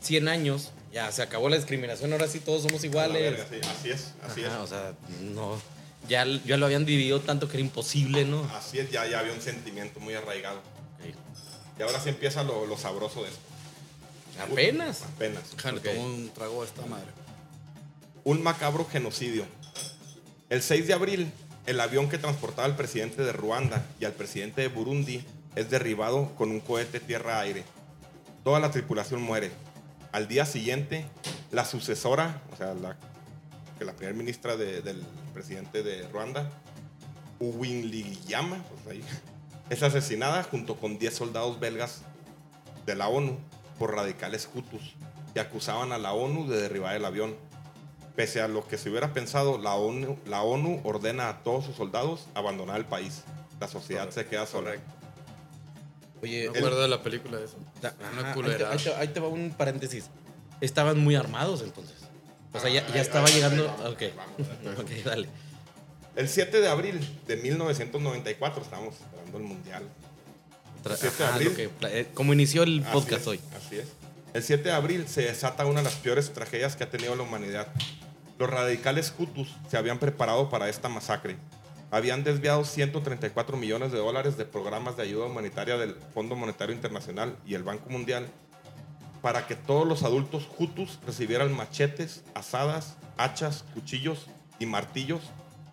100 0.02 0.28
años, 0.28 0.72
ya 0.92 1.12
se 1.12 1.22
acabó 1.22 1.50
la 1.50 1.58
discriminación, 1.58 2.12
ahora 2.14 2.28
sí 2.28 2.40
todos 2.40 2.64
somos 2.64 2.84
iguales. 2.84 3.22
verga, 3.22 3.46
sí, 3.50 3.60
así 3.70 3.92
es, 3.92 4.14
así 4.24 4.44
Ajá, 4.44 4.56
es. 4.58 4.62
O 4.62 4.68
sea, 4.68 4.94
no, 5.22 5.62
ya, 6.08 6.26
ya 6.46 6.58
lo 6.58 6.66
habían 6.68 6.86
dividido 6.86 7.20
tanto 7.22 7.48
que 7.50 7.58
era 7.58 7.62
imposible, 7.66 8.24
¿no? 8.26 8.44
Así 8.56 8.80
es, 8.80 8.90
ya, 8.92 9.06
ya 9.08 9.20
había 9.20 9.34
un 9.34 9.42
sentimiento 9.42 10.00
muy 10.00 10.14
arraigado. 10.14 10.62
Y 11.78 11.82
ahora 11.82 12.00
sí 12.00 12.08
empieza 12.10 12.44
lo, 12.44 12.66
lo 12.66 12.78
sabroso 12.78 13.24
de 13.24 13.30
esto. 13.30 13.42
Apenas. 14.42 15.02
Apenas. 15.02 15.52
Déjale, 15.56 15.80
Ok. 15.80 15.84
tomo 15.84 16.06
un 16.06 16.30
trago 16.30 16.62
a 16.62 16.66
esta 16.66 16.86
madre. 16.86 17.08
Un 18.26 18.42
macabro 18.44 18.86
genocidio. 18.86 19.46
El 20.50 20.62
6 20.62 20.88
de 20.88 20.94
abril, 20.94 21.32
el 21.68 21.80
avión 21.80 22.10
que 22.10 22.18
transportaba 22.18 22.66
al 22.66 22.76
presidente 22.76 23.24
de 23.24 23.32
Ruanda 23.32 23.86
y 24.00 24.06
al 24.06 24.14
presidente 24.14 24.62
de 24.62 24.68
Burundi 24.68 25.24
es 25.56 25.70
derribado 25.70 26.34
con 26.36 26.50
un 26.52 26.60
cohete 26.60 27.00
tierra-aire. 27.00 27.64
Toda 28.44 28.60
la 28.60 28.72
tripulación 28.72 29.22
muere. 29.22 29.52
Al 30.12 30.28
día 30.28 30.46
siguiente, 30.46 31.06
la 31.52 31.66
sucesora, 31.66 32.42
o 32.52 32.56
sea, 32.58 32.74
la, 32.74 32.98
que 33.78 33.86
la 33.86 33.94
primera 33.94 34.18
ministra 34.18 34.58
de- 34.58 34.82
del 34.82 35.04
presidente 35.34 35.84
de 35.84 36.08
Ruanda, 36.10 36.50
Uwinligiyama, 37.40 38.58
pues 38.84 38.98
es 39.70 39.84
asesinada 39.84 40.42
junto 40.44 40.78
con 40.78 40.98
10 40.98 41.14
soldados 41.14 41.60
belgas 41.60 42.02
de 42.88 42.96
la 42.96 43.08
ONU 43.08 43.38
por 43.78 43.94
radicales 43.94 44.50
hutus 44.52 44.96
que 45.34 45.40
acusaban 45.42 45.92
a 45.92 45.98
la 46.00 46.14
ONU 46.14 46.48
de 46.50 46.60
derribar 46.62 46.96
el 46.96 47.06
avión. 47.06 47.36
Pese 48.16 48.42
a 48.42 48.48
lo 48.48 48.66
que 48.68 48.78
se 48.78 48.90
hubiera 48.90 49.14
pensado, 49.14 49.58
la 49.58 49.76
ONU, 49.76 50.18
la 50.26 50.42
ONU 50.42 50.82
ordena 50.86 51.28
a 51.30 51.44
todos 51.44 51.66
sus 51.66 51.76
soldados 51.76 52.28
abandonar 52.34 52.78
el 52.78 52.86
país. 52.86 53.24
La 53.60 53.68
sociedad 53.68 54.10
se 54.10 54.26
queda 54.26 54.46
sola. 54.46 54.76
Oye, 56.22 56.50
Me 56.52 56.58
acuerdo 56.60 56.82
de 56.82 56.88
la 56.88 57.04
película 57.04 57.38
de 57.38 57.46
eso. 57.46 57.58
ta- 57.82 57.94
Una 58.00 58.08
ajá, 58.08 58.18
ahí, 58.20 58.26
te, 58.28 58.34
culera. 58.34 58.72
ahí 58.72 58.78
te- 58.78 58.94
ahí 58.96 59.08
te 59.10 59.20
va 59.20 59.28
un 59.28 59.52
paréntesis. 59.52 60.06
Estaban 60.62 60.98
muy 61.00 61.16
armados 61.16 61.62
entonces. 61.62 61.96
O 62.54 62.60
sea, 62.60 62.70
ya, 62.70 62.82
Ah, 62.82 62.88
ya 62.90 62.96
ahí- 62.96 63.02
estaba 63.02 63.28
llegando. 63.30 63.66
ok. 63.86 64.02
vamos, 64.16 64.80
ok, 64.80 64.90
dale. 65.04 65.28
El 66.16 66.30
7 66.30 66.62
de 66.62 66.70
abril 66.70 66.98
de 67.28 67.36
1994, 67.36 68.64
estamos 68.64 68.96
esperando 68.96 69.38
el 69.38 69.44
mundial. 69.44 69.84
Tra- 70.84 70.96
7 70.96 71.18
de 71.24 71.30
abril. 71.30 71.70
pla- 71.78 71.92
eh, 71.92 72.08
como 72.14 72.32
inició 72.32 72.64
el 72.64 72.82
Así 72.84 72.92
podcast 72.94 73.22
es, 73.24 73.28
hoy. 73.28 73.40
Así 73.58 73.76
es. 73.80 73.88
El 74.34 74.42
7 74.44 74.64
de 74.70 74.72
abril 74.76 75.06
se 75.10 75.24
desata 75.24 75.66
una 75.66 75.80
de 75.82 75.86
las 75.86 75.96
peores 75.96 76.32
tragedias 76.32 76.76
que 76.78 76.86
ha 76.86 76.90
tenido 76.90 77.16
la 77.16 77.24
humanidad. 77.24 77.68
Los 78.38 78.50
radicales 78.50 79.14
Hutus 79.18 79.56
se 79.70 79.78
habían 79.78 80.00
preparado 80.00 80.50
para 80.50 80.68
esta 80.70 80.90
masacre. 80.90 81.38
Habían 81.92 82.24
desviado 82.24 82.66
134 82.66 83.56
millones 83.58 83.92
de 83.92 84.00
dólares 84.00 84.38
de 84.38 84.46
programas 84.46 84.98
de 84.98 85.04
ayuda 85.04 85.26
humanitaria 85.28 85.78
del 85.78 85.96
Fondo 86.14 86.36
Monetario 86.36 86.76
Internacional 86.76 87.38
y 87.46 87.54
el 87.54 87.64
Banco 87.64 87.90
Mundial 87.90 88.28
para 89.22 89.48
que 89.48 89.56
todos 89.56 89.88
los 89.88 90.04
adultos 90.04 90.48
Hutus 90.58 91.00
recibieran 91.06 91.56
machetes, 91.56 92.24
asadas, 92.34 92.96
hachas, 93.18 93.64
cuchillos 93.74 94.28
y 94.60 94.66
martillos 94.66 95.22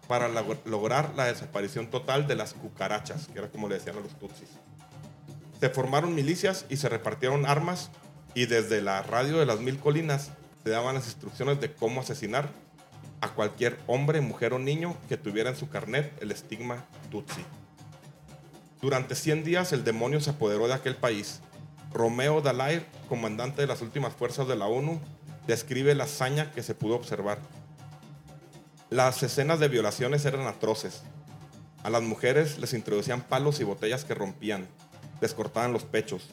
para 0.07 0.29
log- 0.29 0.65
lograr 0.65 1.13
la 1.17 1.25
desaparición 1.27 1.89
total 1.89 2.27
de 2.27 2.37
las 2.37 2.55
cucarachas, 2.55 3.27
que 3.27 3.39
era 3.41 3.51
como 3.51 3.69
le 3.69 3.75
decían 3.77 3.97
a 3.97 4.01
los 4.01 4.17
Tutsis. 4.19 4.49
Se 5.61 5.69
formaron 5.71 6.15
milicias 6.15 6.67
y 6.71 6.77
se 6.77 6.89
repartieron 6.89 7.47
armas 7.47 7.91
y 8.35 8.47
desde 8.47 8.81
la 8.81 9.03
radio 9.03 9.39
de 9.39 9.47
las 9.47 9.61
mil 9.61 9.79
colinas 9.79 10.31
se 10.65 10.71
daban 10.71 10.95
las 10.95 11.07
instrucciones 11.07 11.61
de 11.61 11.73
cómo 11.75 12.01
asesinar 12.01 12.49
a 13.21 13.29
cualquier 13.29 13.79
hombre, 13.87 14.21
mujer 14.21 14.53
o 14.53 14.59
niño 14.59 14.97
que 15.09 15.17
tuviera 15.17 15.51
en 15.51 15.57
su 15.57 15.69
carnet 15.69 16.13
el 16.21 16.31
estigma 16.33 16.85
Tutsi. 17.11 17.45
Durante 18.81 19.15
100 19.15 19.45
días 19.45 19.73
el 19.73 19.85
demonio 19.85 20.21
se 20.21 20.31
apoderó 20.31 20.67
de 20.67 20.75
aquel 20.75 20.97
país. 20.97 21.41
Romeo 21.93 22.41
Dallaire, 22.41 22.87
comandante 23.09 23.63
de 23.63 23.69
las 23.69 23.81
últimas 23.81 24.13
fuerzas 24.15 24.49
de 24.49 24.57
la 24.57 24.67
ONU, 24.67 25.01
describe 25.47 25.95
la 25.95 26.05
hazaña 26.05 26.51
que 26.53 26.63
se 26.63 26.75
pudo 26.75 26.97
observar. 26.97 27.39
Las 28.91 29.23
escenas 29.23 29.61
de 29.61 29.69
violaciones 29.69 30.25
eran 30.25 30.47
atroces. 30.47 31.03
A 31.85 31.91
las 31.91 32.03
mujeres 32.03 32.59
les 32.59 32.75
introducían 32.75 33.23
palos 33.23 33.61
y 33.61 33.65
botellas 33.65 34.05
que 34.05 34.15
rompían, 34.15 34.67
les 35.21 35.35
cortaban 35.35 35.73
los 35.73 35.85
pechos. 35.85 36.31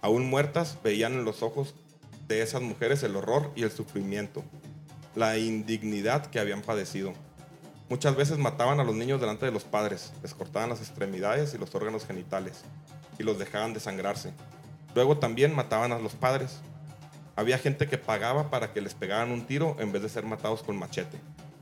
Aún 0.00 0.28
muertas, 0.28 0.78
veían 0.82 1.12
en 1.12 1.24
los 1.24 1.42
ojos 1.42 1.74
de 2.28 2.42
esas 2.42 2.62
mujeres 2.62 3.02
el 3.02 3.16
horror 3.16 3.50
y 3.54 3.62
el 3.62 3.70
sufrimiento, 3.70 4.44
la 5.14 5.38
indignidad 5.38 6.26
que 6.26 6.38
habían 6.38 6.62
padecido. 6.62 7.12
Muchas 7.88 8.16
veces 8.16 8.38
mataban 8.38 8.80
a 8.80 8.84
los 8.84 8.94
niños 8.94 9.20
delante 9.20 9.44
de 9.44 9.52
los 9.52 9.64
padres, 9.64 10.12
les 10.22 10.34
cortaban 10.34 10.70
las 10.70 10.80
extremidades 10.80 11.52
y 11.54 11.58
los 11.58 11.74
órganos 11.74 12.06
genitales 12.06 12.64
y 13.18 13.22
los 13.22 13.38
dejaban 13.38 13.74
desangrarse. 13.74 14.32
Luego 14.94 15.18
también 15.18 15.54
mataban 15.54 15.92
a 15.92 15.98
los 15.98 16.14
padres. 16.14 16.60
Había 17.36 17.58
gente 17.58 17.86
que 17.86 17.98
pagaba 17.98 18.50
para 18.50 18.72
que 18.72 18.80
les 18.80 18.94
pegaran 18.94 19.30
un 19.30 19.46
tiro 19.46 19.76
en 19.78 19.92
vez 19.92 20.02
de 20.02 20.08
ser 20.08 20.24
matados 20.24 20.62
con 20.62 20.78
machete. 20.78 21.18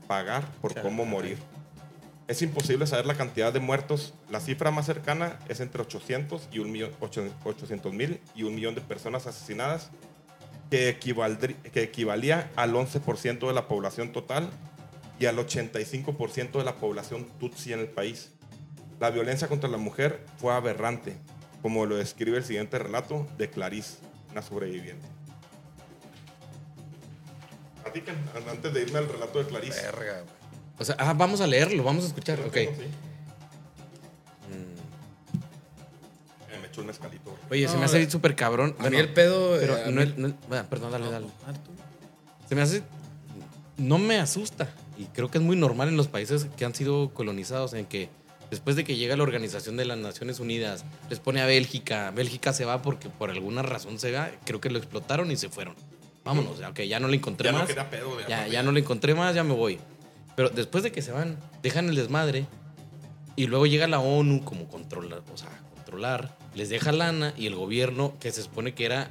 Pagar 0.07 0.45
por 0.61 0.79
cómo 0.81 1.05
morir. 1.05 1.37
Es 2.27 2.41
imposible 2.41 2.87
saber 2.87 3.05
la 3.05 3.15
cantidad 3.15 3.51
de 3.51 3.59
muertos. 3.59 4.13
La 4.29 4.39
cifra 4.39 4.71
más 4.71 4.85
cercana 4.85 5.37
es 5.49 5.59
entre 5.59 5.81
800 5.81 6.47
y 6.51 6.59
un 6.59 6.71
millón, 6.71 6.91
800 6.99 7.93
mil 7.93 8.21
y 8.35 8.43
un 8.43 8.55
millón 8.55 8.75
de 8.75 8.81
personas 8.81 9.27
asesinadas, 9.27 9.91
que, 10.71 10.97
equivaldrí- 10.99 11.61
que 11.71 11.83
equivalía 11.83 12.49
al 12.55 12.73
11% 12.73 13.47
de 13.47 13.53
la 13.53 13.67
población 13.67 14.11
total 14.11 14.49
y 15.19 15.27
al 15.27 15.37
85% 15.37 16.57
de 16.57 16.63
la 16.63 16.75
población 16.77 17.27
tutsi 17.39 17.73
en 17.73 17.79
el 17.81 17.87
país. 17.89 18.31
La 18.99 19.11
violencia 19.11 19.47
contra 19.47 19.69
la 19.69 19.77
mujer 19.77 20.25
fue 20.37 20.53
aberrante, 20.53 21.15
como 21.61 21.85
lo 21.85 21.97
describe 21.97 22.37
el 22.37 22.43
siguiente 22.43 22.79
relato 22.79 23.27
de 23.37 23.49
Clarice, 23.49 23.97
una 24.31 24.41
sobreviviente. 24.41 25.05
Platiquen, 27.83 28.15
antes 28.49 28.73
de 28.73 28.81
irme 28.81 28.99
al 28.99 29.09
relato 29.09 29.39
de 29.39 29.45
Clarice. 29.49 29.81
Verga. 29.81 30.23
O 30.79 30.83
sea, 30.85 30.95
ah, 30.97 31.13
vamos 31.13 31.41
a 31.41 31.47
leerlo, 31.47 31.83
vamos 31.83 32.05
a 32.05 32.07
escuchar. 32.07 32.39
Ok. 32.41 32.53
Sí. 32.55 32.67
Mezcalito. 36.83 37.31
güey. 37.47 37.61
Oye, 37.61 37.67
se 37.67 37.73
No, 37.73 37.79
me 37.79 37.85
hace 37.85 38.09
súper 38.09 38.35
cabrón. 38.35 38.75
A 38.79 38.89
mí 38.89 38.97
el 38.97 39.09
pedo. 39.09 39.57
Pero 39.59 39.77
eh, 39.77 39.83
a 39.85 39.91
no, 39.91 40.01
mí- 40.01 40.13
no- 40.17 40.33
bueno, 40.47 40.65
perdón, 40.69 40.91
dale, 40.91 41.09
dale. 41.11 41.27
Se 42.47 42.55
me 42.55 42.61
hace. 42.61 42.83
No 43.77 43.97
me 43.97 44.17
asusta. 44.19 44.69
Y 44.97 45.05
creo 45.05 45.29
que 45.31 45.37
es 45.37 45.43
muy 45.43 45.55
normal 45.55 45.87
en 45.89 45.97
los 45.97 46.07
países 46.07 46.47
que 46.57 46.65
han 46.65 46.75
sido 46.75 47.13
colonizados, 47.13 47.73
en 47.73 47.85
que 47.85 48.09
después 48.49 48.75
de 48.75 48.83
que 48.83 48.95
llega 48.95 49.15
la 49.15 49.23
Organización 49.23 49.77
de 49.77 49.85
las 49.85 49.97
Naciones 49.97 50.39
Unidas, 50.39 50.83
les 51.09 51.19
pone 51.19 51.41
a 51.41 51.45
Bélgica. 51.45 52.11
Bélgica 52.11 52.53
se 52.53 52.65
va 52.65 52.81
porque 52.81 53.09
por 53.09 53.29
alguna 53.31 53.61
razón 53.63 53.97
se 53.99 54.11
va. 54.11 54.29
Creo 54.45 54.61
que 54.61 54.69
lo 54.69 54.77
explotaron 54.77 55.31
y 55.31 55.37
se 55.37 55.49
fueron. 55.49 55.75
Vámonos, 56.23 56.59
ya, 56.59 56.69
ok, 56.69 56.81
ya 56.81 56.99
no 56.99 57.07
le 57.07 57.17
encontré 57.17 57.45
Ya 57.47 57.51
no 57.53 57.59
más. 57.59 57.67
quería 57.67 57.89
pedo. 57.89 58.15
de 58.17 58.25
ya, 58.29 58.47
ya 58.47 58.61
no 58.61 58.71
le 58.71 58.81
encontré 58.81 59.15
más, 59.15 59.33
ya 59.33 59.43
me 59.43 59.53
voy. 59.55 59.79
Pero 60.35 60.49
después 60.49 60.83
de 60.83 60.91
que 60.91 61.01
se 61.01 61.11
van, 61.11 61.37
dejan 61.63 61.89
el 61.89 61.95
desmadre 61.95 62.45
y 63.35 63.47
luego 63.47 63.65
llega 63.65 63.87
la 63.87 63.99
ONU 63.99 64.43
como 64.45 64.67
controlar, 64.67 65.23
o 65.33 65.37
sea, 65.37 65.49
controlar, 65.73 66.37
les 66.55 66.69
deja 66.69 66.91
lana 66.91 67.33
y 67.37 67.47
el 67.47 67.55
gobierno 67.55 68.13
que 68.19 68.31
se 68.31 68.41
supone 68.43 68.73
que 68.73 68.85
era, 68.85 69.09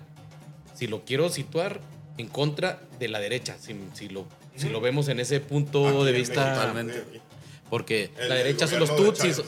si 0.74 0.86
lo 0.86 1.05
quiero 1.05 1.28
situar, 1.28 1.80
en 2.18 2.28
contra 2.28 2.80
de 2.99 3.09
la 3.09 3.18
derecha, 3.18 3.57
si, 3.59 3.74
si 3.95 4.09
lo, 4.09 4.26
si 4.57 4.68
lo 4.68 4.80
vemos 4.80 5.09
en 5.09 5.20
ese 5.20 5.41
punto 5.41 5.88
Aquí 5.88 6.05
de 6.05 6.12
vista, 6.12 6.53
Totalmente. 6.55 7.03
porque 7.70 8.11
El- 8.18 8.28
la 8.28 8.34
derecha 8.34 8.66
son 8.66 8.80
los 8.80 8.91
de 8.91 8.97
tutsis. 8.97 9.43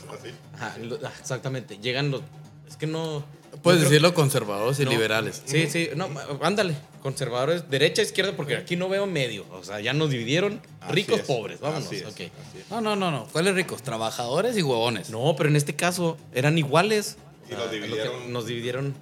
Ah, 0.59 0.75
exactamente, 1.21 1.79
llegan 1.79 2.11
los, 2.11 2.23
es 2.69 2.77
que 2.77 2.87
no... 2.87 3.25
Puedes 3.63 3.81
creo- 3.81 3.91
decirlo 3.91 4.15
conservadores 4.15 4.81
y 4.81 4.85
no. 4.87 4.91
liberales. 4.93 5.43
Sí, 5.45 5.69
sí, 5.69 5.91
no, 5.95 6.09
ándale, 6.41 6.75
conservadores, 7.03 7.69
derecha, 7.69 8.01
izquierda, 8.01 8.33
porque 8.35 8.57
aquí 8.57 8.77
no 8.77 8.89
veo 8.89 9.07
medio, 9.07 9.45
o 9.53 9.63
sea, 9.63 9.79
ya 9.81 9.93
nos 9.93 10.09
dividieron 10.09 10.59
Así 10.81 10.93
ricos, 10.95 11.21
es, 11.21 11.27
pobres, 11.27 11.61
vámonos, 11.61 11.87
así 11.87 11.97
es, 11.97 12.05
ok. 12.07 12.11
así 12.13 12.23
es. 12.61 12.71
No, 12.71 12.81
no, 12.81 12.97
no, 12.97 13.11
no. 13.11 13.27
¿Cuáles 13.31 13.55
ricos? 13.55 13.83
Trabajadores 13.83 14.57
y 14.57 14.63
huevones. 14.63 15.11
No, 15.11 15.35
pero 15.37 15.51
en 15.51 15.57
este 15.57 15.77
caso 15.77 16.17
eran 16.33 16.57
iguales. 16.57 17.19
Y 17.51 17.55
O 17.55 17.57
sea, 17.57 17.69
que 17.71 17.77
dividieron. 17.77 18.33
Nos 18.33 18.47
dividieron. 18.47 18.95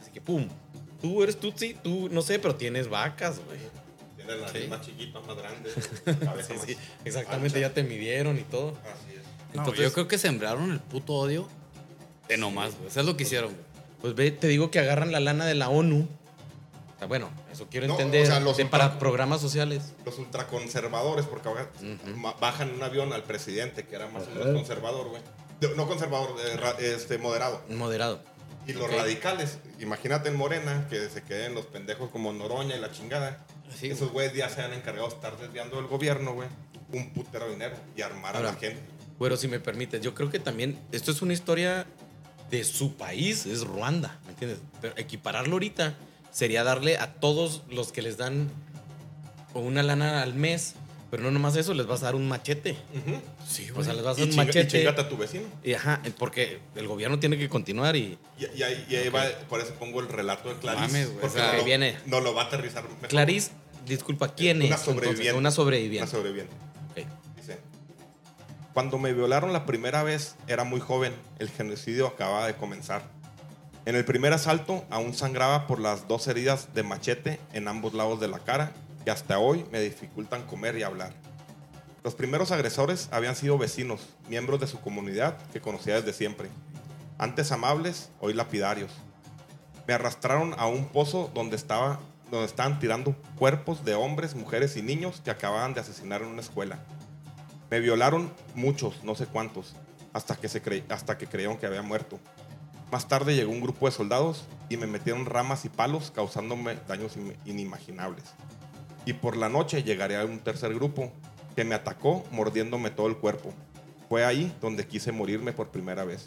Así 0.00 0.10
que, 0.10 0.20
pum. 0.20 0.48
Tú 1.00 1.22
eres 1.22 1.38
Tutsi, 1.38 1.74
tú 1.74 2.08
no 2.10 2.22
sé, 2.22 2.38
pero 2.38 2.54
tienes 2.56 2.88
vacas, 2.88 3.40
güey. 3.46 3.58
Tiene 4.16 4.36
la 4.36 4.46
nariz 4.46 4.62
Sí. 4.62 4.68
más 4.68 4.80
chiquita, 4.80 5.20
más 5.20 5.36
grande. 5.36 5.70
cabeza 6.24 6.48
Sí, 6.48 6.54
más 6.54 6.66
sí, 6.66 6.76
exactamente, 7.04 7.58
ancha. 7.58 7.68
ya 7.68 7.74
te 7.74 7.82
midieron 7.84 8.38
y 8.38 8.42
todo. 8.42 8.70
Así 8.82 9.14
es. 9.16 9.22
No, 9.54 9.60
Entonces- 9.62 9.84
yo 9.84 9.92
creo 9.92 10.08
que 10.08 10.18
sembraron 10.18 10.72
el 10.72 10.80
puto 10.80 11.14
odio 11.14 11.48
de 12.28 12.36
nomás, 12.36 12.74
güey. 12.76 12.88
Eso 12.88 13.00
es 13.00 13.06
lo 13.06 13.16
que 13.16 13.22
hicieron, 13.24 13.52
güey. 13.52 13.64
Pues 14.00 14.14
ve, 14.14 14.30
te 14.30 14.46
digo 14.48 14.70
que 14.70 14.78
agarran 14.80 15.12
la 15.12 15.20
lana 15.20 15.46
de 15.46 15.54
la 15.54 15.68
ONU. 15.70 16.08
O 16.96 16.98
sea, 16.98 17.06
bueno, 17.06 17.30
eso 17.52 17.68
quiero 17.70 17.86
No, 17.86 17.92
entender. 17.94 18.24
o 18.24 18.26
sea, 18.26 18.40
los 18.40 18.56
de- 18.56 18.64
ultra- 18.64 18.78
para 18.78 18.98
programas 18.98 19.40
sociales. 19.40 19.94
Los 20.04 20.18
ultraconservadores, 20.18 21.26
porque 21.26 21.48
ahora 21.48 21.68
ma- 22.16 22.34
bajan 22.40 22.70
en 22.70 22.74
un 22.74 22.82
avión 22.82 23.12
al 23.12 23.22
presidente, 23.22 23.86
que 23.86 23.94
era 23.94 24.08
más 24.08 24.24
o 24.26 24.30
menos 24.30 24.48
conservador, 24.48 25.08
güey. 25.08 25.22
De- 25.60 25.74
No 25.76 25.86
conservador, 25.88 26.34
eh, 26.44 26.56
ra- 26.56 26.76
este, 26.78 27.18
moderado. 27.18 27.62
Moderado. 27.70 28.20
Y 28.66 28.74
los 28.74 28.90
radicales, 28.92 29.58
imagínate 29.80 30.28
en 30.28 30.36
Morena, 30.36 30.86
que 30.90 31.08
se 31.08 31.22
queden 31.22 31.54
los 31.54 31.64
pendejos 31.66 32.10
como 32.10 32.32
Noroña 32.32 32.76
y 32.76 32.80
la 32.80 32.92
chingada. 32.92 33.44
Sí, 33.74 33.88
Esos 33.88 34.12
güeyes 34.12 34.34
ya 34.34 34.48
se 34.50 34.60
han 34.62 34.72
encargado 34.72 35.08
de 35.08 35.14
estar 35.14 35.36
desviando 35.38 35.76
del 35.76 35.86
gobierno, 35.86 36.34
güey. 36.34 36.48
Un 36.92 37.10
putero 37.10 37.46
de 37.46 37.52
dinero 37.52 37.76
y 37.96 38.02
armar 38.02 38.36
a 38.36 38.40
la 38.40 38.52
gente. 38.54 38.78
Pero 39.18 39.36
si 39.36 39.48
me 39.48 39.58
permites, 39.58 40.00
yo 40.02 40.14
creo 40.14 40.30
que 40.30 40.38
también 40.38 40.78
esto 40.92 41.10
es 41.10 41.22
una 41.22 41.32
historia 41.32 41.86
de 42.50 42.64
su 42.64 42.94
país, 42.96 43.46
es 43.46 43.62
Ruanda, 43.64 44.18
¿me 44.24 44.30
entiendes? 44.30 44.58
Pero 44.80 44.94
equipararlo 44.96 45.54
ahorita 45.54 45.94
sería 46.30 46.62
darle 46.64 46.96
a 46.98 47.14
todos 47.14 47.62
los 47.68 47.90
que 47.92 48.00
les 48.00 48.16
dan 48.16 48.48
una 49.54 49.82
lana 49.82 50.22
al 50.22 50.34
mes, 50.34 50.74
pero 51.10 51.22
no 51.22 51.30
nomás 51.30 51.56
eso, 51.56 51.72
les 51.74 51.86
vas 51.86 52.02
a 52.02 52.06
dar 52.06 52.14
un 52.14 52.28
machete. 52.28 52.72
Ujú. 52.94 53.20
Sí, 53.46 53.68
O 53.74 53.82
sea, 53.82 53.94
les 53.94 54.04
vas 54.04 54.18
a 54.18 54.20
Y, 54.20 54.24
dar 54.24 54.28
un 54.28 54.34
chinga- 54.34 54.42
y 54.42 54.46
machete. 54.46 54.78
chingate 54.78 55.00
a 55.00 55.08
tu 55.08 55.16
vecino. 55.16 55.44
Y 55.64 55.72
ajá, 55.74 56.02
porque 56.18 56.60
el 56.76 56.86
gobierno 56.86 57.18
tiene 57.18 57.38
que 57.38 57.48
continuar 57.48 57.96
y 57.96 58.18
Y, 58.38 58.46
y 58.58 58.62
ahí, 58.62 58.86
y 58.88 58.96
ahí 58.96 59.08
va, 59.08 59.24
por 59.48 59.60
eso 59.60 59.72
pongo 59.74 60.00
el 60.00 60.08
relato 60.08 60.48
de 60.48 60.56
Clarice. 60.60 60.86
Mames, 60.86 61.06
güey, 61.08 61.20
porque 61.20 61.26
o 61.26 61.40
sea, 61.40 61.52
no, 61.52 61.58
ahí 61.58 61.64
viene. 61.64 61.96
no 62.06 62.20
lo 62.20 62.34
va 62.34 62.42
a 62.42 62.44
aterrizar 62.46 62.84
mejor. 62.84 63.08
Clarice, 63.08 63.50
disculpa, 63.86 64.34
¿quién 64.34 64.62
Una 64.62 64.74
es? 64.74 64.80
sobreviviente. 64.82 65.30
Una 65.30 65.38
Una 65.38 65.50
sobreviviente. 65.50 66.10
sobreviviente. 66.10 66.52
Ok. 66.90 67.06
Dice, 67.36 67.58
cuando 68.74 68.98
me 68.98 69.12
violaron 69.12 69.52
la 69.52 69.64
primera 69.66 70.02
vez 70.02 70.36
era 70.46 70.64
muy 70.64 70.80
joven, 70.80 71.12
el 71.38 71.48
genocidio 71.50 72.06
acababa 72.06 72.46
de 72.46 72.54
comenzar. 72.54 73.02
En 73.86 73.96
el 73.96 74.04
primer 74.04 74.34
asalto 74.34 74.84
aún 74.90 75.14
sangraba 75.14 75.66
por 75.66 75.80
las 75.80 76.06
dos 76.06 76.26
heridas 76.28 76.74
de 76.74 76.82
machete 76.82 77.40
en 77.54 77.66
ambos 77.68 77.94
lados 77.94 78.20
de 78.20 78.28
la 78.28 78.38
cara 78.40 78.72
hasta 79.08 79.38
hoy 79.38 79.64
me 79.72 79.80
dificultan 79.80 80.42
comer 80.46 80.76
y 80.76 80.82
hablar. 80.82 81.12
Los 82.04 82.14
primeros 82.14 82.52
agresores 82.52 83.08
habían 83.10 83.36
sido 83.36 83.58
vecinos, 83.58 84.00
miembros 84.28 84.60
de 84.60 84.66
su 84.66 84.80
comunidad 84.80 85.36
que 85.52 85.60
conocía 85.60 85.96
desde 85.96 86.12
siempre. 86.12 86.48
Antes 87.18 87.50
amables, 87.52 88.10
hoy 88.20 88.32
lapidarios. 88.34 88.90
Me 89.86 89.94
arrastraron 89.94 90.54
a 90.58 90.66
un 90.66 90.86
pozo 90.86 91.30
donde, 91.34 91.56
estaba, 91.56 91.98
donde 92.30 92.46
estaban 92.46 92.78
tirando 92.78 93.16
cuerpos 93.38 93.84
de 93.84 93.94
hombres, 93.94 94.34
mujeres 94.34 94.76
y 94.76 94.82
niños 94.82 95.20
que 95.24 95.30
acababan 95.30 95.74
de 95.74 95.80
asesinar 95.80 96.22
en 96.22 96.28
una 96.28 96.40
escuela. 96.42 96.78
Me 97.70 97.80
violaron 97.80 98.32
muchos, 98.54 99.02
no 99.02 99.14
sé 99.14 99.26
cuántos, 99.26 99.74
hasta 100.12 100.36
que, 100.36 100.48
se 100.48 100.62
cre- 100.62 100.84
hasta 100.90 101.18
que 101.18 101.26
creyeron 101.26 101.58
que 101.58 101.66
había 101.66 101.82
muerto. 101.82 102.18
Más 102.92 103.08
tarde 103.08 103.34
llegó 103.34 103.50
un 103.52 103.60
grupo 103.60 103.86
de 103.86 103.92
soldados 103.92 104.46
y 104.70 104.76
me 104.78 104.86
metieron 104.86 105.26
ramas 105.26 105.64
y 105.66 105.68
palos 105.68 106.10
causándome 106.10 106.76
daños 106.86 107.16
in- 107.16 107.36
inimaginables. 107.44 108.24
Y 109.08 109.14
por 109.14 109.38
la 109.38 109.48
noche 109.48 109.82
llegaría 109.82 110.22
un 110.26 110.38
tercer 110.38 110.74
grupo 110.74 111.10
que 111.56 111.64
me 111.64 111.74
atacó 111.74 112.26
mordiéndome 112.30 112.90
todo 112.90 113.06
el 113.06 113.16
cuerpo. 113.16 113.54
Fue 114.06 114.22
ahí 114.22 114.54
donde 114.60 114.86
quise 114.86 115.12
morirme 115.12 115.54
por 115.54 115.70
primera 115.70 116.04
vez. 116.04 116.26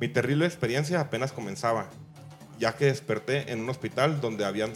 Mi 0.00 0.08
terrible 0.08 0.46
experiencia 0.46 0.98
apenas 0.98 1.30
comenzaba, 1.30 1.90
ya 2.58 2.74
que 2.74 2.86
desperté 2.86 3.52
en 3.52 3.60
un 3.60 3.68
hospital 3.68 4.22
donde, 4.22 4.46
habían, 4.46 4.72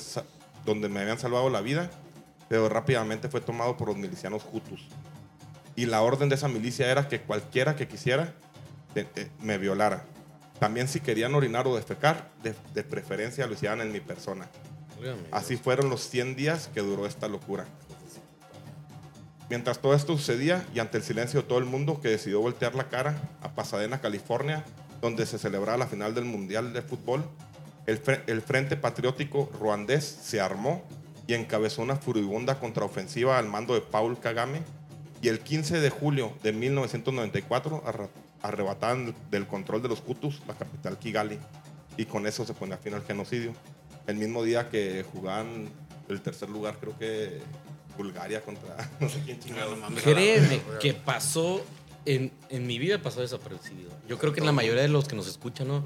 donde 0.66 0.90
me 0.90 1.00
habían 1.00 1.18
salvado 1.18 1.48
la 1.48 1.62
vida, 1.62 1.90
pero 2.50 2.68
rápidamente 2.68 3.30
fue 3.30 3.40
tomado 3.40 3.78
por 3.78 3.88
los 3.88 3.96
milicianos 3.96 4.44
Hutus. 4.52 4.86
Y 5.76 5.86
la 5.86 6.02
orden 6.02 6.28
de 6.28 6.34
esa 6.34 6.48
milicia 6.48 6.90
era 6.90 7.08
que 7.08 7.22
cualquiera 7.22 7.74
que 7.74 7.88
quisiera 7.88 8.34
me 9.40 9.56
violara. 9.56 10.04
También 10.58 10.88
si 10.88 11.00
querían 11.00 11.34
orinar 11.34 11.66
o 11.66 11.74
defecar, 11.74 12.28
de, 12.42 12.54
de 12.74 12.84
preferencia 12.84 13.46
lo 13.46 13.54
hicieran 13.54 13.80
en 13.80 13.92
mi 13.92 14.00
persona. 14.00 14.46
Así 15.32 15.56
fueron 15.56 15.90
los 15.90 16.08
100 16.08 16.36
días 16.36 16.68
que 16.72 16.80
duró 16.80 17.06
esta 17.06 17.28
locura. 17.28 17.66
Mientras 19.50 19.78
todo 19.78 19.94
esto 19.94 20.16
sucedía 20.16 20.66
y 20.74 20.78
ante 20.78 20.96
el 20.96 21.02
silencio 21.04 21.42
de 21.42 21.48
todo 21.48 21.58
el 21.58 21.66
mundo 21.66 22.00
que 22.00 22.08
decidió 22.08 22.40
voltear 22.40 22.74
la 22.74 22.88
cara 22.88 23.14
a 23.42 23.50
Pasadena, 23.54 24.00
California, 24.00 24.64
donde 25.02 25.26
se 25.26 25.38
celebraba 25.38 25.76
la 25.78 25.86
final 25.86 26.14
del 26.14 26.24
Mundial 26.24 26.72
de 26.72 26.80
Fútbol, 26.82 27.24
el, 27.86 28.02
fre- 28.02 28.22
el 28.26 28.40
Frente 28.40 28.76
Patriótico 28.76 29.50
Ruandés 29.60 30.04
se 30.04 30.40
armó 30.40 30.82
y 31.26 31.34
encabezó 31.34 31.82
una 31.82 31.96
furibunda 31.96 32.58
contraofensiva 32.58 33.38
al 33.38 33.46
mando 33.48 33.74
de 33.74 33.82
Paul 33.82 34.18
Kagame 34.18 34.62
y 35.20 35.28
el 35.28 35.40
15 35.40 35.78
de 35.80 35.90
julio 35.90 36.32
de 36.42 36.52
1994 36.52 37.82
arra- 37.86 38.08
arrebataban 38.42 39.14
del 39.30 39.46
control 39.46 39.82
de 39.82 39.88
los 39.88 40.02
Hutus 40.06 40.40
la 40.48 40.54
capital 40.54 40.98
Kigali 40.98 41.38
y 41.98 42.06
con 42.06 42.26
eso 42.26 42.46
se 42.46 42.54
ponía 42.54 42.78
fin 42.78 42.94
al 42.94 43.04
genocidio. 43.04 43.52
El 44.06 44.16
mismo 44.16 44.42
día 44.42 44.68
que 44.68 45.04
jugaban 45.12 45.68
el 46.08 46.20
tercer 46.20 46.50
lugar, 46.50 46.76
creo 46.78 46.98
que 46.98 47.40
Bulgaria 47.96 48.42
contra 48.42 48.90
no 49.00 49.08
sé 49.08 49.22
quién 49.24 49.40
chingado. 49.40 49.76
Créeme 50.02 50.60
que 50.80 50.94
pasó, 50.94 51.64
en, 52.04 52.32
en 52.50 52.66
mi 52.66 52.78
vida 52.78 53.00
pasó 53.00 53.20
desapercibido. 53.20 53.90
Yo 54.08 54.18
creo 54.18 54.32
que 54.32 54.40
en 54.40 54.46
la 54.46 54.52
mayoría 54.52 54.82
de 54.82 54.88
los 54.88 55.08
que 55.08 55.16
nos 55.16 55.26
escuchan, 55.26 55.68
¿no? 55.68 55.84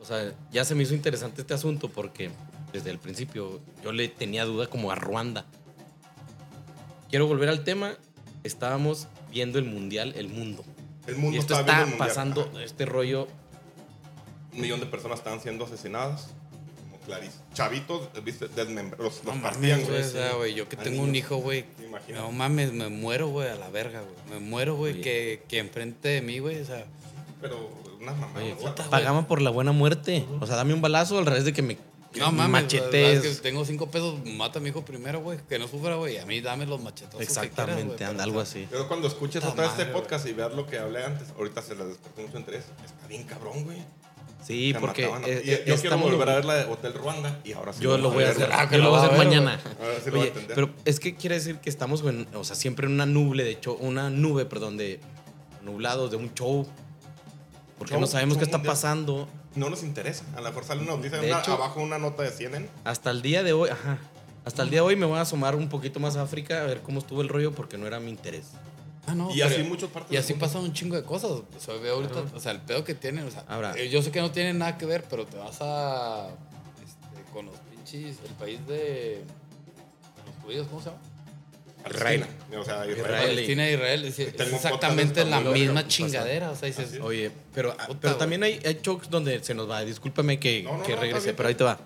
O 0.00 0.04
sea, 0.04 0.32
ya 0.52 0.64
se 0.64 0.74
me 0.74 0.84
hizo 0.84 0.94
interesante 0.94 1.40
este 1.40 1.54
asunto 1.54 1.88
porque 1.88 2.30
desde 2.72 2.90
el 2.90 2.98
principio 2.98 3.60
yo 3.82 3.92
le 3.92 4.08
tenía 4.08 4.44
duda 4.44 4.68
como 4.68 4.92
a 4.92 4.94
Ruanda. 4.94 5.46
Quiero 7.10 7.26
volver 7.26 7.48
al 7.48 7.64
tema. 7.64 7.96
Estábamos 8.44 9.08
viendo 9.30 9.58
el 9.58 9.64
mundial, 9.64 10.14
el 10.16 10.28
mundo. 10.28 10.64
El 11.06 11.16
mundo 11.16 11.36
y 11.36 11.40
esto 11.40 11.58
está 11.58 11.86
pasando, 11.98 12.52
este 12.60 12.86
rollo. 12.86 13.26
Un 14.52 14.60
millón 14.60 14.80
de 14.80 14.86
personas 14.86 15.18
estaban 15.18 15.40
siendo 15.40 15.64
asesinadas. 15.64 16.28
Clarísimo. 17.06 17.44
Chavitos, 17.54 18.08
viste, 18.24 18.48
desmembra, 18.48 18.98
los, 19.02 19.22
No 19.24 19.30
los 19.32 19.40
mames, 19.40 19.52
partían, 19.52 19.84
güey. 19.84 20.34
güey, 20.36 20.54
yo 20.54 20.68
que 20.68 20.76
tengo 20.76 21.02
un 21.02 21.14
hijo, 21.14 21.36
güey. 21.36 21.64
No 22.12 22.32
mames, 22.32 22.72
me 22.72 22.88
muero, 22.88 23.28
güey, 23.28 23.48
a 23.48 23.54
la 23.54 23.68
verga, 23.70 24.00
güey. 24.02 24.40
Me 24.40 24.44
muero, 24.44 24.74
güey, 24.76 25.00
que, 25.00 25.42
que 25.48 25.58
enfrente 25.58 26.08
de 26.08 26.20
mí, 26.22 26.40
güey, 26.40 26.60
o 26.60 26.64
sea. 26.64 26.84
Pero 27.40 27.70
una 28.00 28.12
mamá. 28.12 28.38
Oye, 28.38 28.54
puta, 28.54 28.74
güey. 28.82 28.90
Pagamos 28.90 29.26
por 29.26 29.40
la 29.40 29.50
buena 29.50 29.72
muerte. 29.72 30.24
O 30.40 30.46
sea, 30.46 30.56
dame 30.56 30.74
un 30.74 30.82
balazo 30.82 31.18
al 31.18 31.26
revés 31.26 31.44
de 31.44 31.52
que 31.52 31.62
me 31.62 31.78
No 32.16 32.32
me 32.32 32.38
mames, 32.38 32.62
machetees. 32.64 33.16
machetes. 33.18 33.36
que 33.36 33.42
tengo 33.42 33.64
cinco 33.64 33.88
pesos, 33.90 34.18
mata 34.24 34.58
a 34.58 34.62
mi 34.62 34.70
hijo 34.70 34.84
primero, 34.84 35.20
güey. 35.20 35.38
Que 35.48 35.58
no 35.58 35.68
sufra, 35.68 35.94
güey. 35.96 36.18
A 36.18 36.26
mí 36.26 36.40
dame 36.40 36.66
los 36.66 36.80
machetazos. 36.82 37.20
que 37.20 37.26
quieras, 37.26 37.44
Exactamente, 37.44 38.04
anda, 38.04 38.10
pero, 38.14 38.22
algo 38.22 38.40
así. 38.40 38.66
Yo 38.72 38.88
cuando 38.88 39.06
escuches 39.06 39.44
otra 39.44 39.64
vez 39.68 39.72
este 39.78 39.86
podcast 39.92 40.26
y 40.26 40.32
veas 40.32 40.52
lo 40.54 40.66
que 40.66 40.78
hablé 40.78 41.04
antes, 41.04 41.28
ahorita 41.38 41.62
se 41.62 41.74
les 41.76 41.88
despertó 41.88 42.22
mucho 42.22 42.38
interés. 42.38 42.64
Está 42.84 43.06
bien 43.06 43.24
cabrón, 43.24 43.64
güey. 43.64 43.78
Sí, 44.46 44.72
Se 44.72 44.78
porque 44.80 45.02
mataban 45.08 45.24
eh, 45.26 45.62
y- 45.66 45.68
yo 45.68 45.76
quiero 45.76 45.98
volver 45.98 46.28
a 46.30 46.34
ver 46.36 46.44
la 46.44 46.54
de 46.54 46.64
Hotel 46.72 46.94
Ruanda 46.94 47.40
y 47.44 47.52
ahora 47.52 47.72
sí. 47.72 47.82
Yo 47.82 47.98
lo 47.98 48.10
voy 48.10 48.24
a 48.24 48.30
hacer, 48.30 48.48
Ah, 48.52 48.68
yo 48.70 48.78
lo 48.78 48.84
lo 48.84 48.90
voy 48.90 49.00
a 49.00 49.02
hacer 49.02 49.18
mañana. 49.18 49.60
güey. 49.78 49.88
A 49.88 49.92
ver 49.92 50.00
si 50.02 50.10
lo 50.10 50.16
voy 50.18 50.20
a 50.20 50.22
Oye, 50.22 50.28
entender. 50.28 50.54
pero 50.54 50.70
es 50.84 51.00
que 51.00 51.16
quiere 51.16 51.34
decir 51.34 51.56
que 51.58 51.68
estamos 51.68 52.02
en, 52.04 52.28
o 52.34 52.44
sea, 52.44 52.54
siempre 52.54 52.86
en 52.86 52.92
una 52.92 53.06
nube, 53.06 53.42
de 53.42 53.50
hecho, 53.50 53.74
una 53.74 54.08
nube, 54.08 54.44
perdón, 54.46 54.76
de 54.76 55.00
nublados 55.62 56.10
de 56.12 56.16
un 56.16 56.32
show. 56.34 56.66
Porque 57.78 57.92
Show, 57.94 58.00
no 58.00 58.06
sabemos 58.06 58.38
qué 58.38 58.44
está 58.44 58.58
mundial. 58.58 58.72
pasando. 58.74 59.28
No 59.56 59.68
nos 59.68 59.82
interesa. 59.82 60.24
A 60.36 60.40
mejor 60.40 60.64
sale 60.64 60.82
una 60.82 60.92
noticia 60.92 61.18
De 61.18 61.28
una- 61.28 61.40
hecho- 61.40 61.52
abajo 61.54 61.80
una 61.80 61.98
nota 61.98 62.22
de 62.22 62.30
CNN. 62.30 62.68
Hasta 62.84 63.10
el 63.10 63.22
día 63.22 63.42
de 63.42 63.52
hoy, 63.52 63.70
ajá. 63.70 63.98
Hasta 64.44 64.62
el 64.62 64.70
día 64.70 64.78
de 64.80 64.86
hoy 64.86 64.94
me 64.96 65.06
voy 65.06 65.18
a 65.18 65.22
asomar 65.22 65.56
un 65.56 65.68
poquito 65.68 65.98
más 65.98 66.16
a 66.16 66.22
África 66.22 66.60
a 66.62 66.64
ver 66.66 66.80
cómo 66.82 67.00
estuvo 67.00 67.20
el 67.20 67.28
rollo 67.28 67.50
porque 67.52 67.76
no 67.78 67.86
era 67.88 67.98
mi 67.98 68.10
interés. 68.10 68.52
Ah, 69.06 69.14
no, 69.14 69.30
Y 69.30 69.34
pero- 69.38 69.46
así 69.46 69.62
muchas 69.62 69.90
partes 69.90 70.10
Y 70.10 70.14
del 70.16 70.24
así 70.24 70.32
mundo. 70.32 70.46
pasa 70.46 70.58
un 70.58 70.72
chingo 70.72 70.96
de 70.96 71.02
cosas. 71.04 71.30
O 71.30 71.44
sea, 71.58 71.74
ve 71.74 71.90
ahorita, 71.90 72.24
o 72.34 72.40
sea, 72.40 72.52
el 72.52 72.60
pedo 72.60 72.82
que 72.84 72.94
tienen, 72.94 73.24
o 73.26 73.30
sea, 73.30 73.44
Ahora- 73.48 73.74
eh, 73.76 73.88
yo 73.88 74.02
sé 74.02 74.10
que 74.10 74.20
no 74.20 74.30
tiene 74.32 74.52
nada 74.54 74.76
que 74.78 74.86
ver, 74.86 75.04
pero 75.08 75.24
te 75.26 75.36
vas 75.36 75.58
a. 75.60 76.28
este, 76.84 77.32
con 77.32 77.46
los 77.46 77.54
pinches, 77.70 78.16
el 78.26 78.34
país 78.38 78.66
de. 78.66 79.22
Los 80.26 80.44
judíos, 80.44 80.66
¿cómo 80.68 80.80
se 80.82 80.86
llama? 80.90 81.00
Palestina. 81.84 82.26
O 82.58 82.64
sea, 82.64 82.84
Israel. 82.90 83.28
Palestina 83.28 83.68
e 83.68 83.72
Israel. 83.74 84.04
Es, 84.06 84.18
es 84.18 84.34
exactamente 84.40 85.24
la 85.24 85.40
misma 85.40 85.86
chingadera. 85.86 86.50
O 86.50 86.56
sea, 86.56 86.66
dices, 86.66 86.86
Así 86.88 86.96
es. 86.96 87.02
Oye, 87.02 87.30
pero, 87.54 87.70
Puta, 87.76 87.86
pero 87.86 87.98
güey. 88.14 88.18
también 88.18 88.42
hay, 88.42 88.60
hay 88.64 88.80
chokes 88.82 89.08
donde 89.08 89.42
se 89.44 89.54
nos 89.54 89.70
va. 89.70 89.84
Discúlpame 89.84 90.40
que, 90.40 90.64
No, 90.64 90.78
no, 90.78 90.82
que 90.82 90.96
regrese, 90.96 91.32
pero 91.32 91.48
ahí 91.48 91.54
te 91.54 91.62
va. 91.62 91.78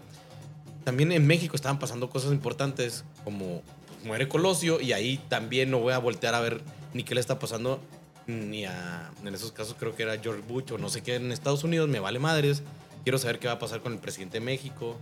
También 0.84 1.12
en 1.12 1.26
México 1.26 1.54
estaban 1.54 1.78
pasando 1.78 2.08
cosas 2.08 2.32
importantes 2.32 3.04
como 3.24 3.60
pues, 3.88 4.04
muere 4.04 4.26
Colosio 4.26 4.80
y 4.80 4.94
ahí 4.94 5.18
también 5.28 5.70
no 5.70 5.80
voy 5.80 5.92
a 5.92 5.98
voltear 5.98 6.34
a 6.34 6.40
ver 6.40 6.62
ni 6.94 7.04
qué 7.04 7.14
le 7.14 7.20
está 7.20 7.38
pasando 7.38 7.80
ni 8.26 8.64
a... 8.64 9.10
En 9.24 9.34
esos 9.34 9.52
casos 9.52 9.74
creo 9.78 9.94
que 9.96 10.02
era 10.04 10.18
George 10.18 10.42
Bush 10.46 10.72
o 10.72 10.78
no 10.78 10.88
sé 10.88 11.02
qué 11.02 11.16
en 11.16 11.32
Estados 11.32 11.64
Unidos, 11.64 11.88
me 11.88 11.98
vale 12.00 12.18
madres. 12.18 12.62
Quiero 13.02 13.18
saber 13.18 13.38
qué 13.38 13.46
va 13.48 13.54
a 13.54 13.58
pasar 13.58 13.80
con 13.80 13.92
el 13.92 13.98
presidente 13.98 14.38
de 14.38 14.44
México. 14.44 14.96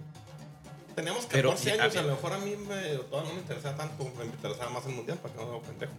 Teníamos 0.95 1.27
Pero, 1.31 1.51
14 1.51 1.69
y- 1.77 1.79
años, 1.81 1.97
a 1.97 2.01
a 2.01 2.03
lo 2.03 2.11
mejor 2.15 2.33
a 2.33 2.39
mí 2.39 2.55
me, 2.57 2.97
todavía 3.09 3.29
no 3.31 3.35
me 3.35 3.41
interesaba 3.41 3.77
tanto, 3.77 4.05
me 4.19 4.25
interesaba 4.25 4.71
más 4.71 4.87
el 4.87 4.93
mundial 4.95 5.19
para 5.19 5.35
que 5.35 5.41
no 5.41 5.47
me 5.51 5.57
haga 5.57 5.67
pendejo. 5.67 5.93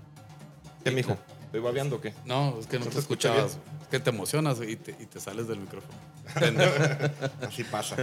¿Qué, 0.84 0.92
mijo? 0.92 1.18
¿Estoy 1.46 1.60
babeando 1.62 1.96
o 1.98 2.02
qué? 2.02 2.14
no, 2.26 2.58
es 2.60 2.68
que 2.68 2.80
no 2.80 2.86
¿No 2.86 2.92
te 2.92 3.00
escucha 3.00 3.30
escuchabas. 3.30 3.58
Es 3.82 3.88
que 3.90 4.00
te 4.00 4.10
emocionas 4.12 4.60
y 4.62 4.76
te, 4.76 4.92
y 5.00 5.06
te 5.06 5.20
sales 5.20 5.48
del 5.48 5.60
micrófono. 5.60 5.94
Así 7.48 7.64
pasa. 7.64 7.96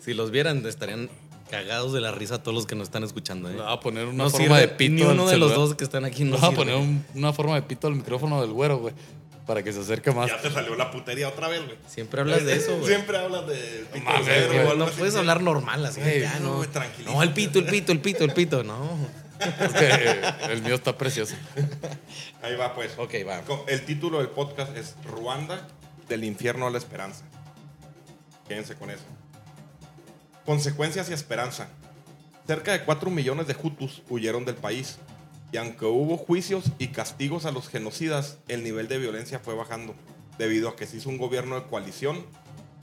Si 0.00 0.14
los 0.14 0.30
vieran, 0.30 0.64
estarían 0.66 1.08
cagados 1.50 1.92
de 1.92 2.00
la 2.00 2.10
risa 2.12 2.42
todos 2.42 2.54
los 2.54 2.66
que 2.66 2.74
nos 2.74 2.88
están 2.88 3.04
escuchando. 3.04 3.48
¿eh? 3.50 3.54
Voy 3.56 3.64
a 3.66 3.80
poner 3.80 4.06
una 4.06 4.24
No 4.24 4.30
forma 4.30 4.46
sirve, 4.46 4.60
de 4.60 4.68
pito. 4.68 4.92
Ni 4.94 5.02
uno 5.02 5.26
de 5.28 5.36
los 5.36 5.54
dos 5.54 5.74
que 5.74 5.84
están 5.84 6.04
aquí 6.04 6.24
no 6.24 6.36
voy 6.38 6.52
a 6.52 6.56
poner 6.56 6.74
un- 6.76 7.04
una 7.14 7.32
forma 7.32 7.54
de 7.54 7.62
pito 7.62 7.86
al 7.86 7.94
micrófono 7.94 8.40
del 8.40 8.52
güero, 8.52 8.78
güey. 8.78 8.94
Para 9.46 9.62
que 9.62 9.72
se 9.72 9.78
acerque 9.78 10.10
más. 10.10 10.28
Ya 10.28 10.40
te 10.42 10.50
salió 10.50 10.74
la 10.74 10.90
putería 10.90 11.28
otra 11.28 11.46
vez, 11.46 11.64
güey. 11.64 11.76
Siempre 11.86 12.20
hablas 12.20 12.44
de 12.44 12.56
eso, 12.56 12.74
güey. 12.78 12.88
Siempre 12.88 13.16
hablas 13.16 13.46
de 13.46 13.86
pito 13.92 14.04
mames, 14.04 14.24
güey, 14.48 14.58
algo 14.58 14.74
No 14.74 14.84
así. 14.86 14.94
puedes 14.98 15.14
hablar 15.14 15.40
normal 15.40 15.86
así. 15.86 16.00
Güey, 16.00 16.20
ya, 16.22 16.38
no, 16.40 16.48
no. 16.48 16.56
güey. 16.56 16.68
No, 17.04 17.22
el 17.22 17.32
pito, 17.32 17.60
el 17.60 17.66
pito, 17.66 17.92
el 17.92 18.00
pito, 18.00 18.24
el 18.24 18.32
pito. 18.32 18.64
No. 18.64 18.98
Es 19.38 19.72
que 19.72 20.52
el 20.52 20.62
mío 20.62 20.74
está 20.74 20.96
precioso. 20.98 21.34
Ahí 22.42 22.56
va, 22.56 22.74
pues. 22.74 22.92
Ok, 22.98 23.14
va. 23.28 23.40
El 23.68 23.84
título 23.84 24.18
del 24.18 24.28
podcast 24.30 24.76
es 24.76 24.96
Ruanda, 25.04 25.68
del 26.08 26.24
infierno 26.24 26.66
a 26.66 26.70
la 26.70 26.78
esperanza. 26.78 27.22
Quédense 28.48 28.74
con 28.74 28.90
eso. 28.90 29.04
Consecuencias 30.46 31.10
y 31.10 31.12
esperanza. 31.12 31.66
Cerca 32.46 32.70
de 32.70 32.84
4 32.84 33.10
millones 33.10 33.48
de 33.48 33.56
Hutus 33.60 34.04
huyeron 34.08 34.44
del 34.44 34.54
país. 34.54 34.98
Y 35.50 35.56
aunque 35.56 35.86
hubo 35.86 36.16
juicios 36.16 36.66
y 36.78 36.88
castigos 36.88 37.46
a 37.46 37.50
los 37.50 37.68
genocidas, 37.68 38.38
el 38.46 38.62
nivel 38.62 38.86
de 38.86 38.98
violencia 38.98 39.40
fue 39.40 39.56
bajando, 39.56 39.96
debido 40.38 40.68
a 40.68 40.76
que 40.76 40.86
se 40.86 40.98
hizo 40.98 41.08
un 41.08 41.18
gobierno 41.18 41.56
de 41.56 41.66
coalición, 41.66 42.24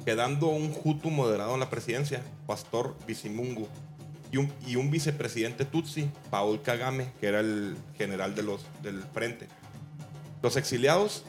quedando 0.03 0.47
un 0.47 0.76
Hutu 0.84 1.09
moderado 1.09 1.53
en 1.53 1.61
la 1.61 1.70
presidencia, 1.70 2.22
Pastor 2.45 2.97
Bizimungu, 3.07 3.70
y 4.66 4.76
un, 4.76 4.91
vicepresidente 4.91 5.64
Tutsi, 5.64 6.09
Paul 6.32 6.61
Kagame, 6.61 7.14
que 7.22 7.28
era 7.28 7.39
el 7.39 7.78
general 7.97 8.36
del 8.36 9.03
frente. 9.14 9.47
Los 10.41 10.57
exiliados 10.57 11.24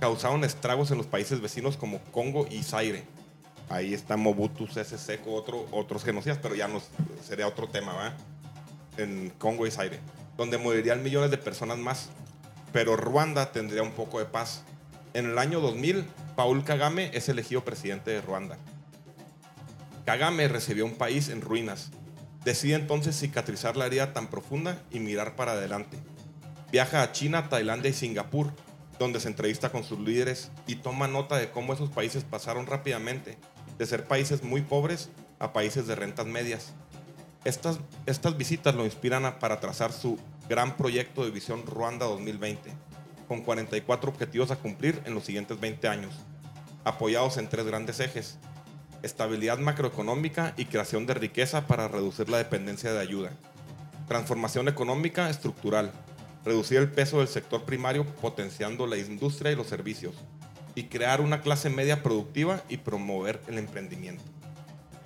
causaron 0.00 0.44
estragos 0.44 0.90
en 0.90 0.98
los 0.98 1.06
países 1.06 1.40
vecinos 1.40 1.78
como 1.78 2.00
Congo 2.12 2.46
y 2.50 2.62
Zaire. 2.62 3.04
Ahí 3.68 3.94
está 3.94 4.16
Mobutu 4.16 4.68
Sese 4.68 4.96
Seko, 4.96 5.34
otro, 5.34 5.66
otros 5.72 6.04
genocidas, 6.04 6.38
pero 6.40 6.54
ya 6.54 6.68
nos, 6.68 6.88
sería 7.26 7.48
otro 7.48 7.68
tema, 7.68 7.92
¿va? 7.94 8.14
En 8.96 9.30
Congo 9.30 9.66
y 9.66 9.70
Zaire, 9.70 9.98
donde 10.36 10.56
morirían 10.56 11.02
millones 11.02 11.30
de 11.30 11.38
personas 11.38 11.76
más. 11.78 12.10
Pero 12.72 12.96
Ruanda 12.96 13.50
tendría 13.52 13.82
un 13.82 13.92
poco 13.92 14.20
de 14.20 14.26
paz. 14.26 14.62
En 15.14 15.26
el 15.26 15.38
año 15.38 15.60
2000, 15.60 16.04
Paul 16.36 16.62
Kagame 16.62 17.10
es 17.12 17.28
elegido 17.28 17.64
presidente 17.64 18.12
de 18.12 18.20
Ruanda. 18.20 18.56
Kagame 20.04 20.46
recibió 20.46 20.84
un 20.84 20.94
país 20.94 21.28
en 21.28 21.40
ruinas. 21.40 21.90
Decide 22.44 22.76
entonces 22.76 23.18
cicatrizar 23.18 23.76
la 23.76 23.86
herida 23.86 24.12
tan 24.12 24.28
profunda 24.28 24.80
y 24.92 25.00
mirar 25.00 25.34
para 25.34 25.52
adelante. 25.52 25.98
Viaja 26.70 27.02
a 27.02 27.10
China, 27.10 27.48
Tailandia 27.48 27.90
y 27.90 27.94
Singapur, 27.94 28.52
donde 29.00 29.18
se 29.18 29.28
entrevista 29.28 29.70
con 29.70 29.82
sus 29.82 29.98
líderes 29.98 30.52
y 30.68 30.76
toma 30.76 31.08
nota 31.08 31.36
de 31.36 31.50
cómo 31.50 31.72
esos 31.72 31.90
países 31.90 32.22
pasaron 32.22 32.66
rápidamente 32.66 33.36
de 33.78 33.86
ser 33.86 34.04
países 34.04 34.42
muy 34.42 34.62
pobres 34.62 35.10
a 35.38 35.52
países 35.52 35.86
de 35.86 35.94
rentas 35.94 36.26
medias. 36.26 36.72
Estas, 37.44 37.78
visitas 38.36 38.74
lo 38.74 38.84
inspiran 38.84 39.38
para 39.38 39.60
trazar 39.60 39.92
su 39.92 40.18
gran 40.48 40.76
proyecto 40.76 41.24
de 41.24 41.30
Visión 41.30 41.64
Ruanda 41.64 42.06
2020, 42.06 42.72
con 43.28 43.42
44 43.42 44.10
objetivos 44.10 44.50
a 44.50 44.56
cumplir 44.56 45.00
en 45.04 45.14
los 45.14 45.24
siguientes 45.24 45.60
20 45.60 45.86
años, 45.86 46.12
apoyados 46.84 47.36
en 47.36 47.48
tres 47.48 47.64
grandes 47.64 48.00
ejes. 48.00 48.38
Estabilidad 49.02 49.58
macroeconómica 49.58 50.54
y 50.56 50.64
creación 50.64 51.06
de 51.06 51.14
riqueza 51.14 51.68
para 51.68 51.86
reducir 51.86 52.28
la 52.28 52.38
dependencia 52.38 52.92
de 52.92 52.98
ayuda. 52.98 53.30
Transformación 54.08 54.66
económica 54.66 55.30
estructural. 55.30 55.92
Reducir 56.44 56.78
el 56.78 56.90
peso 56.90 57.18
del 57.18 57.28
sector 57.28 57.64
primario 57.64 58.04
potenciando 58.04 58.86
la 58.86 58.96
industria 58.96 59.52
y 59.52 59.56
los 59.56 59.68
servicios. 59.68 60.16
Y 60.76 60.84
crear 60.84 61.20
una 61.20 61.40
clase 61.40 61.70
media 61.70 62.02
productiva 62.04 62.62
y 62.68 62.76
promover 62.76 63.40
el 63.48 63.58
emprendimiento. 63.58 64.22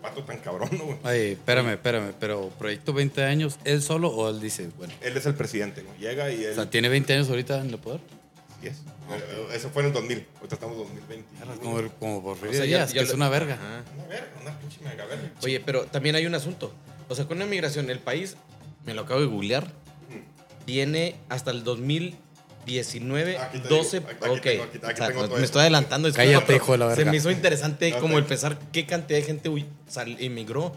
Pato 0.03 0.23
tan 0.25 0.39
cabrón, 0.39 0.69
¿no, 0.77 0.85
güey? 0.85 0.99
Ay, 1.05 1.21
espérame, 1.33 1.69
espérame, 1.71 2.13
pero 2.21 2.49
Proyecto 2.59 2.93
20 2.93 3.23
años, 3.25 3.59
¿él 3.65 3.81
solo 3.83 4.09
o 4.09 4.29
él 4.31 4.41
dice, 4.41 4.69
bueno? 4.77 4.93
Él 5.01 5.17
es 5.17 5.25
el 5.27 5.35
presidente, 5.35 5.83
güey. 5.83 5.97
Llega 5.99 6.31
y 6.33 6.43
él... 6.45 6.53
O 6.53 6.55
sea, 6.55 6.69
¿tiene 6.71 6.89
20 6.89 7.13
años 7.15 7.29
ahorita 7.31 7.61
en 7.61 7.71
el 7.71 7.79
poder? 7.79 8.01
Así 8.59 8.69
es. 8.69 8.77
Eh, 9.11 9.49
Eso 9.55 9.71
fue 9.71 9.83
en 9.83 9.89
el 9.89 9.95
2000. 9.95 10.27
Ahorita 10.37 10.55
estamos 10.55 10.77
en 10.77 10.83
2020. 10.83 11.29
Como, 11.63 11.89
como 11.99 12.23
por 12.23 12.49
O 12.49 12.53
sea, 12.53 12.65
ya- 12.65 12.87
ya 12.87 12.93
que 12.93 13.01
es 13.01 13.15
una 13.15 13.29
verga. 13.29 13.55
Ajá. 13.55 13.83
Una 13.97 14.07
verga, 14.07 14.27
una 14.43 14.59
pinche 14.59 14.79
mega 14.83 15.05
verga. 15.07 15.31
Oye, 15.43 15.61
pero 15.61 15.85
también 15.85 16.15
hay 16.17 16.27
un 16.27 16.35
asunto. 16.35 16.73
O 17.09 17.15
sea, 17.15 17.27
con 17.27 17.39
la 17.39 17.47
migración, 17.47 17.91
el 17.91 17.99
país, 18.01 18.37
me 18.87 18.95
lo 18.95 19.03
acabo 19.03 19.21
de 19.21 19.27
googlear, 19.27 19.71
tiene 20.65 21.17
hasta 21.29 21.51
el 21.51 21.63
2019, 22.67 23.39
Aquí 23.39 23.59
te 23.59 23.69
12. 23.69 24.01
digo, 24.01 24.11
aquí- 24.11 24.19
aquí 24.25 24.31
ok, 24.35 24.41
tengo- 24.43 24.63
aquí- 24.65 24.79
aquí 24.79 24.93
O 24.93 24.97
sea, 24.97 25.07
tengo 25.09 25.21
todo 25.21 25.29
me 25.31 25.35
esto. 25.37 25.45
estoy 25.45 25.61
adelantando. 25.63 26.09
disculpa, 26.09 26.33
Cállate, 26.33 26.57
hijo 26.57 26.73
de 26.73 26.79
la 26.79 26.91
Se 26.91 26.97
verga. 26.97 27.11
me 27.11 27.17
hizo 27.17 27.31
interesante 27.31 27.91
No 27.91 28.01
como 28.01 28.15
te- 28.15 28.19
el 28.21 28.25
pensar 28.27 28.59
qué 28.73 28.87
cantidad 28.87 29.19
de 29.19 29.25
gente 29.25 29.49
huy- 29.51 29.67
sal- 29.89 30.17
emigró. 30.21 30.73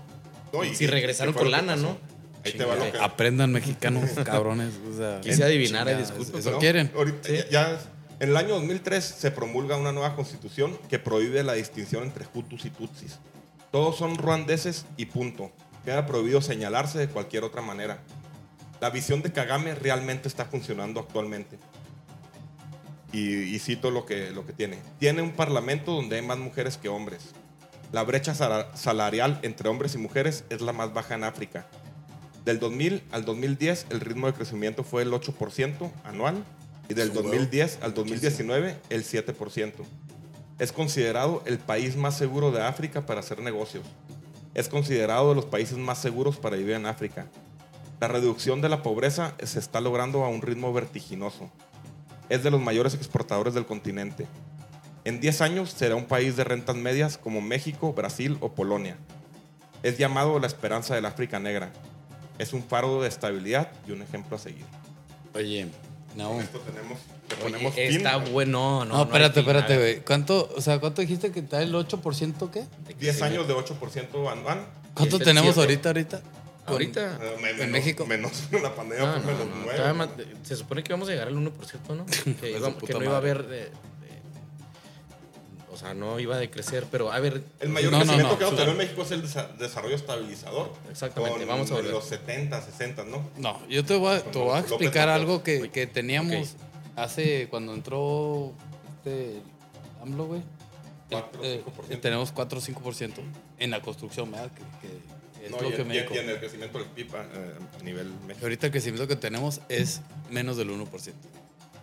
No, 0.51 0.63
y- 0.63 0.75
si 0.75 0.83
y- 0.85 0.87
regresaron 0.87 1.33
¿qué 1.33 1.39
fue 1.39 1.49
con 1.49 1.51
lo 1.51 1.57
que 1.57 1.65
lana, 1.65 1.81
pasó? 1.81 1.93
¿no? 1.93 2.13
Ahí 2.45 2.51
te 2.53 2.65
va 2.65 2.75
lo 2.75 2.91
que... 2.91 2.97
Aprendan 2.99 3.51
mexicanos, 3.51 4.03
cabrones. 4.25 4.73
O 4.91 4.97
sea, 4.97 5.21
Quise 5.21 5.43
adivinar, 5.43 5.87
eh, 5.87 5.91
chingadas, 5.91 6.17
disculpa, 6.17 6.39
Eso 6.39 6.51
¿no? 6.51 6.59
quieren. 6.59 6.91
Ahorita 6.95 7.27
Sí. 7.29 7.35
ya, 7.37 7.49
ya- 7.49 7.79
en 8.19 8.29
el 8.29 8.37
año 8.37 8.49
2003 8.55 9.03
se 9.03 9.31
promulga 9.31 9.75
una 9.77 9.91
nueva 9.91 10.15
constitución 10.15 10.77
que 10.89 10.99
prohíbe 10.99 11.43
la 11.43 11.53
distinción 11.53 12.03
entre 12.03 12.25
Hutus 12.33 12.65
y 12.65 12.69
Tutsis. 12.69 13.17
Todos 13.71 13.97
son 13.97 14.17
ruandeses 14.17 14.85
y 14.97 15.05
punto. 15.07 15.51
Queda 15.85 16.05
prohibido 16.05 16.41
señalarse 16.41 16.99
de 16.99 17.07
cualquier 17.07 17.43
otra 17.43 17.61
manera. 17.61 17.99
La 18.79 18.89
visión 18.89 19.21
de 19.21 19.31
Kagame 19.31 19.75
realmente 19.75 20.27
está 20.27 20.45
funcionando 20.45 20.99
actualmente. 20.99 21.57
Y, 23.13 23.43
y 23.55 23.59
cito 23.59 23.91
lo 23.91 24.05
que, 24.05 24.31
lo 24.31 24.45
que 24.45 24.51
tiene. 24.53 24.79
Tiene 24.99 25.21
un 25.21 25.31
parlamento 25.31 25.93
donde 25.93 26.17
hay 26.17 26.21
más 26.25 26.37
mujeres 26.39 26.77
que 26.77 26.89
hombres. 26.89 27.29
La 27.91 28.03
brecha 28.03 28.33
sala- 28.33 28.75
salarial 28.75 29.39
entre 29.43 29.69
hombres 29.69 29.93
y 29.95 29.99
mujeres 29.99 30.43
es 30.49 30.61
la 30.61 30.73
más 30.73 30.93
baja 30.93 31.13
en 31.15 31.23
África. 31.23 31.67
Del 32.43 32.59
2000 32.59 33.03
al 33.11 33.23
2010 33.23 33.85
el 33.91 33.99
ritmo 34.01 34.27
de 34.27 34.33
crecimiento 34.33 34.83
fue 34.83 35.03
el 35.03 35.11
8% 35.11 35.91
anual 36.03 36.43
y 36.89 36.93
del 36.95 37.13
2010 37.13 37.79
al 37.83 37.93
2019 37.93 38.77
el 38.89 39.03
7%. 39.05 39.71
Es 40.59 40.71
considerado 40.71 41.41
el 41.45 41.57
país 41.59 41.95
más 41.95 42.17
seguro 42.17 42.51
de 42.51 42.61
África 42.63 43.05
para 43.05 43.19
hacer 43.21 43.39
negocios. 43.41 43.85
Es 44.55 44.67
considerado 44.69 45.29
de 45.29 45.35
los 45.35 45.45
países 45.45 45.77
más 45.77 45.99
seguros 46.01 46.37
para 46.37 46.57
vivir 46.57 46.73
en 46.75 46.85
África. 46.87 47.27
La 47.99 48.07
reducción 48.07 48.59
de 48.61 48.69
la 48.69 48.83
pobreza 48.83 49.35
se 49.43 49.59
está 49.59 49.79
logrando 49.81 50.23
a 50.25 50.29
un 50.29 50.41
ritmo 50.41 50.73
vertiginoso. 50.73 51.49
Es 52.29 52.43
de 52.43 52.51
los 52.51 52.61
mayores 52.61 52.93
exportadores 52.93 53.53
del 53.53 53.65
continente. 53.65 54.27
En 55.05 55.19
10 55.19 55.41
años 55.41 55.71
será 55.71 55.95
un 55.95 56.05
país 56.05 56.37
de 56.37 56.43
rentas 56.43 56.75
medias 56.75 57.17
como 57.17 57.41
México, 57.41 57.93
Brasil 57.93 58.37
o 58.39 58.53
Polonia. 58.53 58.97
Es 59.83 59.97
llamado 59.97 60.39
la 60.39 60.47
esperanza 60.47 60.95
del 60.95 61.05
África 61.05 61.39
negra. 61.39 61.71
Es 62.39 62.53
un 62.53 62.63
faro 62.63 63.01
de 63.01 63.09
estabilidad 63.09 63.69
y 63.87 63.91
un 63.91 64.01
ejemplo 64.01 64.37
a 64.37 64.39
seguir. 64.39 64.65
Oye, 65.35 65.67
no. 66.15 66.29
Con 66.29 66.39
esto 66.41 66.59
tenemos, 66.59 66.97
Oye, 67.29 67.41
ponemos 67.43 67.73
fin. 67.73 67.97
está 67.97 68.17
bueno. 68.17 68.51
No, 68.51 68.85
No, 68.85 68.97
no 68.97 69.03
espérate, 69.03 69.41
fin, 69.41 69.49
espérate, 69.49 69.77
güey. 69.77 69.99
¿Cuánto, 70.01 70.49
o 70.55 70.61
sea, 70.61 70.79
¿cuánto 70.79 71.01
dijiste 71.01 71.31
que 71.31 71.41
está 71.41 71.61
el 71.61 71.73
8% 71.73 72.49
qué? 72.49 72.65
10 72.97 73.21
años 73.23 73.47
de 73.47 73.53
8% 73.55 74.31
anual. 74.31 74.65
¿Cuánto 74.93 75.15
es 75.17 75.21
el 75.21 75.27
tenemos 75.27 75.57
ahorita, 75.57 75.89
ahorita? 75.89 76.21
Ahorita. 76.65 77.19
Me- 77.41 77.49
En 77.51 77.57
menos- 77.57 77.69
México. 77.71 78.05
Menos 78.05 78.31
la 78.51 78.73
pandemia, 78.75 79.05
No, 79.05 79.19
no, 79.19 79.25
menos 79.65 79.95
más- 79.95 80.09
se 80.43 80.55
supone 80.55 80.83
que 80.83 80.91
íbamos 80.91 81.07
a 81.09 81.11
llegar 81.11 81.27
al 81.27 81.35
1%, 81.35 81.95
¿no? 81.95 82.05
Que, 82.41 82.51
iba- 82.51 82.77
que 82.77 82.93
no 82.93 83.03
iba 83.03 83.13
a 83.13 83.17
haber. 83.17 83.47
de- 83.47 83.57
de- 83.65 83.71
o 85.71 85.75
sea, 85.77 85.93
no 85.95 86.19
iba 86.19 86.35
a 86.35 86.39
decrecer, 86.39 86.85
pero 86.91 87.11
a 87.11 87.19
ver. 87.19 87.43
El 87.59 87.69
mayor 87.69 87.91
crecimiento 87.91 88.31
no, 88.33 88.37
que 88.37 88.43
vamos 88.45 88.45
a 88.45 88.49
su- 88.49 88.55
tener 88.55 88.69
en 88.69 88.77
México 88.77 89.01
es 89.01 89.11
el 89.11 89.23
desa- 89.23 89.51
desarrollo 89.57 89.95
estabilizador. 89.95 90.71
Exactamente, 90.91 91.39
Con 91.39 91.47
vamos 91.47 91.71
a 91.71 91.73
volver. 91.75 91.91
los 91.91 92.05
70, 92.05 92.61
60, 92.61 93.03
¿no? 93.05 93.27
No, 93.37 93.67
yo 93.67 93.83
te 93.83 93.95
voy 93.95 94.15
a, 94.15 94.21
te 94.23 94.37
voy 94.37 94.51
a 94.51 94.55
López 94.57 94.71
explicar 94.71 95.07
Mateos. 95.07 95.21
algo 95.21 95.43
que, 95.43 95.71
que 95.71 95.87
teníamos 95.87 96.51
ok. 96.53 96.59
hace 96.99 97.47
cuando 97.49 97.73
entró 97.73 98.53
este 98.97 99.41
AMLO, 100.03 100.25
güey. 100.27 100.41
Cuatro, 101.09 101.43
Eh, 101.43 101.55
cinco 101.57 101.71
por 101.71 101.85
ciento. 101.85 102.01
tenemos 102.01 102.31
4 102.31 102.59
o 102.59 102.61
5% 102.61 103.13
en 103.59 103.71
la 103.71 103.81
construcción, 103.81 104.31
¿verdad? 104.31 104.51
Que- 104.51 104.87
que 104.87 104.93
es 105.43 105.51
No, 105.51 105.61
lo 105.61 105.69
y, 105.69 105.73
que 105.73 105.83
me 105.83 105.95
y 105.95 105.97
en 105.99 106.29
el 106.29 106.39
crecimiento 106.39 106.77
del 106.79 106.87
PIB 106.87 107.15
a, 107.15 107.21
eh, 107.23 107.53
a 107.79 107.83
nivel 107.83 108.07
México. 108.27 108.45
Ahorita 108.45 108.67
el 108.67 108.71
crecimiento 108.71 109.07
que 109.07 109.15
tenemos 109.15 109.61
es 109.69 110.01
menos 110.31 110.57
del 110.57 110.69
1%. 110.69 111.13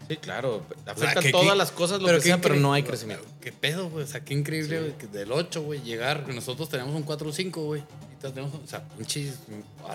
Sí, 0.08 0.16
claro. 0.16 0.56
O 0.56 0.82
sea, 0.84 0.92
Afectan 0.92 1.22
que- 1.22 1.30
todas 1.30 1.52
que- 1.52 1.56
las 1.56 1.70
cosas, 1.70 2.00
lo 2.02 2.08
que 2.08 2.14
qué 2.14 2.20
sea, 2.22 2.40
pero 2.40 2.56
no 2.56 2.72
hay 2.72 2.82
crecimiento. 2.82 3.24
¿Qué 3.40 3.52
pedo, 3.52 3.88
güey? 3.90 4.04
O 4.04 4.06
sea, 4.08 4.24
qué 4.24 4.34
increíble, 4.34 4.80
güey, 4.80 4.98
que 4.98 5.06
del 5.06 5.30
8, 5.30 5.62
güey, 5.62 5.80
llegar. 5.82 6.24
que 6.26 6.32
Nosotros 6.32 6.68
tenemos 6.68 6.94
un 6.96 7.02
4 7.04 7.28
o 7.28 7.32
5, 7.32 7.62
güey. 7.64 7.84
Tenemos, 8.20 8.52
o 8.54 8.66
sea, 8.66 8.86
pinches. 8.88 9.34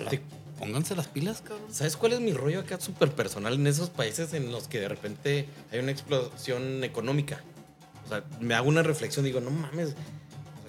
Sí. 0.09 0.19
Pónganse 0.57 0.95
las 0.95 1.09
pilas, 1.09 1.41
cabrón. 1.41 1.67
¿Sabes 1.69 1.97
cuál 1.97 2.13
es 2.13 2.21
mi 2.21 2.31
rollo 2.31 2.61
acá 2.61 2.79
súper 2.79 3.11
personal 3.11 3.55
en 3.55 3.67
esos 3.67 3.89
países 3.89 4.33
en 4.33 4.53
los 4.53 4.69
que 4.69 4.79
de 4.79 4.87
repente 4.87 5.49
hay 5.71 5.79
una 5.79 5.91
explosión 5.91 6.81
económica? 6.85 7.43
O 8.05 8.07
sea, 8.07 8.23
me 8.39 8.53
hago 8.55 8.69
una 8.69 8.81
reflexión, 8.83 9.25
digo, 9.25 9.41
no 9.41 9.51
mames. 9.51 9.95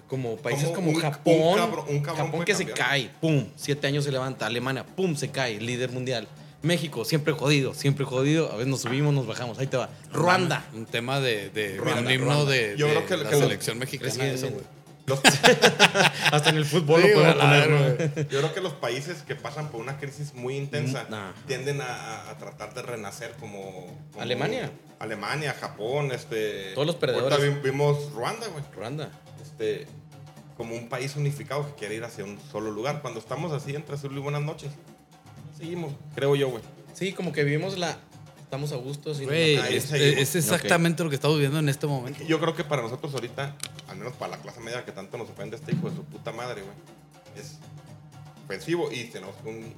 Como 0.08 0.36
países 0.36 0.66
Como 0.66 0.76
como 0.76 0.90
un- 0.92 1.00
Japón, 1.00 1.34
un 1.34 1.56
cabrón- 1.56 1.84
un 1.88 2.00
cabrón 2.00 2.26
Japón 2.26 2.44
que 2.44 2.54
se 2.54 2.64
cambiar. 2.64 2.88
cae, 2.88 3.10
pum, 3.20 3.46
siete 3.56 3.86
años 3.88 4.04
se 4.04 4.12
levanta, 4.12 4.46
Alemania, 4.46 4.84
pum, 4.86 5.16
se 5.16 5.30
cae, 5.30 5.60
líder 5.60 5.90
mundial. 5.90 6.28
México, 6.62 7.04
siempre 7.04 7.32
jodido, 7.32 7.74
siempre 7.74 8.04
jodido, 8.04 8.50
a 8.50 8.56
veces 8.56 8.68
nos 8.68 8.80
subimos, 8.82 9.12
nos 9.14 9.26
bajamos, 9.26 9.58
ahí 9.58 9.66
te 9.66 9.76
va. 9.76 9.88
Ruanda, 10.12 10.64
Un 10.74 10.86
tema 10.86 11.20
de, 11.20 11.50
de 11.50 11.76
Ruanda, 11.76 12.00
un 12.02 12.10
himno 12.10 12.26
Ruanda. 12.26 12.50
de, 12.52 12.74
Yo 12.76 12.86
de 12.86 12.92
creo 12.94 13.06
que- 13.06 13.16
la 13.16 13.28
que 13.30 13.36
lo- 13.36 13.42
selección 13.42 13.78
mexicana. 13.78 14.24
Eso. 14.26 14.48
Los- 15.06 15.20
hasta 16.32 16.50
en 16.50 16.56
el 16.56 16.64
fútbol 16.64 17.00
Sí, 17.02 17.08
lo 17.14 17.22
la 17.22 17.34
poner, 17.34 18.26
yo 18.28 18.38
creo 18.40 18.54
que 18.54 18.60
los 18.60 18.72
países 18.72 19.22
que 19.22 19.36
pasan 19.36 19.68
por 19.70 19.80
una 19.80 19.98
crisis 19.98 20.34
muy 20.34 20.56
intensa 20.56 21.04
Mm, 21.04 21.10
nah. 21.12 21.32
tienden 21.46 21.80
a, 21.80 22.30
a- 22.30 22.38
tratar 22.38 22.74
de 22.74 22.82
renacer 22.82 23.32
como, 23.38 23.86
como 24.10 24.22
Alemania. 24.22 24.70
Alemania, 24.98 25.54
Japón, 25.60 26.10
este. 26.10 26.72
Todos 26.74 26.86
los 26.86 26.96
perdedores. 26.96 27.38
ahorita 27.38 27.60
vi- 27.60 27.70
vimos 27.70 28.10
Ruanda, 28.12 28.46
güey. 28.48 28.64
Ruanda. 28.74 29.10
Este, 29.58 29.86
como 30.56 30.74
un 30.74 30.88
país 30.88 31.16
unificado 31.16 31.66
que 31.66 31.74
quiere 31.74 31.94
ir 31.96 32.04
hacia 32.04 32.24
un 32.24 32.38
solo 32.52 32.70
lugar. 32.70 33.00
Cuando 33.00 33.20
estamos 33.20 33.52
así 33.52 33.74
entre 33.74 33.94
azul 33.94 34.14
y 34.16 34.20
buenas 34.20 34.42
noches, 34.42 34.70
seguimos, 35.56 35.92
creo 36.14 36.36
yo, 36.36 36.50
güey. 36.50 36.62
Sí, 36.94 37.12
como 37.12 37.32
que 37.32 37.42
vivimos 37.44 37.78
la. 37.78 37.96
Estamos 38.42 38.72
a 38.72 38.76
gusto. 38.76 39.14
sin- 39.14 39.24
Güey, 39.26 39.56
es, 39.56 40.36
exactamente 40.36 41.02
lo 41.02 41.08
que 41.10 41.16
estamos 41.16 41.36
viviendo 41.36 41.58
en 41.58 41.68
este 41.68 41.86
momento. 41.86 42.22
Yo 42.24 42.38
creo 42.38 42.54
que 42.54 42.64
para 42.64 42.82
nosotros 42.82 43.12
ahorita, 43.14 43.56
al 43.88 43.96
menos 43.96 44.12
para 44.14 44.36
la 44.36 44.42
clase 44.42 44.60
media 44.60 44.84
que 44.84 44.92
tanto 44.92 45.16
nos 45.18 45.28
ofende 45.30 45.56
este 45.56 45.72
hijo 45.72 45.90
de 45.90 45.96
su 45.96 46.04
puta 46.04 46.32
madre, 46.32 46.62
güey, 46.62 46.74
es 47.44 47.58
ofensivo 48.44 48.90
y 48.92 49.04
tenemos 49.04 49.34
que 49.42 49.48
un- 49.48 49.74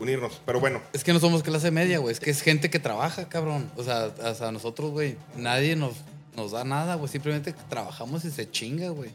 unirnos. 0.00 0.40
Pero 0.46 0.60
bueno, 0.60 0.80
Es 0.92 1.04
que 1.04 1.12
no 1.12 1.20
somos 1.20 1.42
clase 1.42 1.70
media, 1.70 1.98
güey. 1.98 2.12
Es 2.12 2.20
que 2.20 2.30
es 2.30 2.40
gente 2.42 2.70
que 2.70 2.78
trabaja, 2.78 3.28
cabrón. 3.28 3.70
O 3.76 3.82
sea, 3.84 4.10
sea 4.34 4.50
nosotros, 4.50 4.90
güey, 4.92 5.16
nadie 5.36 5.76
nos, 5.76 5.96
nos 6.36 6.52
da 6.52 6.64
nada, 6.64 6.94
güey. 6.96 7.08
Simplemente 7.10 7.54
trabajamos 7.68 8.24
y 8.24 8.30
se 8.30 8.50
chinga, 8.50 8.90
güey. 8.90 9.10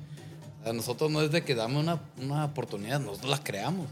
A 0.65 0.73
nosotros 0.73 1.09
no 1.09 1.21
es 1.21 1.31
de 1.31 1.43
que 1.43 1.55
damos 1.55 1.81
una, 1.83 1.99
una 2.21 2.45
oportunidad, 2.45 2.99
nosotros 2.99 3.31
la 3.31 3.43
creamos. 3.43 3.87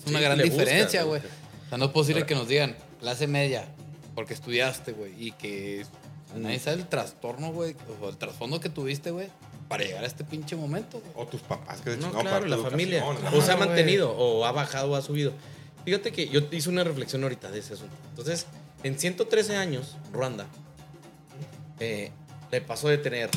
Es 0.00 0.08
una 0.10 0.18
Sí, 0.18 0.24
gran 0.24 0.38
diferencia, 0.38 1.02
güey. 1.04 1.20
O 1.20 1.68
sea, 1.68 1.78
no 1.78 1.86
es 1.86 1.90
posible 1.92 2.26
que 2.26 2.34
nos 2.34 2.48
digan 2.48 2.76
clase 3.00 3.26
media 3.26 3.64
porque 4.14 4.34
estudiaste, 4.34 4.92
güey. 4.92 5.12
Y 5.18 5.32
que 5.32 5.84
nadie 6.36 6.58
sabe 6.58 6.76
el 6.76 6.86
trastorno, 6.86 7.52
güey, 7.52 7.74
o 8.00 8.08
el 8.08 8.16
trasfondo 8.16 8.60
que 8.60 8.68
tuviste, 8.68 9.10
güey, 9.10 9.28
para 9.68 9.84
llegar 9.84 10.04
a 10.04 10.06
este 10.06 10.22
pinche 10.24 10.54
momento, 10.54 11.00
güey. 11.00 11.12
o 11.16 11.26
tus 11.26 11.40
papás 11.40 11.80
que 11.80 11.92
se 11.92 11.96
No, 11.96 12.06
chingaron 12.08 12.22
claro, 12.22 12.46
para 12.46 12.56
la 12.56 12.70
familia. 12.70 13.04
o 13.04 13.40
se 13.42 13.52
ha 13.52 13.56
mantenido, 13.56 14.12
o 14.16 14.44
ha 14.44 14.52
bajado, 14.52 14.90
o 14.92 14.96
ha 14.96 15.02
subido. 15.02 15.32
Fíjate 15.84 16.12
que 16.12 16.28
yo 16.28 16.40
hice 16.52 16.68
una 16.68 16.84
reflexión 16.84 17.22
ahorita 17.24 17.50
de 17.50 17.58
ese 17.58 17.74
asunto. 17.74 17.94
Entonces, 18.10 18.46
en 18.84 18.98
113 18.98 19.56
años, 19.56 19.96
Ruanda 20.12 20.46
eh, 21.80 22.12
le 22.52 22.60
pasó 22.60 22.88
de 22.88 22.98
tener 22.98 23.30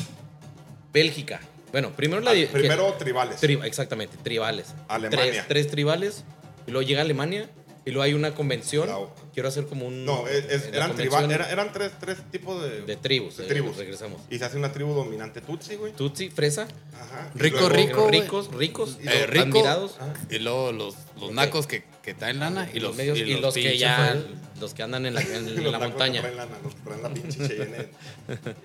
Bélgica. 0.92 1.40
Bueno, 1.72 1.90
primero 1.96 2.20
la. 2.20 2.30
Ah, 2.30 2.34
que- 2.34 2.46
primero 2.46 2.92
tribales. 2.94 3.42
tri- 3.42 3.62
exactamente, 3.64 4.16
tribales. 4.22 4.74
Alemania. 4.88 5.32
Tres, 5.32 5.48
tres 5.48 5.66
tribales. 5.68 6.24
Y 6.66 6.70
luego 6.70 6.86
llega 6.86 7.00
Alemania. 7.00 7.48
Y 7.86 7.90
luego 7.92 8.02
hay 8.02 8.14
una 8.14 8.34
convención. 8.34 8.88
Quiero 9.32 9.48
hacer 9.48 9.66
como 9.66 9.86
un. 9.86 10.04
no, 10.04 10.26
es- 10.26 10.66
eran, 10.72 10.94
tribal- 10.96 11.30
era- 11.30 11.48
eran 11.50 11.72
tres, 11.72 11.92
tres 12.00 12.18
tipos 12.32 12.60
de, 12.62 12.82
De 12.82 12.96
tribus. 12.96 13.36
de 13.36 13.44
eh, 13.44 13.48
tribus. 13.48 13.76
regresamos. 13.76 14.20
Y 14.28 14.38
se 14.38 14.44
hace 14.44 14.56
una 14.56 14.72
tribu 14.72 14.92
dominante 14.92 15.40
Tutsi, 15.40 15.76
güey. 15.76 15.92
Tutsi, 15.92 16.28
Fresa. 16.30 16.66
Ajá. 16.94 17.30
Rico, 17.36 17.58
luego- 17.60 17.74
rico, 17.76 18.08
ricos, 18.10 18.52
ricos, 18.54 18.98
Y 19.02 19.06
Eh, 19.08 19.26
rico, 19.28 19.44
admirados. 19.44 19.96
Y 20.30 20.38
luego 20.40 20.72
los, 20.72 20.94
los 21.20 21.30
nacos 21.32 21.66
que, 21.68 21.84
que 22.06 22.14
traen 22.14 22.38
lana 22.38 22.66
y 22.72 22.78
los, 22.78 22.94
medios 22.96 23.18
y 23.18 23.34
los, 23.34 23.52
que 23.52 23.76
ya 23.76 24.16
los 24.60 24.72
que 24.74 24.82
andan 24.84 25.04
en 25.06 25.14
la, 25.14 25.20
en 25.20 25.56
los 25.64 25.72
la 25.72 25.78
montaña 25.80 26.22
lana, 26.22 26.56
los 26.62 26.72
que 26.74 27.02
la 27.02 27.08
pinche. 27.12 27.90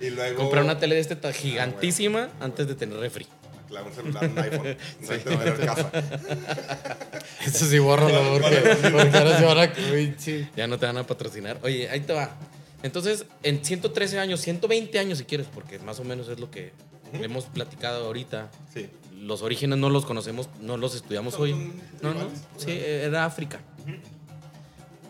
Y 0.00 0.10
luego. 0.10 0.38
comprar 0.38 0.62
una 0.64 0.78
tele 0.78 0.94
de 0.94 1.00
este 1.00 1.16
ta- 1.16 1.32
gigantísima 1.32 2.30
antes 2.40 2.68
de 2.68 2.74
tener 2.76 2.96
refri 2.98 3.26
Claro, 3.68 3.86
un 3.86 3.94
celular, 3.94 4.28
un 4.28 4.38
iPhone. 4.38 4.76
No 5.00 5.10
hay 5.12 5.18
que 5.18 5.30
tener 5.36 5.56
casa. 5.66 5.90
Eso 7.44 7.66
sí, 7.66 7.78
bórralo, 7.78 8.38
porque, 8.38 8.56
porque 8.92 9.16
ahora 9.18 9.38
se 9.38 9.44
van 9.44 9.58
a... 9.58 9.72
Uy, 9.92 10.14
sí. 10.18 10.46
ya 10.56 10.66
no 10.68 10.78
te 10.78 10.86
van 10.86 10.98
a 10.98 11.06
patrocinar 11.06 11.58
oye 11.62 11.88
ahí 11.88 12.00
te 12.00 12.12
va 12.12 12.30
entonces 12.84 13.24
en 13.42 13.64
113 13.64 14.18
años 14.20 14.40
120 14.40 14.98
años 14.98 15.18
si 15.18 15.24
quieres 15.24 15.48
porque 15.52 15.78
más 15.80 15.98
o 16.00 16.04
menos 16.04 16.28
es 16.28 16.38
lo 16.38 16.48
que 16.50 16.72
hemos 17.14 17.44
platicado 17.46 18.06
ahorita 18.06 18.50
Sí. 18.72 18.88
Los 19.22 19.42
orígenes 19.42 19.78
no 19.78 19.88
los 19.88 20.04
conocemos 20.04 20.48
no 20.60 20.76
los 20.76 20.94
estudiamos 20.94 21.34
hoy 21.38 21.54
no 22.02 22.14
no 22.14 22.28
sí 22.56 22.70
era 22.70 23.24
África 23.24 23.60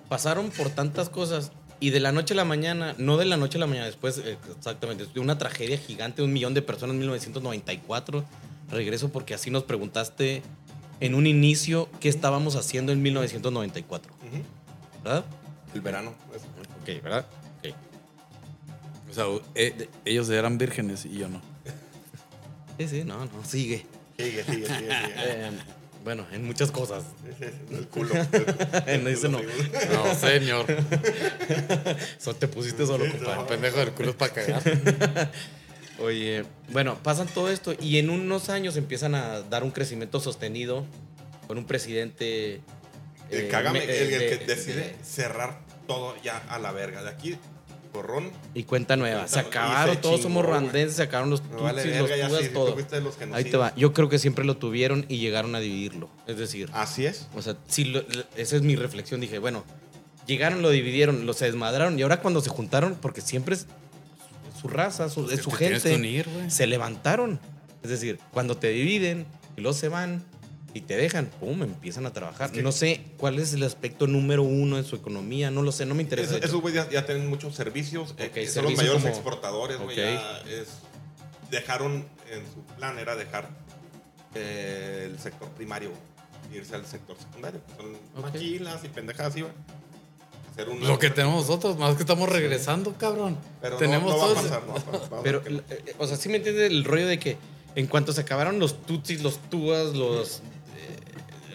pasaron 0.09 0.51
por 0.51 0.71
tantas 0.71 1.09
cosas 1.09 1.53
y 1.83 1.91
de 1.91 1.99
la 1.99 2.13
noche 2.13 2.35
a 2.35 2.37
la 2.37 2.45
mañana, 2.45 2.95
no 2.97 3.17
de 3.17 3.25
la 3.25 3.37
noche 3.37 3.59
a 3.59 3.61
la 3.61 3.67
mañana, 3.67 3.87
después, 3.87 4.17
eh, 4.19 4.39
exactamente, 4.57 5.05
de 5.05 5.19
una 5.19 5.37
tragedia 5.37 5.77
gigante, 5.77 6.23
un 6.23 6.33
millón 6.33 6.55
de 6.55 6.63
personas 6.63 6.95
en 6.95 7.01
1994. 7.01 8.25
Regreso 8.71 9.11
porque 9.11 9.35
así 9.35 9.51
nos 9.51 9.65
preguntaste 9.65 10.45
en 11.01 11.17
un 11.17 11.27
inicio 11.27 11.89
qué 11.99 12.09
estábamos 12.09 12.55
haciendo 12.55 12.93
en 12.93 13.03
1994, 13.03 14.13
Ujú. 14.13 14.43
¿verdad? 15.03 15.25
El 15.75 15.81
verano. 15.81 16.15
Ok, 16.83 17.03
¿verdad? 17.03 17.27
Ok. 17.59 17.75
O 19.11 19.15
sea, 19.15 19.25
eh, 19.57 19.89
ellos 20.05 20.31
eran 20.31 20.59
vírgenes 20.59 21.05
y 21.05 21.19
yo 21.19 21.29
no. 21.29 21.41
Sí, 22.79 22.87
sí, 22.87 23.05
no, 23.05 23.25
no, 23.25 23.45
sigue. 23.45 23.87
Sigue, 24.19 24.45
sigue, 24.45 24.67
sigue. 24.67 24.67
sigue. 24.67 24.89
Eh, 25.25 25.51
bueno, 26.05 26.27
en 26.33 26.45
muchas 26.45 26.71
cosas. 26.73 27.05
Es 27.41 27.79
el 27.79 27.87
culo. 27.87 28.13
En 28.87 29.07
ese 29.07 29.29
no. 29.29 29.41
No, 29.41 30.15
señor. 30.17 30.67
Te 32.39 32.49
pusiste 32.49 32.87
solo, 32.87 33.05
compadre. 33.11 33.37
no. 33.37 33.47
Pendejo 33.47 33.79
del 33.79 33.93
culo 33.93 34.11
es 34.11 34.17
para 34.17 34.33
cagar. 34.33 35.31
Oye, 36.01 36.45
bueno, 36.71 36.99
pasan 37.03 37.29
todo 37.29 37.49
esto 37.51 37.75
y 37.81 37.99
en 37.99 38.11
unos 38.11 38.49
años 38.49 38.77
empiezan 38.77 39.15
a 39.15 39.43
dar 39.43 39.63
un 39.63 39.71
crecimiento 39.71 40.19
sostenido 40.21 40.85
con 41.47 41.59
un 41.59 41.67
presidente. 41.67 42.61
El, 43.31 43.43
eh, 43.43 43.49
cágame, 43.49 43.81
me- 43.81 43.85
el, 43.85 44.13
el 44.13 44.19
de- 44.19 44.39
que 44.39 44.45
decide 44.47 44.75
de- 44.81 44.97
cerrar 45.05 45.61
todo 45.87 46.17
ya 46.23 46.39
a 46.49 46.59
la 46.59 46.73
verga. 46.73 47.03
De 47.05 47.11
aquí, 47.11 47.37
borrón. 47.93 48.31
y 48.55 48.63
cuenta 48.65 48.97
nueva. 48.97 49.29
Se 49.29 49.39
acabaron, 49.41 49.95
se 49.97 50.01
todos 50.01 50.17
chingó, 50.17 50.29
somos 50.29 50.47
ruandenses, 50.47 50.97
se 50.97 51.03
acabaron 51.03 51.31
los 51.31 51.43
vale 51.51 51.83
tutsis, 51.83 51.99
los 52.01 52.11
tugas, 52.11 52.41
sí, 52.41 52.47
si 52.47 52.53
todo. 52.53 52.77
los 53.01 53.17
Ahí 53.33 53.45
te 53.45 53.57
va. 53.57 53.75
Yo 53.77 53.93
creo 53.93 54.09
que 54.09 54.19
siempre 54.19 54.45
lo 54.45 54.57
tuvieron 54.57 55.05
y 55.09 55.19
llegaron 55.19 55.55
a 55.55 55.61
dividirlo. 55.61 56.09
Es 56.27 56.39
decir, 56.39 56.71
Así 56.73 57.07
es. 57.07 57.29
o 57.35 57.43
sea, 57.43 57.57
lo- 57.85 58.03
esa 58.37 58.57
es 58.57 58.63
mi 58.63 58.77
reflexión. 58.77 59.21
Dije, 59.21 59.39
bueno, 59.39 59.65
llegaron, 60.27 60.63
lo 60.63 60.71
dividieron, 60.71 61.27
lo 61.27 61.33
se 61.35 61.45
desmadraron 61.47 61.99
y 61.99 62.03
ahora 62.03 62.21
cuando 62.21 62.41
se 62.41 62.51
juntaron, 62.51 62.97
porque 63.01 63.21
siempre 63.21 63.55
es 63.57 63.67
su 64.61 64.69
raza, 64.69 65.09
su, 65.09 65.31
es 65.31 65.43
su 65.43 65.51
gente, 65.51 65.95
unir, 65.95 66.27
se 66.49 66.67
levantaron. 66.67 67.41
Es 67.83 67.91
decir, 67.91 68.19
cuando 68.31 68.57
te 68.57 68.69
dividen 68.69 69.27
y 69.57 69.61
luego 69.61 69.77
se 69.77 69.89
van, 69.89 70.23
y 70.75 70.81
te 70.83 70.97
dejan, 70.97 71.27
pum, 71.41 71.63
empiezan 71.63 72.07
a 72.07 72.13
trabajar. 72.13 72.47
Es 72.47 72.53
que- 72.53 72.63
no 72.63 72.73
sé 72.73 73.03
cuál 73.19 73.39
es 73.39 73.53
el 73.53 73.63
aspecto 73.63 74.07
número 74.07 74.43
uno 74.43 74.77
de 74.77 74.85
su 74.85 74.97
economía, 74.97 75.51
no 75.51 75.63
lo 75.63 75.71
sé, 75.73 75.85
no 75.87 75.95
me 75.95 76.03
interesa. 76.03 76.37
Es- 76.39 76.45
esos 76.45 76.61
güeyes 76.63 76.85
ya, 76.87 76.91
ya 76.91 77.07
tienen 77.07 77.29
muchos 77.29 77.55
servicios. 77.55 78.15
eh, 78.19 78.47
son 78.49 78.65
los 78.65 78.77
mayores 78.77 79.03
como- 79.03 79.15
exportadores, 79.15 79.79
güey. 79.79 79.97
Dejaron, 81.51 82.07
en 82.31 82.45
su 82.53 82.63
plan 82.77 82.99
era 82.99 83.15
dejar 83.15 83.49
eh, 84.35 85.09
el 85.11 85.19
sector 85.19 85.49
primario, 85.51 85.91
güey, 85.91 86.59
irse 86.59 86.75
al 86.75 86.87
sector 86.87 87.17
secundario. 87.19 87.61
Son 87.77 88.23
maquilas 88.23 88.83
y 88.85 88.89
pendejadas, 88.89 89.33
así, 89.33 89.43
güey. 89.43 89.53
Lo 90.83 90.99
que 90.99 91.09
tenemos 91.11 91.47
nosotros, 91.47 91.79
más 91.79 91.95
que 91.97 92.03
estamos 92.03 92.29
regresando, 92.29 92.95
cabrón. 92.99 93.37
Pero 93.61 93.75
no- 93.75 93.79
tenemos 93.79 94.13
no, 94.13 94.19
va 94.19 94.25
a 94.25 94.29
todos- 94.29 94.43
pasar, 94.43 94.63
no 94.67 94.73
va 94.75 94.79
a 94.81 94.85
pasar, 94.85 95.13
va 95.15 95.19
a 95.19 95.23
Pero, 95.23 95.43
eh, 95.47 95.95
o 95.99 96.07
sea, 96.07 96.17
sí 96.17 96.29
me 96.31 96.37
entiende 96.37 96.67
el 96.67 96.85
rollo 96.85 97.07
de 97.07 97.19
que 97.19 97.37
en 97.75 97.87
cuanto 97.87 98.13
se 98.13 98.21
acabaron 98.23 98.59
los 98.59 98.83
tutsis, 98.83 99.23
los 99.23 99.39
tuas, 99.51 99.95
los. 99.95 100.43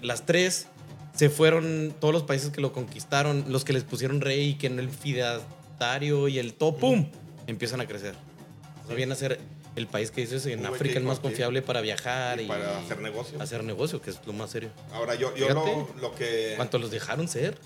Las 0.07 0.25
tres, 0.25 0.67
se 1.13 1.29
fueron 1.29 1.93
todos 1.99 2.13
los 2.13 2.23
países 2.23 2.49
que 2.49 2.61
lo 2.61 2.73
conquistaron, 2.73 3.45
los 3.47 3.65
que 3.65 3.73
les 3.73 3.83
pusieron 3.83 4.21
rey 4.21 4.55
que 4.55 4.67
en 4.67 4.79
el 4.79 4.89
fidatario 4.89 6.27
y 6.27 6.39
el 6.39 6.53
todo, 6.53 6.77
¡pum! 6.77 7.09
empiezan 7.47 7.81
a 7.81 7.87
crecer. 7.87 8.15
O 8.83 8.87
sea, 8.87 8.95
viene 8.95 9.13
a 9.13 9.15
ser 9.15 9.39
el 9.75 9.87
país 9.87 10.11
que 10.11 10.21
dices 10.21 10.45
en 10.47 10.59
güey 10.59 10.73
África 10.73 10.97
el 10.97 11.05
más 11.05 11.19
confiable 11.19 11.61
para 11.61 11.81
viajar 11.81 12.39
y 12.39 12.45
y, 12.45 12.47
para 12.47 12.79
hacer 12.79 12.99
negocio. 12.99 13.41
hacer 13.41 13.63
negocio, 13.63 14.01
que 14.01 14.09
es 14.09 14.19
lo 14.25 14.33
más 14.33 14.49
serio. 14.49 14.69
Ahora, 14.91 15.15
yo, 15.15 15.35
yo 15.35 15.49
lo, 15.49 15.87
lo 16.01 16.15
que. 16.15 16.53
¿Cuánto 16.55 16.79
los 16.79 16.89
dejaron 16.89 17.27
ser? 17.27 17.57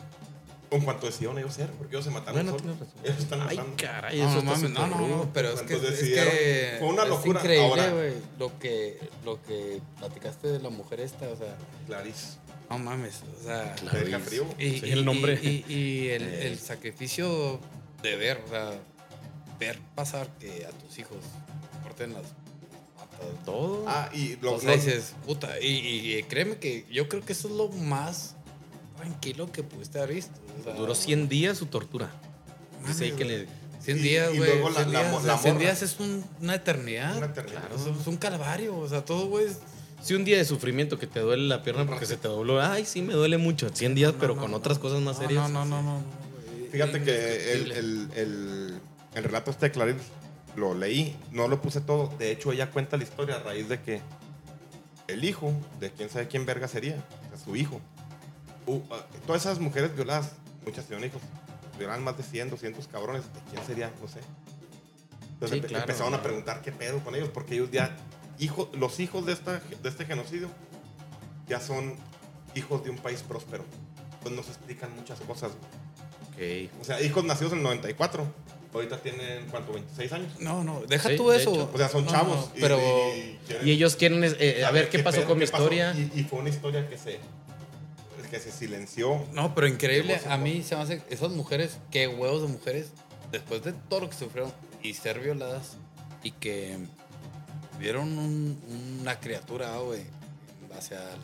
En 0.72 0.82
cuanto 0.86 1.05
decidieron 1.05 1.38
ellos 1.38 1.53
ser, 1.53 1.69
porque 1.72 1.95
ellos 1.95 2.05
se 2.05 2.11
mataron 2.11 2.45
Bueno, 2.45 2.57
solos. 2.57 2.78
Ellos 3.03 3.17
están 3.19 3.41
Ay, 3.41 3.57
matando. 3.57 3.76
caray, 3.78 4.19
No, 4.19 4.30
eso 4.30 4.36
no, 4.38 4.51
mames, 4.51 4.69
no, 4.72 4.88
no, 4.88 5.07
no, 5.07 5.30
pero 5.34 5.49
es 5.53 5.61
que, 5.63 5.74
es 5.76 6.80
fue 6.80 6.88
una 6.88 7.03
es 7.03 7.09
locura. 7.09 7.39
increíble, 7.41 7.65
Ahora- 7.67 7.91
güey, 7.91 8.13
lo 8.39 8.57
que, 8.57 8.97
lo 9.26 9.43
que 9.43 9.82
platicaste 9.99 10.47
de 10.47 10.59
la 10.59 10.69
mujer 10.69 11.01
esta, 11.01 11.28
o 11.28 11.36
sea, 11.36 11.57
Clarice. 11.88 12.38
no 12.69 12.80
mames, 12.80 13.15
o 13.39 13.43
sea, 13.43 13.76
frío. 14.26 14.45
y, 14.57 14.80
Sí, 14.80 14.86
y- 14.86 14.91
el 14.91 15.03
nombre. 15.03 15.38
y, 15.43 15.65
y- 15.67 15.74
y 15.76 16.07
el, 16.09 16.24
Eh. 16.24 16.47
el 16.47 16.57
sacrificio 16.57 17.59
de 18.01 18.15
ver, 18.15 18.41
o 18.45 18.49
sea, 18.49 18.72
ver 19.59 19.78
pasar 19.93 20.28
que 20.39 20.65
a 20.65 20.69
tus 20.69 20.97
hijos 20.99 21.17
corten 21.84 22.13
las 22.13 22.24
patas, 22.95 23.28
Todo. 23.43 23.84
Ah, 23.88 24.09
y 24.13 24.38
lo, 24.38 24.53
o 24.53 24.59
sea, 24.61 24.72
dices, 24.74 25.15
puta, 25.26 25.59
y, 25.59 25.67
y- 25.67 26.15
y 26.15 26.24
créeme 26.24 26.55
que 26.59 26.86
yo 26.89 27.09
creo 27.09 27.24
que 27.26 27.34
eso 27.34 27.49
es 27.49 27.55
lo 27.55 27.67
más 27.69 28.36
tranquilo 29.01 29.51
que 29.51 29.63
pudiste 29.63 29.99
haber 29.99 30.15
visto. 30.15 30.33
o 30.59 30.63
sea, 30.63 30.73
Duró 30.73 30.95
100 30.95 31.27
días 31.29 31.57
su 31.57 31.65
tortura. 31.65 32.09
Dice 32.87 33.05
ahí 33.05 33.11
que 33.11 33.25
le. 33.25 33.47
100 33.81 33.97
Y- 33.97 34.01
días, 34.01 34.33
y 34.33 34.37
güey. 34.37 34.49
luego 34.51 34.69
la- 34.69 34.75
100 34.83 34.93
la 34.93 34.99
días, 35.01 35.11
sea, 35.21 35.27
la 35.33 35.37
100 35.39 35.53
morra. 35.55 35.65
días 35.65 35.81
es 35.81 35.99
un- 35.99 36.23
una 36.41 36.55
eternidad. 36.55 37.17
Una 37.17 37.25
eternidad. 37.27 37.67
Claro, 37.67 37.75
es 37.99 38.07
un 38.07 38.17
calvario. 38.17 38.77
O 38.77 38.87
sea, 38.87 39.03
todo, 39.03 39.27
güey. 39.27 39.47
Si 40.03 40.13
un 40.15 40.23
día 40.25 40.37
de 40.37 40.45
sufrimiento 40.45 40.97
que 40.97 41.05
te 41.07 41.19
duele 41.19 41.47
la 41.47 41.61
pierna 41.63 41.85
porque 41.85 42.05
se 42.07 42.17
te 42.17 42.27
dobló, 42.27 42.61
ay, 42.61 42.85
sí 42.85 43.01
me 43.01 43.13
duele 43.13 43.37
mucho. 43.37 43.69
100 43.73 43.93
días, 43.95 44.13
pero 44.19 44.35
con 44.35 44.53
otras 44.53 44.79
cosas 44.79 44.99
más 45.01 45.15
no, 45.17 45.21
serias. 45.21 45.49
No, 45.49 45.65
no, 45.65 45.81
no, 45.81 45.83
no. 45.83 46.01
güey. 46.57 46.69
Fíjate 46.71 47.03
que 47.03 47.53
el, 47.53 47.71
el, 47.71 48.07
el, 48.15 48.79
el 49.15 49.23
relato 49.23 49.51
este 49.51 49.67
de 49.67 49.71
Clarice 49.71 49.99
lo 50.55 50.73
leí, 50.73 51.15
no 51.31 51.47
lo 51.47 51.61
puse 51.61 51.81
todo. 51.81 52.11
De 52.17 52.31
hecho, 52.31 52.51
ella 52.51 52.71
cuenta 52.71 52.97
la 52.97 53.03
historia 53.03 53.35
a 53.35 53.39
raíz 53.39 53.67
de 53.69 53.79
que 53.81 54.01
el 55.07 55.23
hijo 55.23 55.53
de 55.79 55.91
quién 55.91 56.09
sabe 56.09 56.27
quién 56.27 56.45
verga 56.45 56.67
sería, 56.67 56.95
o 57.27 57.35
sea, 57.35 57.43
su 57.45 57.55
hijo. 57.55 57.79
Uh, 58.68 58.80
ah, 58.91 59.05
todas 59.26 59.41
esas 59.43 59.59
mujeres 59.59 59.95
violadas, 59.95 60.32
muchas 60.66 60.86
tenían 60.86 61.07
hijos, 61.09 61.22
violaban 61.78 62.03
más 62.03 62.18
de 62.18 62.24
100, 62.24 62.49
200 62.49 62.88
cabrones. 62.88 63.24
¿De 63.34 63.39
quién 63.51 63.66
sería? 63.66 63.91
No 64.01 64.07
sé. 64.07 64.20
Entonces 65.34 65.57
Sí, 65.57 65.64
empe- 65.64 65.68
claro. 65.70 65.84
empezaron 65.86 66.14
a 66.14 66.22
preguntar 66.22 66.62
qué 66.62 66.72
pedo 66.72 66.99
con 66.99 67.16
ellos, 67.16 67.30
porque 67.34 67.55
ellos 67.55 67.70
ya, 67.72 67.95
hijo, 68.39 68.70
los 68.74 68.99
hijos 68.99 69.26
de, 69.26 69.34
esta, 69.34 69.59
de 69.59 69.89
este 69.89 70.05
genocidio, 70.05 70.49
ya 71.47 71.59
son 71.59 71.95
hijos 72.55 72.84
de 72.84 72.91
un 72.91 72.97
país 72.97 73.24
próspero. 73.28 73.66
Pues 74.22 74.36
nos 74.36 74.47
explican 74.47 74.95
muchas 74.95 75.20
cosas. 75.22 75.51
güey. 76.38 76.70
O 76.80 76.84
sea, 76.84 77.01
hijos 77.01 77.24
nacidos 77.26 77.53
en 77.53 77.59
el 77.59 77.64
94. 77.64 78.26
Ahorita 78.74 78.97
tienen, 78.99 79.47
¿cuánto? 79.49 79.74
¿26 79.74 80.12
años? 80.14 80.39
No, 80.39 80.64
no, 80.64 80.80
deja 80.88 81.09
Sí, 81.09 81.18
tú 81.18 81.32
eso. 81.34 81.70
O 81.74 81.78
sea, 81.78 81.89
son 81.89 82.05
No, 82.05 82.12
chavos. 82.12 82.36
no, 82.38 82.51
y- 82.55 82.62
pero. 82.62 82.78
y 82.78 83.38
quieren 83.45 83.68
Y 83.68 83.72
ellos 83.72 83.95
quieren 83.97 84.24
eh, 84.24 84.34
eh, 84.39 84.64
a 84.64 84.72
ver 84.72 84.89
qué 84.89 84.99
pasó 84.99 85.18
pedo, 85.18 85.28
con 85.28 85.39
mi 85.39 85.45
qué 85.45 85.51
pasó. 85.51 85.64
historia. 85.64 85.93
Y, 85.93 86.20
y 86.22 86.24
fue 86.24 86.39
una 86.39 86.49
historia 86.49 86.88
que 86.88 86.97
se, 86.97 87.20
que 88.32 88.39
se 88.39 88.51
silenció. 88.51 89.23
No, 89.34 89.53
pero 89.53 89.67
increíble. 89.67 90.19
A 90.27 90.38
mí 90.38 90.63
se 90.63 90.75
me 90.75 90.82
hace. 90.82 91.01
Esas 91.09 91.32
mujeres, 91.32 91.77
qué 91.91 92.07
huevos 92.07 92.41
de 92.41 92.47
mujeres, 92.47 92.88
después 93.32 93.61
de 93.63 93.73
todo 93.73 93.99
lo 93.99 94.09
que 94.09 94.15
sufrieron 94.15 94.51
y 94.82 94.93
ser 94.95 95.19
violadas 95.19 95.77
y 96.23 96.32
que 96.32 96.77
vieron 97.77 98.17
un- 98.17 98.97
una 99.01 99.19
criatura, 99.19 99.77
güey, 99.79 100.01
en 100.61 100.69
base 100.69 100.95
al- 100.95 101.19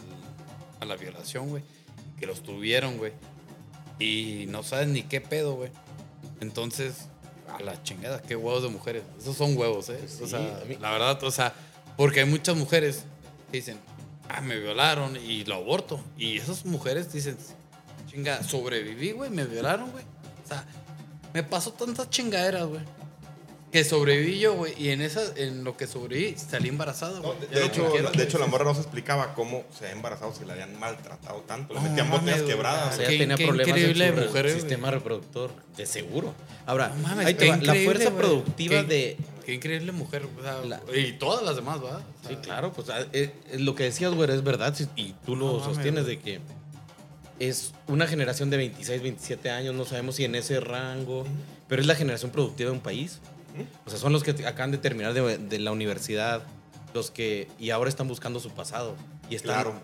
a 0.81 0.85
la 0.85 0.95
violación, 0.97 1.49
güey, 1.49 1.63
que 2.19 2.25
los 2.27 2.43
tuvieron, 2.43 2.97
güey, 2.97 3.13
y 3.99 4.45
no 4.49 4.61
sabes 4.63 4.87
ni 4.89 5.03
qué 5.03 5.21
pedo, 5.21 5.55
güey. 5.55 5.71
Entonces, 6.41 7.07
a 7.47 7.61
la 7.63 7.81
chingada, 7.83 8.21
qué 8.21 8.35
huevos 8.35 8.63
de 8.63 8.69
mujeres. 8.69 9.03
Esos 9.19 9.37
son 9.37 9.57
huevos, 9.57 9.89
¿eh? 9.89 9.99
O 10.03 10.07
sí, 10.25 10.27
sea, 10.29 10.59
a 10.61 10.65
mí- 10.65 10.77
la 10.79 10.91
verdad, 10.91 11.23
o 11.23 11.31
sea, 11.31 11.53
porque 11.95 12.19
hay 12.19 12.25
muchas 12.25 12.55
mujeres 12.57 13.03
que 13.51 13.57
dicen, 13.57 13.77
ah, 14.29 14.41
me 14.41 14.57
violaron 14.59 15.15
y 15.17 15.43
lo 15.45 15.55
aborto. 15.55 15.99
Y 16.17 16.37
esas 16.37 16.65
mujeres 16.65 17.11
dicen, 17.13 17.37
chinga, 18.09 18.43
sobreviví, 18.43 19.11
güey, 19.11 19.29
me 19.29 19.45
violaron, 19.45 19.91
güey. 19.91 20.03
O 20.43 20.47
sea, 20.47 20.65
me 21.33 21.43
pasó 21.43 21.71
tantas 21.73 22.09
chingaderas, 22.09 22.65
güey. 22.67 22.81
Que 23.71 23.83
sobreviví 23.83 24.39
yo, 24.39 24.53
güey, 24.53 24.73
y 24.81 24.89
en 24.91 25.01
esa, 25.01 25.21
en 25.35 25.65
lo 25.65 25.75
que 25.75 25.87
sobreviví, 25.87 26.37
salí 26.37 26.69
embarazada, 26.69 27.19
No, 27.19 27.33
güey. 27.33 27.39
de, 27.41 27.47
Ya 27.47 27.53
de 27.55 27.59
lo 27.59 27.65
hecho, 27.65 27.91
quiero, 27.91 28.03
la, 28.05 28.11
de 28.11 28.23
hecho, 28.23 28.39
la 28.39 28.47
morra 28.47 28.63
no 28.63 28.73
se 28.73 28.79
explicaba 28.79 29.33
cómo 29.33 29.65
se 29.77 29.83
había 29.85 29.97
embarazado 29.97 30.33
si 30.33 30.45
la 30.45 30.53
habían 30.53 30.79
maltratado 30.79 31.41
tanto. 31.41 31.73
Le 31.73 31.81
No, 31.81 31.89
metían 31.89 32.07
mames, 32.09 32.21
botellas 32.21 32.41
quebradas. 32.43 32.93
O 32.93 32.97
sea, 32.97 33.07
Qué- 33.09 33.15
ella 33.15 33.23
tenía 33.23 33.35
qué 33.35 33.45
problemas 33.45 33.77
increíble 33.77 34.07
en 34.07 34.15
su 34.15 34.21
mujer, 34.21 34.49
sistema 34.53 34.89
reproductor, 34.91 35.51
de 35.75 35.85
seguro. 35.85 36.33
Ahora, 36.65 36.87
No 36.89 36.95
mames, 37.09 37.25
ahí 37.27 37.33
te 37.33 37.43
qué 37.43 37.49
va, 37.51 37.57
la 37.57 37.75
fuerza 37.75 38.09
güey. 38.09 38.17
productiva 38.21 38.81
Qué- 38.83 38.87
de... 38.87 39.17
Qué 39.47 39.53
increíble 39.53 39.93
mujer, 39.93 40.27
o 40.37 40.43
sea, 40.43 40.59
La- 40.65 40.81
y 40.93 41.13
todas 41.13 41.41
las 41.41 41.55
demás, 41.55 41.79
¿verdad? 41.81 42.01
O 42.25 42.27
Sí, 42.27 42.35
claro, 42.35 42.73
pues 42.73 42.89
ah, 42.89 42.99
eh, 43.13 43.31
eh, 43.49 43.59
lo 43.59 43.75
que 43.75 43.85
decías, 43.85 44.13
güey, 44.13 44.29
es 44.29 44.43
verdad, 44.43 44.75
y 44.97 45.13
tú 45.25 45.37
lo 45.37 45.59
No 45.59 45.63
sostienes 45.63 46.05
de 46.05 46.19
que 46.19 46.41
es 47.39 47.71
una 47.87 48.07
generación 48.07 48.49
de 48.49 48.57
26, 48.57 49.01
27 49.01 49.49
años, 49.49 49.73
no 49.73 49.85
sabemos 49.85 50.15
si 50.15 50.25
en 50.25 50.35
ese 50.35 50.59
rango, 50.59 51.25
pero 51.69 51.81
es 51.81 51.87
la 51.87 51.95
generación 51.95 52.31
productiva 52.31 52.71
de 52.71 52.75
un 52.75 52.81
país. 52.83 53.19
O 53.85 53.89
sea, 53.89 53.97
son 53.97 54.11
los 54.11 54.21
que 54.25 54.31
acaban 54.45 54.71
de 54.71 54.79
terminar 54.79 55.13
de, 55.13 55.37
de 55.37 55.59
la 55.59 55.71
universidad, 55.71 56.43
los 56.93 57.09
que 57.09 57.47
y 57.57 57.69
ahora 57.69 57.89
están 57.89 58.09
buscando 58.09 58.41
su 58.41 58.49
pasado 58.49 58.95
y 59.29 59.35
están 59.35 59.53
Claro. 59.63 59.81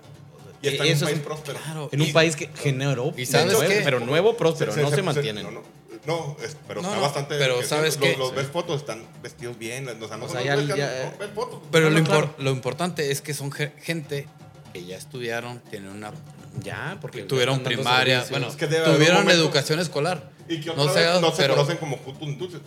Y 0.61 0.68
Eh, 0.68 0.72
está 0.72 0.84
en 0.86 0.89
un 0.91 0.95
es 0.97 1.03
país 1.03 1.20
próspero. 1.20 1.59
claro. 1.64 1.89
en 1.91 2.01
un 2.01 2.07
Y- 2.07 2.11
país 2.11 2.36
que 2.36 2.49
generó, 2.55 3.14
¿Y 3.18 3.26
sabes 3.26 3.53
nuevo, 3.53 3.70
qué? 3.70 3.82
pero 3.84 3.99
nuevo, 4.01 4.36
próspero, 4.36 4.76
no 4.76 4.89
se, 4.91 5.01
mantienen. 5.01 5.43
No, 5.45 5.51
no, 5.51 5.61
no, 6.06 6.36
es- 6.43 6.58
pero 6.68 6.82
No, 6.82 6.88
está 6.89 6.95
no, 6.97 7.01
bastante. 7.01 7.38
pero 7.38 7.60
que 7.60 7.66
¿sabes 7.66 7.97
los, 7.99 8.10
qué? 8.10 8.18
Los 8.18 8.30
Sí. 8.30 8.36
ves 8.36 8.47
fotos, 8.47 8.82
están 8.82 9.04
vestidos 9.22 9.58
bien. 9.58 9.88
O 9.88 10.08
sea, 10.08 10.18
no 10.18 10.26
O 10.26 10.30
sea, 10.30 10.41
ya- 10.41 10.56
ya- 10.56 11.12
no, 11.12 11.18
ves 11.18 11.30
fotos. 11.34 11.62
Pero 11.72 11.86
No, 11.89 11.91
lo, 11.95 11.99
no, 11.99 12.06
claro. 12.06 12.28
impor- 12.28 12.43
lo 12.43 12.51
importante 12.51 13.12
es 13.12 13.22
que 13.22 13.34
son 13.34 13.51
ge- 13.51 13.74
gente 13.82 14.28
que 14.74 14.86
ya 14.86 14.97
estudiaron, 14.97 15.60
tienen 15.70 15.89
una, 15.89 16.12
Ya, 16.62 16.99
porque 17.01 17.24
tuvieron 17.24 17.64
primaria, 17.64 18.24
bueno, 18.30 18.47
Es 18.47 18.56
que 18.56 18.68
tuvieron 18.68 19.28
educación 19.32 19.80
escolar. 19.80 20.30
Y 20.47 20.60
que 20.60 20.68
No 20.76 20.86
no 20.86 20.93
se 20.93 21.38
pero- 21.38 21.56
conocen 21.56 21.78
como 21.78 21.97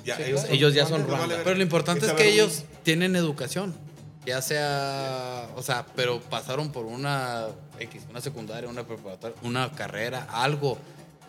Ya, 0.05 0.17
Sí, 0.17 0.23
ellos, 0.51 0.75
ya 0.75 0.87
son 0.87 1.07
vale 1.07 1.35
ver. 1.35 1.45
Pero 1.45 1.57
lo 1.57 1.63
importante 1.63 2.07
es 2.07 2.13
que 2.13 2.29
ellos 2.29 2.65
tienen 2.83 3.15
educación. 3.15 3.77
Ya 4.25 4.43
sea, 4.43 5.49
o 5.55 5.63
sea, 5.63 5.87
pero 5.95 6.21
pasaron 6.21 6.73
por 6.73 6.85
una 6.87 7.47
X, 7.79 8.03
una 8.11 8.21
secundaria, 8.21 8.69
una 8.69 8.85
preparatoria, 8.85 9.37
una 9.43 9.71
carrera, 9.71 10.27
algo. 10.33 10.79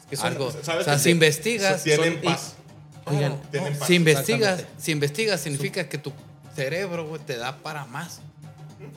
Que 0.09 0.15
son- 0.15 0.27
algo. 0.27 0.51
¿sabes 0.51 0.81
O 0.81 0.83
sea, 0.85 0.93
que 0.95 0.99
si 0.99 1.09
investigas, 1.11 1.83
Tienen 1.83 2.21
paz. 2.21 2.53
Oigan, 3.05 3.41
tienen 3.51 3.77
paz, 3.77 3.87
si 3.87 3.95
investigas, 3.95 4.65
si 4.77 4.91
investigas 4.91 5.39
significa 5.41 5.87
que 5.87 5.97
tu 5.97 6.11
cerebro 6.55 7.07
güey, 7.07 7.21
te 7.21 7.37
da 7.37 7.57
para 7.57 7.85
más. 7.85 8.19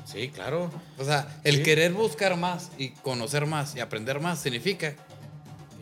Sí, 0.05 0.29
claro. 0.29 0.71
O 0.99 1.05
sea, 1.05 1.41
el 1.45 1.57
Sí. 1.59 1.63
querer 1.63 1.93
buscar 1.93 2.37
más 2.37 2.71
y 2.77 2.91
conocer 2.91 3.47
más 3.47 3.77
y 3.77 3.81
aprender 3.81 4.21
más 4.21 4.41
significa 4.41 4.95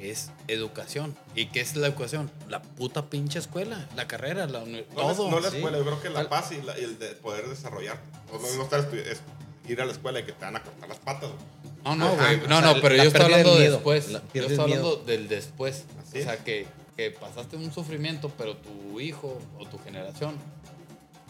es 0.01 0.31
educación. 0.47 1.17
¿Y 1.35 1.47
qué 1.47 1.61
es 1.61 1.75
la 1.75 1.89
educación? 1.89 2.31
La 2.49 2.63
puta 2.63 3.07
pinche 3.11 3.39
escuela, 3.39 3.89
la 3.97 4.07
carrera, 4.07 4.47
la 4.47 4.61
No, 4.61 4.67
la- 4.67 4.83
todo. 4.95 5.31
no 5.31 5.41
la 5.41 5.51
sí. 5.51 5.57
escuela, 5.57 5.79
yo 5.79 5.85
creo 5.85 6.03
que 6.03 6.11
la 6.11 6.29
paz 6.29 6.53
y, 6.53 6.63
la- 6.63 6.79
y 6.79 6.85
el 6.85 6.99
de 6.99 7.09
poder 7.15 7.49
desarrollar. 7.49 7.99
No, 8.33 8.39
no, 8.39 8.55
no 8.55 8.63
estar 8.65 8.81
es 8.95 9.21
ir 9.67 9.81
a 9.81 9.87
la 9.87 9.93
escuela 9.93 10.21
y 10.21 10.25
que 10.25 10.33
te 10.33 10.45
van 10.45 10.57
a 10.57 10.63
cortar 10.63 10.89
las 10.89 10.99
patas. 10.99 11.31
güey. 11.31 11.68
No, 11.85 11.97
no, 11.97 12.17
güey. 12.17 12.35
o 12.45 12.49
No, 12.49 12.61
no, 12.61 12.81
pero 12.81 12.97
yo 12.97 13.03
estoy 13.05 13.23
hablando 13.23 13.55
miedo. 13.57 13.73
después. 13.75 14.09
La- 14.11 14.23
Yo 14.35 14.43
estoy 14.43 14.59
hablando 14.59 14.97
del 14.97 15.29
después. 15.29 15.85
O 16.09 16.11
sea, 16.23 16.37
que, 16.39 16.67
que 16.97 17.11
pasaste 17.13 17.57
un 17.57 17.73
sufrimiento, 17.73 18.31
pero 18.37 18.57
tu 18.57 19.01
hijo 19.01 19.39
o 19.59 19.67
tu 19.67 19.79
generación 19.79 20.35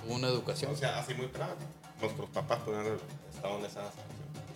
tuvo 0.03 0.15
una 0.15 0.29
educación 0.29 0.73
O 0.73 0.77
sea, 0.77 0.99
así 1.01 1.15
muy 1.15 1.27
claro. 1.29 1.55
Nuestros 2.01 2.31
papás 2.31 2.61
haber 2.67 2.99
estado 3.35 3.59
en 3.59 3.65
esa 3.67 3.83
situación. 3.91 3.93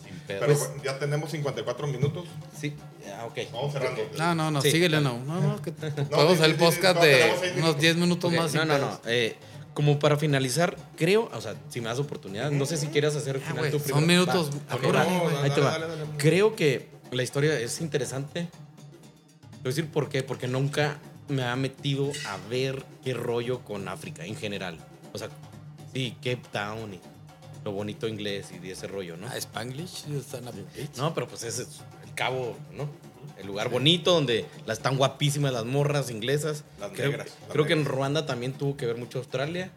sin 0.05 0.17
pedo. 0.21 0.41
Pero 0.41 0.55
Pues- 0.55 0.71
ya 0.85 0.99
tenemos 0.99 1.31
54 1.31 1.87
minutos. 1.89 2.25
Sí, 2.59 2.75
ah, 3.19 3.27
ok. 3.27 3.39
Vamos 3.53 3.73
cerrando. 3.73 4.03
no, 4.17 4.35
no, 4.35 4.51
no, 4.51 4.63
Sí, 4.63 4.71
síguele, 4.71 5.01
no. 5.01 5.19
No, 5.21 5.41
no, 5.41 5.61
que 5.63 5.71
sí, 5.73 5.77
podemos 6.11 6.39
sí, 6.39 6.45
el 6.45 6.53
sí, 6.53 6.59
podcast 6.59 6.97
no, 6.97 7.03
de 7.05 7.25
unos 7.33 7.55
minutos. 7.55 7.81
10 7.81 7.97
minutos 7.97 8.33
más. 8.33 8.55
No, 8.55 8.65
no, 8.65 8.75
pedos. 8.75 8.91
no. 9.05 9.11
eh, 9.11 9.37
como 9.75 9.99
para 9.99 10.17
finalizar, 10.17 10.77
creo, 10.97 11.31
o 11.33 11.41
sea, 11.41 11.55
si 11.71 11.81
me 11.81 11.89
das 11.89 11.99
oportunidad, 11.99 12.51
no 12.51 12.67
sé 12.67 12.77
si 12.77 12.89
quieras 12.89 13.17
hacer 13.17 13.37
Ah, 13.43 13.49
final 13.49 13.59
güey, 13.59 13.71
tú 13.71 13.79
son 13.81 14.07
minutos. 14.07 14.51
Va, 14.71 14.77
va, 14.93 15.43
ahí 15.43 15.51
te 15.51 15.61
va. 15.61 15.71
dale, 15.73 15.87
dale. 15.89 16.05
Creo 16.19 16.55
que 16.55 16.89
la 17.11 17.23
historia 17.23 17.59
es 17.59 17.81
interesante. 17.81 18.43
Te 18.43 19.59
voy 19.59 19.65
a 19.65 19.69
decir 19.69 19.89
por 19.89 20.09
qué. 20.09 20.23
Porque 20.23 20.49
nunca 20.49 20.99
me 21.29 21.45
ha 21.45 21.57
metido 21.57 22.11
a 22.27 22.37
ver 22.49 22.85
qué 23.03 23.15
rollo 23.15 23.61
con 23.61 23.89
África 23.89 24.25
en 24.25 24.37
general. 24.37 24.79
O 25.13 25.19
sea, 25.19 25.29
sí, 25.93 26.15
Cape 26.17 26.43
Town 26.53 26.95
y 26.95 27.01
lo 27.65 27.73
bonito 27.73 28.09
inglés 28.09 28.49
y 28.53 28.71
ese 28.71 28.89
rollo, 28.89 29.17
¿no? 29.17 29.29
Ah, 29.29 29.37
Spanglish. 29.37 30.05
No, 30.97 31.15
pero 31.15 31.29
pues 31.29 31.45
ese 31.45 31.63
es 31.63 31.81
el 32.05 32.13
cabo, 32.15 32.57
¿no? 32.73 32.89
El 33.39 33.47
lugar 33.47 33.69
bonito 33.71 34.13
donde 34.13 34.47
las 34.67 34.79
están 34.79 34.97
guapísimas 34.97 35.53
las 35.53 35.65
morras 35.65 36.11
inglesas. 36.11 36.65
Las 36.81 36.91
creo 36.93 37.11
negras, 37.11 37.29
las 37.43 37.51
creo 37.53 37.67
que 37.67 37.73
en 37.73 37.81
negras. 37.81 37.95
Ruanda 37.97 38.27
también 38.27 38.53
tuvo 38.53 38.77
que 38.77 38.87
ver 38.87 38.97
mucho 38.97 39.19
Australia. 39.19 39.71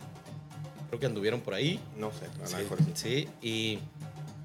Creo 0.90 1.00
que 1.00 1.06
anduvieron 1.08 1.42
por 1.42 1.54
ahí. 1.54 1.80
No 1.98 2.12
sé, 2.12 2.26
a 2.26 2.42
lo 2.42 2.48
Sí, 2.48 2.56
mejor 2.58 2.78
sí. 2.94 3.28
y 3.42 3.80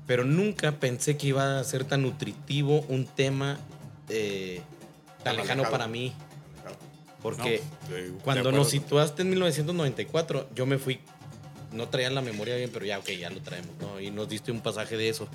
pero 0.07 0.25
nunca 0.25 0.73
pensé 0.81 1.17
que 1.17 1.29
iba 1.29 1.61
a 1.61 1.65
ser 1.65 1.85
tan 1.85 2.03
nutritivo 2.03 2.81
un 2.89 3.07
tema 3.07 3.59
eh, 4.09 4.61
tan 5.23 5.25
Tan 5.25 5.37
lejano 5.37 5.63
alejado. 5.63 5.71
para 5.79 5.87
mí. 5.89 6.13
Porque 7.23 7.61
No, 7.91 8.19
cuando 8.25 8.51
nos 8.51 8.71
situaste 8.71 9.23
en 9.23 9.31
1994, 9.31 10.49
yo 10.55 10.65
me 10.67 10.79
fui, 10.79 11.01
no 11.73 11.89
traía 11.89 12.09
la 12.11 12.23
memoria 12.23 12.57
bien, 12.57 12.71
pero 12.73 12.87
ya, 12.87 12.99
ok, 12.99 13.11
ya 13.11 13.29
lo 13.31 13.41
traemos, 13.43 13.71
¿no? 13.81 14.01
Y 14.01 14.11
nos 14.11 14.29
diste 14.29 14.51
un 14.51 14.61
pasaje 14.63 14.97
de 14.97 15.11
eso. 15.11 15.29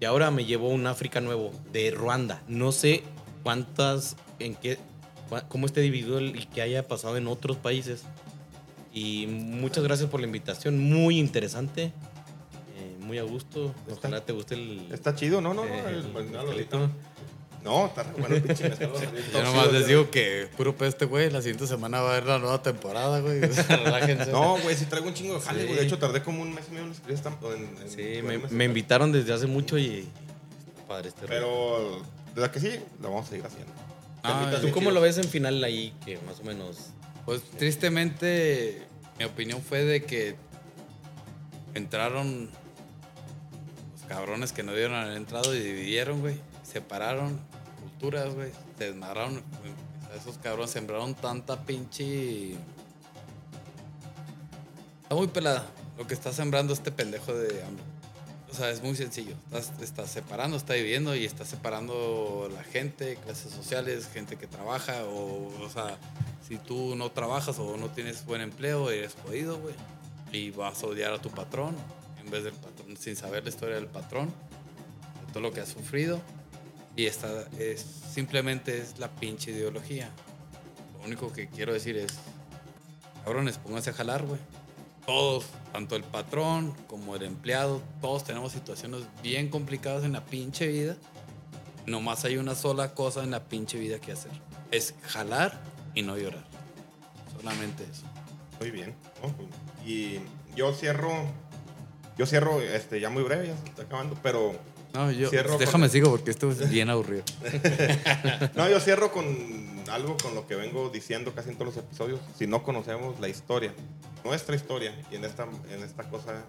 Y 0.00 0.04
ahora 0.04 0.30
me 0.30 0.44
llevó 0.44 0.68
un 0.68 0.86
África 0.86 1.20
nuevo, 1.20 1.52
de 1.72 1.90
Ruanda. 1.90 2.42
No 2.48 2.72
sé 2.72 3.02
cuántas, 3.42 4.16
en 4.38 4.54
qué, 4.54 4.78
cómo 5.48 5.66
esté 5.66 5.80
dividido 5.80 6.18
el- 6.18 6.36
y 6.36 6.44
qué 6.46 6.62
haya 6.62 6.86
pasado 6.86 7.16
en 7.16 7.26
otros 7.28 7.56
países. 7.56 8.02
Y 8.92 9.26
muchas 9.26 9.84
gracias 9.84 10.08
por 10.10 10.20
la 10.20 10.26
invitación, 10.26 10.78
muy 10.78 11.18
interesante, 11.18 11.84
eh, 12.76 12.96
muy 13.00 13.18
a 13.18 13.22
gusto. 13.22 13.74
Está- 13.88 14.08
Ojalá 14.08 14.24
te 14.24 14.32
guste 14.32 14.54
el... 14.54 14.88
Está 14.92 15.14
chido, 15.14 15.40
no, 15.40 15.52
no, 15.54 15.64
no. 15.64 15.74
eh, 15.74 15.82
el- 15.88 16.16
el 16.16 16.34
el- 16.34 16.60
no, 17.64 17.86
está 17.86 18.02
re 18.04 18.12
bueno 18.18 18.34
el 18.36 18.42
pinche 18.42 18.68
mezcal. 18.68 18.90
Yo 19.32 19.42
nomás 19.42 19.72
les 19.72 19.86
digo 19.88 20.10
que 20.10 20.48
puro 20.56 20.76
pedo 20.76 20.88
este 20.88 21.04
güey. 21.04 21.30
La 21.30 21.42
siguiente 21.42 21.66
semana 21.66 22.00
va 22.00 22.10
a 22.10 22.12
haber 22.12 22.26
la 22.26 22.38
nueva 22.38 22.62
temporada, 22.62 23.20
güey. 23.20 23.40
Relájense. 23.68 24.30
No, 24.30 24.56
güey, 24.58 24.76
sí 24.76 24.86
traigo 24.86 25.08
un 25.08 25.14
chingo 25.14 25.34
de 25.34 25.40
jale, 25.40 25.60
Sí. 25.62 25.66
güey. 25.66 25.78
De 25.80 25.86
hecho, 25.86 25.98
tardé 25.98 26.22
como 26.22 26.42
un 26.42 26.54
mes 26.54 26.64
y 26.68 26.70
medio 26.72 26.86
en 26.86 26.92
escribir 26.92 27.14
esta. 27.16 27.30
en- 27.30 27.82
en- 27.82 27.90
Sí, 27.90 28.22
me, 28.22 28.38
me 28.38 28.64
invitaron 28.64 29.10
desde 29.12 29.32
hace 29.32 29.46
mucho 29.46 29.78
y... 29.78 30.06
Padre 30.86 31.08
este. 31.08 31.26
Pero, 31.26 32.00
de 32.34 32.40
la 32.40 32.52
que 32.52 32.60
sí, 32.60 32.70
lo 33.02 33.08
vamos 33.10 33.26
a 33.26 33.30
seguir 33.30 33.44
haciendo. 33.46 33.72
Ah, 34.22 34.52
¿Tú 34.60 34.70
cómo 34.70 34.90
lo 34.92 35.00
ves 35.00 35.18
en 35.18 35.24
final 35.28 35.62
ahí? 35.64 35.92
Que 36.04 36.18
más 36.26 36.40
o 36.40 36.44
menos. 36.44 36.76
Pues 37.24 37.42
tristemente, 37.58 38.82
mi 39.18 39.24
opinión 39.24 39.60
fue 39.62 39.84
de 39.84 40.04
que 40.04 40.36
entraron 41.74 42.48
los 43.92 44.02
cabrones 44.08 44.52
que 44.52 44.62
no 44.62 44.72
dieron 44.74 44.94
haber 44.94 45.16
entrado 45.16 45.54
y 45.54 45.60
dividieron, 45.60 46.20
güey. 46.20 46.36
Separaron 46.76 47.40
culturas, 47.80 48.34
güey. 48.34 48.52
Se 48.76 48.84
desmadraron. 48.84 49.42
Esos 50.14 50.36
cabrones 50.36 50.72
sembraron 50.72 51.14
tanta 51.14 51.64
pinche. 51.64 52.52
Está 55.02 55.14
muy 55.14 55.28
pelada 55.28 55.64
lo 55.96 56.06
que 56.06 56.12
está 56.12 56.34
sembrando 56.34 56.74
este 56.74 56.92
pendejo 56.92 57.32
de 57.32 57.64
hambre. 57.64 57.82
O 58.52 58.54
sea, 58.54 58.68
es 58.68 58.82
muy 58.82 58.94
sencillo. 58.94 59.34
Estás 59.80 60.10
separando, 60.10 60.58
está 60.58 60.74
dividiendo 60.74 61.16
y 61.16 61.24
está 61.24 61.46
separando 61.46 62.50
la 62.52 62.62
gente, 62.62 63.16
clases 63.16 63.54
sociales, 63.54 64.10
gente 64.12 64.36
que 64.36 64.46
trabaja. 64.46 65.02
O, 65.04 65.50
o 65.58 65.70
sea, 65.70 65.96
si 66.46 66.58
tú 66.58 66.94
no 66.94 67.10
trabajas 67.10 67.58
o 67.58 67.78
no 67.78 67.88
tienes 67.88 68.26
buen 68.26 68.42
empleo, 68.42 68.90
eres 68.90 69.16
jodido, 69.24 69.58
güey. 69.58 69.74
Y 70.30 70.50
vas 70.50 70.82
a 70.82 70.88
odiar 70.88 71.14
a 71.14 71.22
tu 71.22 71.30
patrón 71.30 71.74
en 72.22 72.30
vez 72.30 72.44
del 72.44 72.52
patrón, 72.52 72.98
sin 72.98 73.16
saber 73.16 73.44
la 73.44 73.48
historia 73.48 73.76
del 73.76 73.86
patrón, 73.86 74.26
de 74.26 75.32
todo 75.32 75.42
lo 75.42 75.54
que 75.54 75.62
ha 75.62 75.66
sufrido. 75.66 76.20
Y 76.96 77.04
esta 77.04 77.44
es 77.58 77.84
simplemente 78.10 78.78
es 78.78 78.98
la 78.98 79.08
pinche 79.08 79.50
ideología. 79.50 80.10
Lo 80.98 81.04
único 81.04 81.32
que 81.32 81.48
quiero 81.48 81.74
decir 81.74 81.96
es, 81.98 82.14
cabrones, 83.22 83.58
pónganse 83.58 83.90
a 83.90 83.92
jalar, 83.92 84.24
güey. 84.24 84.40
Todos, 85.04 85.44
tanto 85.72 85.94
el 85.94 86.02
patrón 86.02 86.74
como 86.88 87.14
el 87.14 87.22
empleado, 87.22 87.82
todos 88.00 88.24
tenemos 88.24 88.52
situaciones 88.52 89.02
bien 89.22 89.50
complicadas 89.50 90.04
en 90.04 90.14
la 90.14 90.24
pinche 90.24 90.66
vida. 90.66 90.96
Nomás 91.86 92.24
hay 92.24 92.38
una 92.38 92.54
sola 92.54 92.94
cosa 92.94 93.22
en 93.22 93.30
la 93.30 93.44
pinche 93.44 93.78
vida 93.78 94.00
que 94.00 94.12
hacer. 94.12 94.32
Es 94.72 94.94
jalar 95.02 95.60
y 95.94 96.02
no 96.02 96.16
llorar. 96.16 96.44
Solamente 97.36 97.84
eso. 97.84 98.04
Muy 98.58 98.70
bien. 98.70 98.94
Y 99.84 100.18
yo 100.56 100.72
cierro. 100.72 101.12
Yo 102.16 102.24
cierro 102.26 102.60
este, 102.62 102.98
ya 102.98 103.10
muy 103.10 103.22
breve, 103.22 103.48
ya 103.48 103.56
se 103.56 103.68
está 103.68 103.82
acabando, 103.82 104.18
pero. 104.22 104.54
No, 104.96 105.10
yo, 105.12 105.28
Cierro 105.30 105.58
déjame 105.58 105.84
con- 105.86 105.90
sigo 105.92 106.10
porque 106.10 106.30
esto 106.30 106.50
es 106.50 106.70
bien 106.70 106.88
aburrido. 106.90 107.22
No, 108.54 108.68
yo 108.68 108.80
cierro 108.80 109.12
con 109.12 109.26
algo 109.90 110.16
con 110.16 110.34
lo 110.34 110.46
que 110.46 110.54
vengo 110.56 110.88
diciendo 110.90 111.32
casi 111.34 111.50
en 111.50 111.56
todos 111.56 111.74
los 111.74 111.84
episodios. 111.84 112.20
Si 112.38 112.46
no 112.46 112.62
conocemos 112.62 113.20
la 113.20 113.28
historia, 113.28 113.74
nuestra 114.24 114.56
historia, 114.56 114.92
y 115.10 115.16
en 115.16 115.24
esta, 115.24 115.44
en 115.70 115.82
esta 115.82 116.04
cosa, 116.08 116.42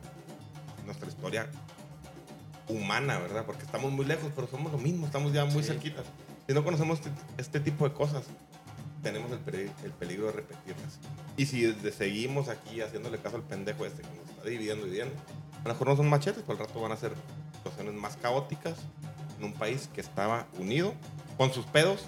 nuestra 0.85 1.07
historia 1.09 1.49
humana, 2.69 3.19
¿verdad? 3.19 3.45
Porque 3.45 3.63
estamos 3.63 3.91
muy 3.91 4.05
lejos, 4.05 4.31
pero 4.35 4.47
somos 4.47 4.71
lo 4.71 4.77
mismo, 4.77 5.05
estamos 5.05 5.31
ya 5.33 5.45
muy 5.45 5.61
Sí. 5.63 5.69
cerquitas. 5.69 6.05
Si 6.47 6.53
no 6.53 6.63
conocemos 6.63 6.99
este, 6.99 7.09
este 7.37 7.59
tipo 7.59 7.87
de 7.87 7.93
cosas, 7.93 8.23
tenemos 9.03 9.31
el, 9.31 9.39
peri- 9.45 9.71
el 9.83 9.91
peligro 9.91 10.27
de 10.27 10.31
repetirlas. 10.33 10.99
Y 11.37 11.45
si 11.45 11.71
seguimos 11.95 12.49
aquí 12.49 12.81
haciéndole 12.81 13.19
caso 13.19 13.35
al 13.37 13.43
pendejo 13.43 13.85
este 13.85 14.01
que 14.01 14.07
nos 14.09 14.29
está 14.29 14.49
dividiendo 14.49 14.83
y 14.85 14.89
dividiendo, 14.89 15.15
a 15.63 15.67
lo 15.67 15.73
mejor 15.73 15.87
no 15.87 15.95
son 15.97 16.09
machetes, 16.09 16.43
pero 16.47 16.59
al 16.59 16.67
rato 16.67 16.81
van 16.81 16.91
a 16.93 16.97
ser 16.97 17.11
situaciones 17.69 17.99
más 17.99 18.17
caóticas 18.17 18.75
en 19.39 19.45
un 19.45 19.53
país 19.53 19.89
que 19.93 20.01
estaba 20.01 20.47
unido, 20.57 20.93
con 21.37 21.53
sus 21.53 21.65
pedos, 21.65 22.01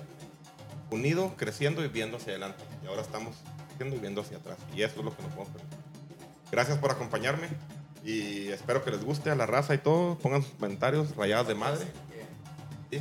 unido, 0.89 1.33
creciendo 1.37 1.83
y 1.83 1.87
viendo 1.87 2.17
hacia 2.17 2.31
adelante. 2.31 2.63
Y 2.83 2.87
ahora 2.87 3.01
estamos 3.01 3.35
creciendo 3.67 3.95
y 3.95 3.99
viendo 3.99 4.21
hacia 4.21 4.37
atrás. 4.37 4.57
Y 4.75 4.81
eso 4.81 4.99
es 4.99 5.05
lo 5.05 5.15
que 5.15 5.21
nos 5.23 5.31
podemos 5.33 5.53
permitir. 5.53 5.79
Gracias 6.51 6.77
por 6.79 6.91
acompañarme 6.91 7.47
y 8.03 8.47
espero 8.47 8.83
que 8.83 8.91
les 8.91 9.03
guste 9.03 9.29
a 9.29 9.35
la 9.35 9.45
raza 9.45 9.75
y 9.75 9.77
todo. 9.77 10.17
Pongan 10.17 10.41
sus 10.41 10.53
comentarios, 10.53 11.15
rayadas 11.15 11.47
de 11.47 11.55
madre. 11.55 11.85
Sí. 12.91 12.99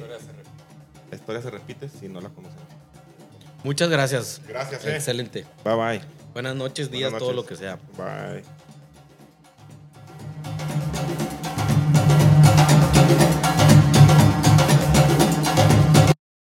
La 1.10 1.16
historia 1.16 1.40
se 1.40 1.50
repite 1.50 1.88
si 1.88 2.08
no 2.08 2.20
la 2.20 2.28
conocen. 2.28 2.58
Muchas 3.64 3.88
gracias. 3.88 4.42
Gracias, 4.46 4.84
eh. 4.84 4.96
Excelente. 4.96 5.46
Bye 5.64 5.74
bye. 5.74 6.00
Buenas 6.34 6.54
noches, 6.54 6.90
días, 6.90 7.10
Buenas 7.10 7.20
todo 7.20 7.32
lo 7.32 7.42
noches. 7.42 7.58
que 7.58 7.64
sea. 7.64 7.78
Bye. 7.96 8.57